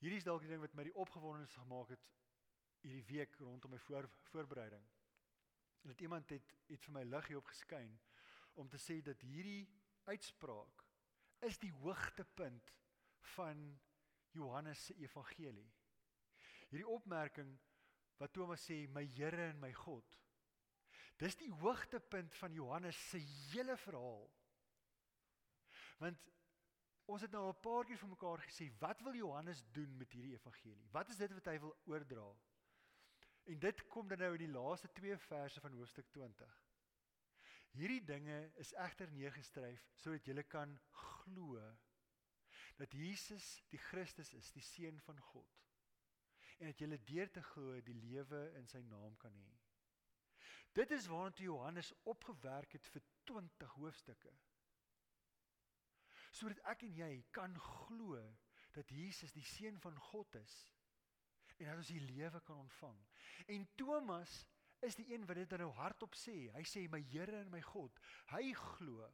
Hierdie 0.04 0.20
is 0.20 0.26
dalk 0.28 0.42
die 0.44 0.50
ding 0.52 0.60
wat 0.60 0.74
my 0.76 0.84
die 0.84 0.98
opgewondenes 1.00 1.54
gemaak 1.56 1.94
het 1.94 2.08
hierdie 2.84 3.06
week 3.08 3.38
rondom 3.40 3.72
my 3.72 3.78
voor, 3.86 4.10
voorbereiding. 4.34 4.84
Dat 5.88 6.02
iemand 6.04 6.34
het 6.36 6.50
het 6.68 6.84
vir 6.84 6.96
my 6.98 7.04
lig 7.08 7.30
hier 7.32 7.40
op 7.40 7.48
geskyn 7.48 7.94
om 8.60 8.68
te 8.68 8.80
sê 8.84 8.98
dat 9.00 9.24
hierdie 9.24 9.64
uitspraak 10.12 10.84
is 11.48 11.56
die 11.64 11.72
hoogtepunt 11.80 12.74
van 13.38 13.64
Johannes 14.36 14.90
se 14.90 14.98
evangelie. 15.00 15.70
Hierdie 16.68 16.90
opmerking 16.92 17.56
wat 18.20 18.36
Thomas 18.36 18.68
sê 18.68 18.82
my 18.92 19.06
Here 19.16 19.48
en 19.54 19.64
my 19.64 19.72
God. 19.86 20.20
Dis 21.24 21.40
die 21.40 21.52
hoogtepunt 21.64 22.36
van 22.42 22.60
Johannes 22.60 23.00
se 23.08 23.24
hele 23.24 23.80
verhaal. 23.88 24.28
Want 26.04 26.32
Ons 27.06 27.22
het 27.22 27.32
nou 27.32 27.48
'n 27.50 27.60
paar 27.60 27.86
keer 27.86 27.98
vir 27.98 28.10
mekaar 28.10 28.42
gesê, 28.42 28.72
wat 28.80 29.02
wil 29.02 29.16
Johannes 29.16 29.64
doen 29.72 29.98
met 29.98 30.12
hierdie 30.12 30.34
evangelie? 30.34 30.90
Wat 30.92 31.10
is 31.10 31.18
dit 31.18 31.34
wat 31.34 31.46
hy 31.46 31.60
wil 31.60 31.76
oordra? 31.86 32.36
En 33.44 33.60
dit 33.60 33.88
kom 33.88 34.08
dan 34.08 34.18
nou 34.18 34.32
in 34.32 34.46
die 34.46 34.54
laaste 34.60 34.92
2 34.92 35.18
verse 35.18 35.60
van 35.60 35.72
hoofstuk 35.72 36.12
20. 36.12 36.62
Hierdie 37.72 38.04
dinge 38.04 38.52
is 38.56 38.74
egter 38.74 39.12
neergeskryf 39.12 39.90
sodat 39.94 40.26
julle 40.26 40.44
kan 40.44 40.80
glo 40.92 41.78
dat 42.76 42.92
Jesus 42.92 43.64
die 43.70 43.80
Christus 43.80 44.34
is, 44.34 44.52
die 44.52 44.62
seun 44.62 45.00
van 45.02 45.20
God. 45.20 45.60
En 46.58 46.66
dat 46.66 46.80
julle 46.80 47.04
deur 47.04 47.32
te 47.32 47.42
glo 47.42 47.82
die 47.82 47.98
lewe 47.98 48.52
in 48.56 48.68
sy 48.68 48.82
naam 48.82 49.18
kan 49.18 49.36
hê. 49.36 49.52
Dit 50.74 50.92
is 50.92 51.08
waarna 51.08 51.36
Johannes 51.38 51.94
opgewerk 52.04 52.72
het 52.72 52.88
vir 52.88 53.04
20 53.24 53.76
hoofstukke 53.82 54.32
sodat 56.34 56.62
ek 56.74 56.86
en 56.88 56.96
jy 56.98 57.12
kan 57.36 57.54
glo 57.62 58.22
dat 58.74 58.90
Jesus 58.90 59.34
die 59.36 59.46
seun 59.46 59.78
van 59.80 59.98
God 60.10 60.36
is 60.42 60.56
en 61.60 61.68
dat 61.70 61.78
ons 61.78 61.92
die 61.94 62.02
lewe 62.02 62.42
kan 62.42 62.58
ontvang. 62.64 62.98
En 63.54 63.68
Thomas 63.78 64.32
is 64.84 64.98
die 64.98 65.14
een 65.14 65.28
wat 65.30 65.38
dit 65.40 65.54
nou 65.62 65.70
hardop 65.78 66.16
sê. 66.18 66.50
Hy 66.56 66.64
sê 66.68 66.88
my 66.92 67.00
Here 67.12 67.38
en 67.40 67.52
my 67.54 67.62
God. 67.64 68.00
Hy 68.34 68.50
glo. 68.58 69.08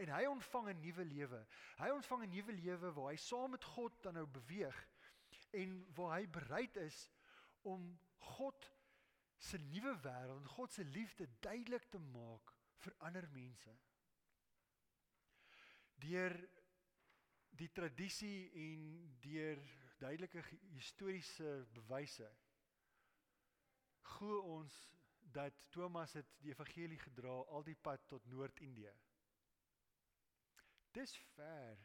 En 0.00 0.12
hy 0.12 0.26
ontvang 0.28 0.68
'n 0.70 0.80
nuwe 0.80 1.04
lewe. 1.04 1.40
Hy 1.78 1.88
ontvang 1.90 2.22
'n 2.26 2.30
nuwe 2.36 2.52
lewe 2.52 2.92
waar 2.92 3.10
hy 3.10 3.16
saam 3.16 3.50
met 3.50 3.64
God 3.64 4.02
dan 4.02 4.14
nou 4.14 4.26
beweeg 4.26 4.78
en 5.50 5.86
waar 5.94 6.18
hy 6.18 6.28
bereid 6.28 6.76
is 6.76 7.10
om 7.62 7.98
God 8.18 8.70
se 9.38 9.58
nuwe 9.58 9.96
wêreld 10.04 10.40
en 10.40 10.48
God 10.48 10.72
se 10.72 10.84
liefde 10.84 11.28
duidelik 11.40 11.88
te 11.90 11.98
maak 11.98 12.54
vir 12.84 12.94
ander 12.98 13.28
mense. 13.28 13.74
Deur 16.02 16.36
die 17.60 17.70
tradisie 17.70 18.50
en 18.66 18.86
deur 19.22 19.60
duidelike 20.02 20.42
historiese 20.74 21.50
bewyse 21.76 22.30
glo 24.16 24.40
ons 24.56 24.74
dat 25.32 25.66
Thomas 25.70 26.12
het 26.18 26.28
die 26.42 26.52
evangelie 26.52 26.98
gedra 27.00 27.34
al 27.56 27.64
die 27.64 27.78
pad 27.86 28.02
tot 28.10 28.26
Noord-Indië. 28.26 28.92
Dis 30.92 31.14
ver 31.32 31.78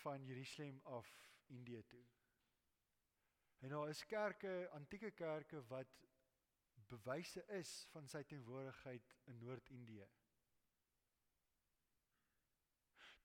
van 0.00 0.24
Jerusalem 0.24 0.80
af 0.84 1.08
Indië 1.46 1.82
toe. 1.88 2.04
En 3.60 3.68
daar 3.68 3.88
is 3.88 4.06
kerke, 4.06 4.68
antieke 4.72 5.10
kerke 5.10 5.66
wat 5.66 6.06
bewyse 6.88 7.44
is 7.58 7.74
van 7.92 8.08
sy 8.08 8.22
teenwoordigheid 8.24 9.12
in 9.30 9.38
Noord-Indië. 9.38 10.06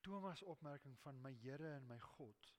Thomas 0.06 0.44
opmerking 0.44 1.00
van 1.02 1.22
my 1.22 1.34
Here 1.42 1.74
en 1.76 1.86
my 1.88 1.98
God. 1.98 2.54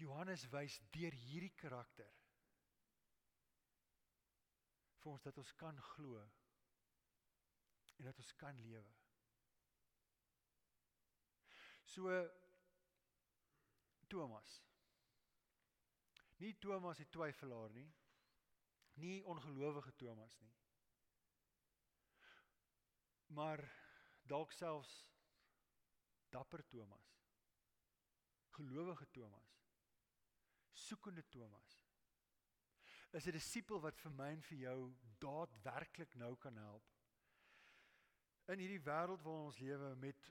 Johannes 0.00 0.46
wys 0.48 0.78
deur 0.94 1.12
hierdie 1.12 1.52
karakter 1.60 2.08
vir 5.02 5.10
ons 5.12 5.26
dat 5.26 5.40
ons 5.42 5.50
kan 5.60 5.76
glo 5.90 6.22
en 7.98 8.08
dat 8.08 8.22
ons 8.24 8.32
kan 8.40 8.56
lewe. 8.64 8.94
So 11.84 12.16
Thomas. 14.08 14.54
Nie 16.40 16.54
Thomas 16.64 17.04
die 17.04 17.10
twyfelaar 17.12 17.76
nie. 17.76 17.90
Nie 19.04 19.20
ongelowige 19.28 19.92
Thomas 20.00 20.40
nie. 20.40 20.59
Maar 23.30 23.62
dalk 24.26 24.52
selfs 24.52 25.08
dapper 26.28 26.66
Thomas. 26.66 27.10
Gelowige 28.50 29.06
Thomas. 29.10 29.68
Soekende 30.72 31.28
Thomas. 31.28 31.78
Is 33.10 33.26
'n 33.26 33.30
disipel 33.30 33.80
wat 33.80 33.98
vir 33.98 34.10
my 34.10 34.30
en 34.30 34.42
vir 34.42 34.58
jou 34.58 34.94
daadwerklik 35.18 36.14
nou 36.14 36.36
kan 36.36 36.56
help. 36.56 36.84
In 38.46 38.58
hierdie 38.58 38.82
wêreld 38.82 39.22
waarin 39.22 39.46
ons 39.46 39.58
lewe 39.58 39.94
met 39.94 40.30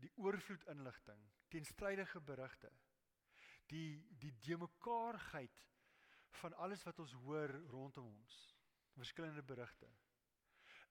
die 0.00 0.12
oorvloed 0.16 0.64
inligting, 0.64 1.30
teenstrydige 1.48 2.20
berigte, 2.20 2.70
die 3.66 4.06
die 4.18 4.32
deemekaarheid 4.38 5.66
van 6.40 6.54
alles 6.54 6.82
wat 6.82 6.98
ons 6.98 7.12
hoor 7.12 7.50
rondom 7.72 8.06
ons, 8.06 8.56
verskillende 8.96 9.42
berigte. 9.42 9.90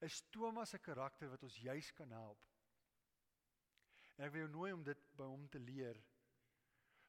Is 0.05 0.21
Thomas 0.29 0.69
se 0.69 0.79
karakter 0.79 1.29
wat 1.29 1.43
ons 1.43 1.57
juis 1.57 1.93
kan 1.93 2.11
help. 2.11 2.43
En 4.17 4.25
ek 4.25 4.33
wil 4.33 4.45
jou 4.45 4.51
nooi 4.53 4.71
om 4.73 4.83
dit 4.85 5.03
by 5.17 5.25
hom 5.29 5.47
te 5.49 5.61
leer 5.61 5.97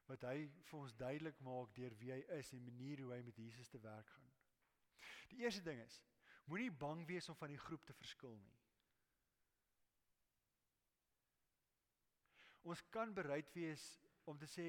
wat 0.09 0.25
hy 0.25 0.47
vir 0.71 0.79
ons 0.79 0.95
duidelik 0.97 1.41
maak 1.45 1.75
deur 1.77 1.95
wie 2.01 2.15
hy 2.15 2.21
is 2.39 2.53
en 2.53 2.63
die 2.63 2.71
manier 2.73 3.03
hoe 3.05 3.13
hy 3.13 3.21
met 3.27 3.41
Jesus 3.41 3.69
te 3.69 3.81
werk 3.85 4.09
gaan. 4.15 4.31
Die 5.29 5.43
eerste 5.45 5.61
ding 5.65 5.83
is, 5.85 5.99
moenie 6.49 6.73
bang 6.73 7.05
wees 7.09 7.29
om 7.29 7.37
van 7.37 7.53
die 7.53 7.61
groep 7.61 7.85
te 7.85 7.97
verskil 7.97 8.37
nie. 8.41 8.57
Ons 12.69 12.81
kan 12.93 13.13
bereid 13.17 13.53
wees 13.57 13.85
om 14.29 14.41
te 14.41 14.49
sê 14.49 14.69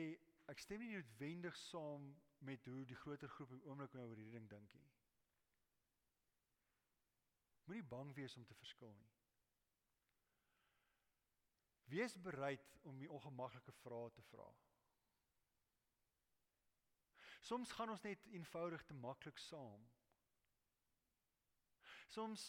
ek 0.51 0.59
stem 0.63 0.83
nie 0.83 0.91
noodwendig 0.95 1.55
saam 1.59 2.11
met 2.47 2.67
hoe 2.71 2.83
die 2.87 2.99
groter 2.99 3.31
groep 3.31 3.55
op 3.55 3.67
oomblik 3.71 3.95
nou 3.95 4.07
oor 4.07 4.19
hierdie 4.19 4.35
ding 4.35 4.47
dink 4.51 4.75
nie. 4.75 4.91
Moenie 7.69 7.85
bang 7.85 8.09
wees 8.17 8.33
om 8.35 8.45
te 8.49 8.55
verskil 8.57 8.89
nie. 8.97 9.11
Wees 11.93 12.15
bereid 12.21 12.79
om 12.89 12.97
die 12.97 13.09
ongemaklike 13.13 13.73
vrae 13.83 14.07
te 14.15 14.23
vra. 14.31 14.47
Soms 17.45 17.71
gaan 17.77 17.93
ons 17.93 18.01
net 18.01 18.25
eenvoudig 18.33 18.87
te 18.89 18.97
maklik 18.97 19.37
saam. 19.37 19.85
Soms 22.09 22.47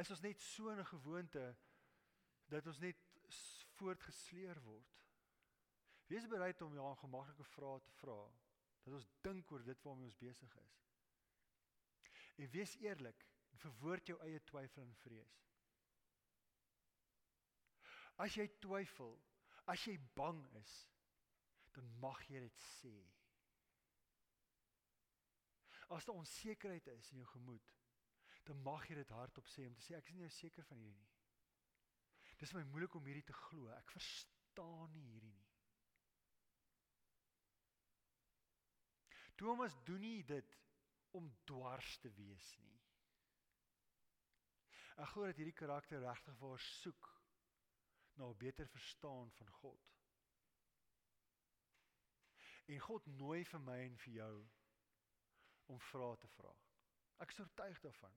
is 0.00 0.14
ons 0.16 0.24
net 0.24 0.40
so 0.40 0.72
'n 0.72 0.84
gewoonte 0.94 1.44
dat 2.48 2.66
ons 2.66 2.80
net 2.80 3.04
voortgesleer 3.76 4.62
word. 4.62 5.04
Wees 6.06 6.26
bereid 6.26 6.62
om 6.62 6.72
jou 6.72 6.88
ongemaklike 6.88 7.44
vrae 7.52 7.80
te 7.80 7.92
vra 8.00 8.18
dat 8.82 8.94
ons 8.94 9.12
dink 9.20 9.52
oor 9.52 9.62
dit 9.62 9.82
waarmee 9.82 10.06
ons 10.06 10.22
besig 10.24 10.56
is. 10.56 10.82
En 12.36 12.50
wees 12.50 12.76
eerlik 12.76 13.33
en 13.54 13.62
verwoord 13.62 14.10
jou 14.10 14.16
eie 14.26 14.40
twyfel 14.50 14.82
en 14.82 14.96
vrees. 15.04 15.42
As 18.22 18.34
jy 18.34 18.48
twyfel, 18.62 19.14
as 19.70 19.86
jy 19.86 19.94
bang 20.18 20.42
is, 20.58 20.74
dan 21.74 21.86
mag 22.02 22.20
jy 22.30 22.42
dit 22.42 22.66
sê. 22.66 22.94
As 25.94 26.06
daar 26.06 26.18
onsekerheid 26.18 26.86
is 26.94 27.10
in 27.12 27.22
jou 27.22 27.30
gemoed, 27.34 27.72
dan 28.44 28.60
mag 28.66 28.86
jy 28.90 28.98
dit 28.98 29.14
hardop 29.14 29.46
sê 29.50 29.66
om 29.68 29.74
te 29.78 29.82
sê 29.86 29.96
ek 29.98 30.10
is 30.12 30.18
nie 30.18 30.30
seker 30.34 30.66
van 30.68 30.82
hierdie 30.82 31.06
nie. 31.06 31.12
Dis 32.40 32.52
my 32.54 32.64
moeilik 32.68 32.94
om 32.98 33.06
hierdie 33.06 33.26
te 33.28 33.36
glo. 33.46 33.70
Ek 33.72 33.94
verstaan 33.94 34.90
nie 34.92 35.04
hierdie 35.06 35.32
nie. 35.32 35.50
Thomas 39.38 39.74
doen 39.86 40.02
nie 40.02 40.22
dit 40.26 40.58
om 41.18 41.30
dwars 41.48 41.96
te 42.02 42.10
wees 42.18 42.50
nie. 42.62 42.83
Ek 44.94 45.10
glo 45.10 45.26
dat 45.26 45.38
hierdie 45.40 45.56
karakter 45.58 46.02
regtig 46.02 46.36
waar 46.38 46.60
soek 46.60 47.10
na 48.14 48.28
'n 48.28 48.36
beter 48.38 48.68
verstaan 48.68 49.32
van 49.38 49.50
God. 49.60 49.90
En 52.66 52.78
God 52.78 53.06
nooi 53.06 53.44
vir 53.44 53.60
my 53.60 53.78
en 53.86 53.96
vir 54.04 54.12
jou 54.12 54.34
om 55.66 55.80
vrae 55.80 56.16
te 56.16 56.28
vra. 56.36 56.54
Ek 57.18 57.30
is 57.30 57.40
oortuig 57.40 57.80
daarvan. 57.80 58.16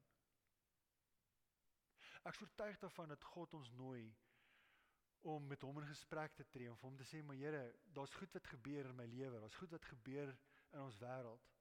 Ek 2.23 2.34
is 2.34 2.41
oortuig 2.41 2.80
daarvan 2.80 3.07
dat 3.07 3.23
God 3.23 3.53
ons 3.53 3.71
nooi 3.71 4.15
om 5.21 5.47
met 5.47 5.61
hom 5.61 5.80
in 5.82 5.88
gesprek 5.88 6.34
te 6.36 6.45
tree 6.53 6.69
om 6.71 6.78
vir 6.78 6.89
hom 6.89 6.97
te 6.97 7.07
sê 7.09 7.21
maar 7.23 7.36
Here, 7.36 7.63
daar's 7.84 8.13
goed 8.13 8.34
wat 8.34 8.47
gebeur 8.47 8.86
in 8.86 8.95
my 8.95 9.05
lewe, 9.05 9.39
daar's 9.39 9.55
goed 9.55 9.71
wat 9.71 9.86
gebeur 9.86 10.38
in 10.71 10.80
ons 10.80 10.99
wêreld. 11.01 11.53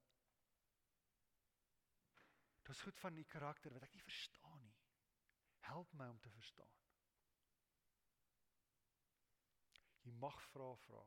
Daar's 2.67 2.83
goed 2.83 2.99
van 2.99 3.17
u 3.17 3.25
karakter 3.25 3.73
wat 3.73 3.83
ek 3.83 3.95
nie 3.95 4.03
verstaan. 4.03 4.46
Help 5.67 5.93
my 5.93 6.09
om 6.09 6.19
te 6.21 6.31
verstaan. 6.31 6.75
Jy 10.07 10.12
mag 10.23 10.41
vra 10.53 10.73
vra. 10.87 11.03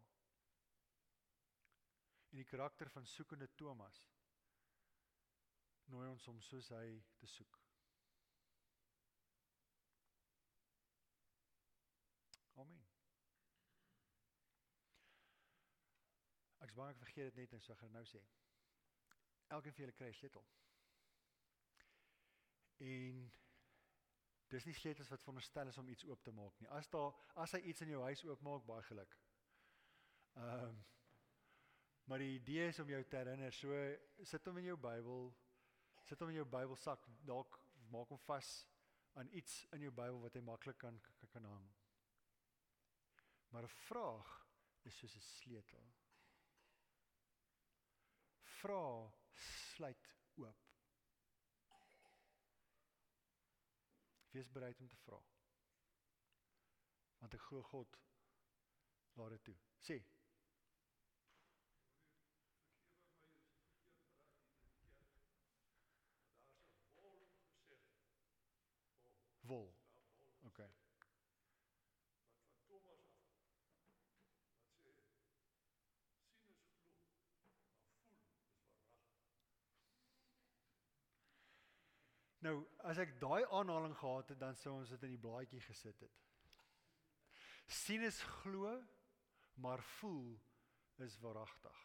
En 2.30 2.42
die 2.42 2.46
karakter 2.46 2.90
van 2.90 3.08
soekende 3.08 3.48
Thomas 3.56 4.04
nooi 5.90 6.06
ons 6.10 6.28
om 6.30 6.42
soos 6.46 6.70
hy 6.76 7.00
te 7.22 7.28
soek. 7.28 7.58
Amen. 12.62 12.84
Ek 16.66 16.76
sê 16.76 16.92
ek 16.92 17.02
vergeet 17.02 17.32
dit 17.32 17.42
net 17.42 17.56
en 17.58 17.64
so 17.66 17.78
gaan 17.80 17.96
nou 17.96 18.06
sê. 18.12 18.22
Elkeen 19.56 19.74
van 19.74 19.86
julle 19.86 19.98
kry 19.98 20.10
'n 20.12 20.20
sleutel. 20.20 20.46
En 22.92 23.24
dis 24.50 24.66
nie 24.66 24.74
sleutels 24.74 25.10
wat 25.14 25.22
veronderstel 25.22 25.68
is 25.68 25.78
om 25.78 25.90
iets 25.90 26.06
oop 26.10 26.24
te 26.24 26.32
maak 26.32 26.60
nie. 26.60 26.70
As 26.70 26.90
daar 26.90 27.14
as 27.44 27.54
hy 27.58 27.60
iets 27.72 27.86
in 27.86 27.94
jou 27.94 28.02
huis 28.04 28.24
oopmaak, 28.26 28.66
baie 28.66 28.86
geluk. 28.92 29.18
Ehm 30.36 30.70
um, 30.70 30.80
maar 32.10 32.24
die 32.24 32.40
idee 32.40 32.68
is 32.68 32.80
om 32.82 32.90
jou 32.90 33.04
te 33.06 33.18
herinner. 33.20 33.54
So 33.54 33.76
sit 34.26 34.46
hom 34.50 34.58
in 34.58 34.72
jou 34.72 34.78
Bybel. 34.82 35.28
Sit 36.10 36.20
hom 36.24 36.32
in 36.32 36.40
jou 36.40 36.46
Bybelsak. 36.50 37.04
Dalk 37.22 37.60
maak 37.94 38.10
hom 38.10 38.22
vas 38.26 38.50
aan 39.14 39.30
iets 39.30 39.60
in 39.78 39.86
jou 39.86 39.92
Bybel 39.94 40.18
wat 40.24 40.34
hy 40.34 40.42
maklik 40.42 40.80
kan 40.82 40.98
kan 41.30 41.46
hang. 41.46 41.68
Maar 43.50 43.64
'n 43.64 43.76
vraag 43.86 44.32
is 44.90 44.98
soos 44.98 45.16
'n 45.16 45.22
sleutel. 45.22 45.86
Vra 48.42 49.14
sluit 49.34 50.10
oop. 50.36 50.69
Wees 54.32 54.52
bereid 54.52 54.80
om 54.80 54.88
te 54.88 54.98
vra. 55.06 55.20
Want 57.20 57.34
ek 57.34 57.42
glo 57.50 57.64
God 57.72 58.00
laat 59.20 59.36
dit 59.36 59.44
toe. 59.50 59.58
Sê 59.90 59.98
Wol. 69.50 69.74
Okay. 70.46 70.70
Nou, 82.50 82.64
as 82.90 82.98
ek 82.98 83.12
daai 83.22 83.44
aanhaling 83.54 83.94
gehad 84.00 84.32
het, 84.32 84.40
dan 84.42 84.56
sou 84.58 84.72
ons 84.80 84.90
dit 84.90 85.04
in 85.06 85.12
die 85.14 85.22
blaadjie 85.22 85.62
gesit 85.62 86.00
het. 86.02 86.16
sien 87.70 88.02
is 88.02 88.18
glo, 88.42 88.72
maar 89.62 89.84
voel 90.00 90.32
is 91.06 91.18
waaragtig. 91.22 91.82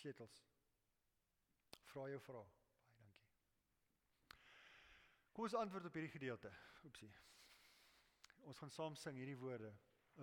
Sleutels. 0.00 0.40
Vra 1.92 2.08
jou 2.10 2.18
vra. 2.26 2.42
Baie 2.96 3.12
dankie. 3.12 3.38
Kom 5.32 5.46
ons 5.46 5.54
antwoord 5.54 5.86
op 5.86 6.00
hierdie 6.00 6.16
gedeelte. 6.16 6.50
Oepsie. 6.88 7.12
Ons 8.50 8.58
gaan 8.58 8.74
saam 8.74 8.98
sing 8.98 9.20
hierdie 9.22 9.38
woorde 9.38 9.70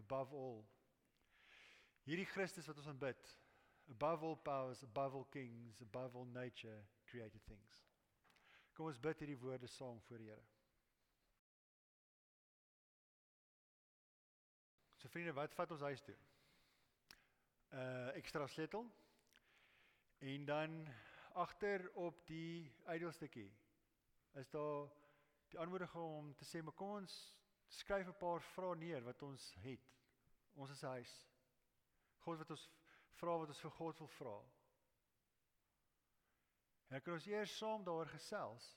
above 0.04 0.36
all. 0.36 0.60
Hierdie 2.04 2.28
Christus 2.36 2.68
wat 2.68 2.84
ons 2.84 2.91
aanbid. 2.91 3.38
Above 3.92 4.24
all 4.24 4.36
powers, 4.36 4.84
above 4.84 5.16
all 5.16 5.28
kings, 5.32 5.82
above 5.82 6.16
all 6.16 6.28
nature 6.34 6.80
created 7.06 7.42
things. 7.48 7.84
Kom 8.74 8.88
ons 8.88 9.00
bid 9.00 9.20
hierdie 9.20 9.39
woorde 9.39 9.68
saam 9.68 10.00
voor 10.08 10.22
die 10.22 10.30
Here. 10.32 10.44
So 15.02 15.10
vriende, 15.10 15.34
wat 15.36 15.54
vat 15.58 15.74
ons 15.76 15.84
huis 15.89 16.04
toe? 16.06 16.16
Uh 17.76 18.16
ekstra 18.16 18.48
sleutel. 18.48 18.88
En 20.22 20.46
dan 20.46 20.88
agter 21.34 21.88
op 21.98 22.26
die 22.28 22.72
uitdelstukkie 22.86 23.50
is 24.39 24.50
daar 24.50 24.89
die 25.52 25.60
aanmoediging 25.60 26.04
om 26.04 26.36
te 26.36 26.46
sê, 26.46 26.64
"Maar 26.64 26.74
kom 26.74 26.92
ons 27.02 27.16
skryf 27.68 28.08
'n 28.08 28.18
paar 28.18 28.42
vrae 28.42 28.76
neer 28.76 29.04
wat 29.04 29.22
ons 29.22 29.54
het. 29.64 29.86
Ons 30.54 30.70
is 30.70 30.84
'n 30.84 30.88
huis. 30.88 31.14
God 32.20 32.38
wat 32.38 32.50
ons 32.50 32.70
vra 33.22 33.38
wat 33.38 33.53
ons 33.53 33.63
vir 33.65 33.74
God 33.78 34.01
wil 34.01 34.11
vra. 34.17 34.36
En 36.89 36.97
dan 36.97 37.03
kan 37.05 37.13
ons 37.13 37.28
eers 37.30 37.57
saam 37.57 37.84
daaroor 37.88 38.09
gesels. 38.11 38.69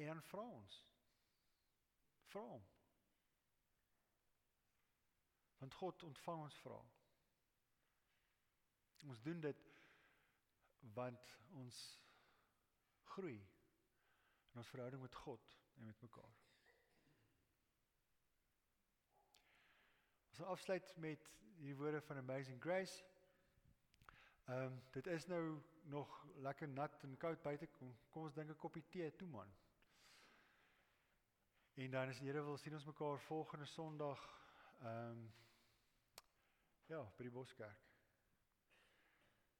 En 0.00 0.06
dan 0.14 0.22
vra 0.30 0.46
ons. 0.48 0.78
Vra 2.32 2.42
hom. 2.48 2.64
Want 5.60 5.76
God 5.82 6.02
ontvang 6.08 6.42
ons 6.48 6.58
vra. 6.64 6.80
Ons 9.12 9.22
doen 9.24 9.40
dit 9.40 9.66
want 10.96 11.32
ons 11.60 11.80
groei 13.14 13.38
in 14.50 14.62
ons 14.62 14.72
verhouding 14.72 15.02
met 15.02 15.14
God 15.24 15.58
en 15.76 15.84
met 15.84 16.00
mekaar. 16.00 16.39
Ons 20.40 20.46
sal 20.46 20.56
afsluit 20.56 20.92
met 20.96 21.24
hierdie 21.58 21.74
woorde 21.76 21.98
van 22.00 22.16
Amazing 22.16 22.62
Grace. 22.62 23.04
Ehm 24.48 24.62
um, 24.62 24.78
dit 24.90 25.06
is 25.06 25.26
nou 25.26 25.60
nog 25.92 26.14
lekker 26.36 26.68
nat 26.68 27.02
en 27.02 27.16
koud 27.16 27.42
buite. 27.42 27.66
Kom, 27.66 27.90
kom 28.10 28.22
ons 28.22 28.32
drink 28.32 28.50
'n 28.50 28.56
koppie 28.56 28.84
tee 28.88 29.10
toe 29.16 29.28
man. 29.28 29.52
En 31.74 31.90
dan 31.90 32.08
as 32.08 32.18
die 32.18 32.26
Here 32.30 32.42
wil 32.42 32.56
sien 32.56 32.74
ons 32.74 32.86
mekaar 32.86 33.20
volgende 33.20 33.66
Sondag 33.66 34.22
ehm 34.80 35.10
um, 35.10 35.32
ja, 36.86 37.02
by 37.16 37.22
die 37.22 37.36
Boskerk. 37.36 37.84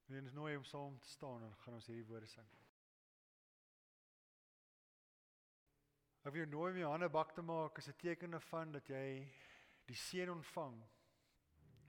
Ons 0.09 0.33
is 0.33 0.33
nooi 0.33 0.57
om 0.57 0.65
saam 0.65 0.99
te 0.99 1.09
staan 1.09 1.43
en 1.43 1.55
gaan 1.57 1.75
ons 1.75 1.87
hierdie 1.87 2.07
woorde 2.07 2.27
sing. 2.27 2.49
Ek 6.23 6.33
wil 6.33 6.41
jou 6.41 6.51
nooi 6.57 6.73
om 6.73 6.79
jou 6.79 6.91
hande 6.91 7.09
bak 7.09 7.35
te 7.35 7.43
maak 7.43 7.79
as 7.79 7.89
'n 7.89 8.01
teken 8.01 8.41
van 8.41 8.73
dat 8.73 8.89
jy 8.89 9.29
die 9.91 9.99
seën 9.99 10.31
ontvang 10.31 10.79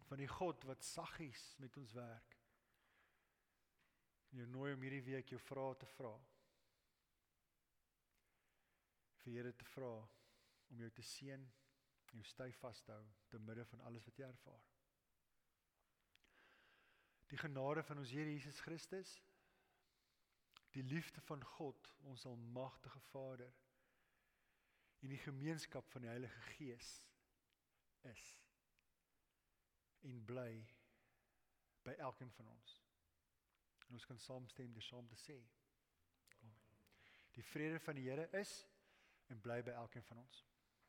van 0.08 0.20
die 0.20 0.30
God 0.30 0.64
wat 0.66 0.84
saggies 0.84 1.42
met 1.62 1.76
ons 1.78 1.94
werk. 1.94 2.38
En 4.32 4.42
jou 4.42 4.48
nooi 4.50 4.74
om 4.74 4.86
hierdie 4.86 5.04
week 5.06 5.30
jou 5.30 5.40
vrae 5.46 5.78
te 5.78 5.90
vra. 5.94 6.14
Vir 9.22 9.36
Here 9.36 9.52
te 9.54 9.68
vra 9.76 9.92
om 10.72 10.82
jou 10.82 10.90
te 10.98 11.06
seën, 11.06 11.44
jou 12.16 12.24
styf 12.26 12.58
vas 12.64 12.82
te 12.84 12.96
hou 12.96 13.06
te 13.30 13.40
midde 13.40 13.68
van 13.70 13.84
alles 13.88 14.08
wat 14.08 14.18
jy 14.18 14.26
ervaar. 14.28 14.66
Die 17.32 17.40
genade 17.40 17.84
van 17.88 18.02
ons 18.02 18.12
Here 18.12 18.34
Jesus 18.34 18.60
Christus, 18.66 19.14
die 20.74 20.84
liefde 20.88 21.22
van 21.28 21.44
God, 21.54 21.94
ons 22.10 22.26
almagtige 22.26 23.00
Vader, 23.12 23.54
en 25.02 25.14
die 25.14 25.22
gemeenskap 25.22 25.88
van 25.92 26.06
die 26.06 26.12
Heilige 26.12 26.44
Gees 26.56 26.92
is 28.10 28.24
en 30.02 30.26
bly 30.26 30.66
by 31.84 31.92
elkeen 31.92 32.32
van 32.32 32.48
ons. 32.48 32.78
En 33.88 33.94
ons 33.94 34.06
kan 34.06 34.20
saamstem 34.20 34.74
deur 34.74 34.86
saam 34.86 35.08
te 35.08 35.18
sê. 35.20 35.38
Amen. 36.40 36.62
Die 37.38 37.46
vrede 37.46 37.80
van 37.80 37.96
die 37.96 38.10
Here 38.10 38.28
is 38.40 38.54
en 39.28 39.42
bly 39.42 39.62
by 39.64 39.76
elkeen 39.84 40.04
van 40.04 40.18
ons. 40.18 40.46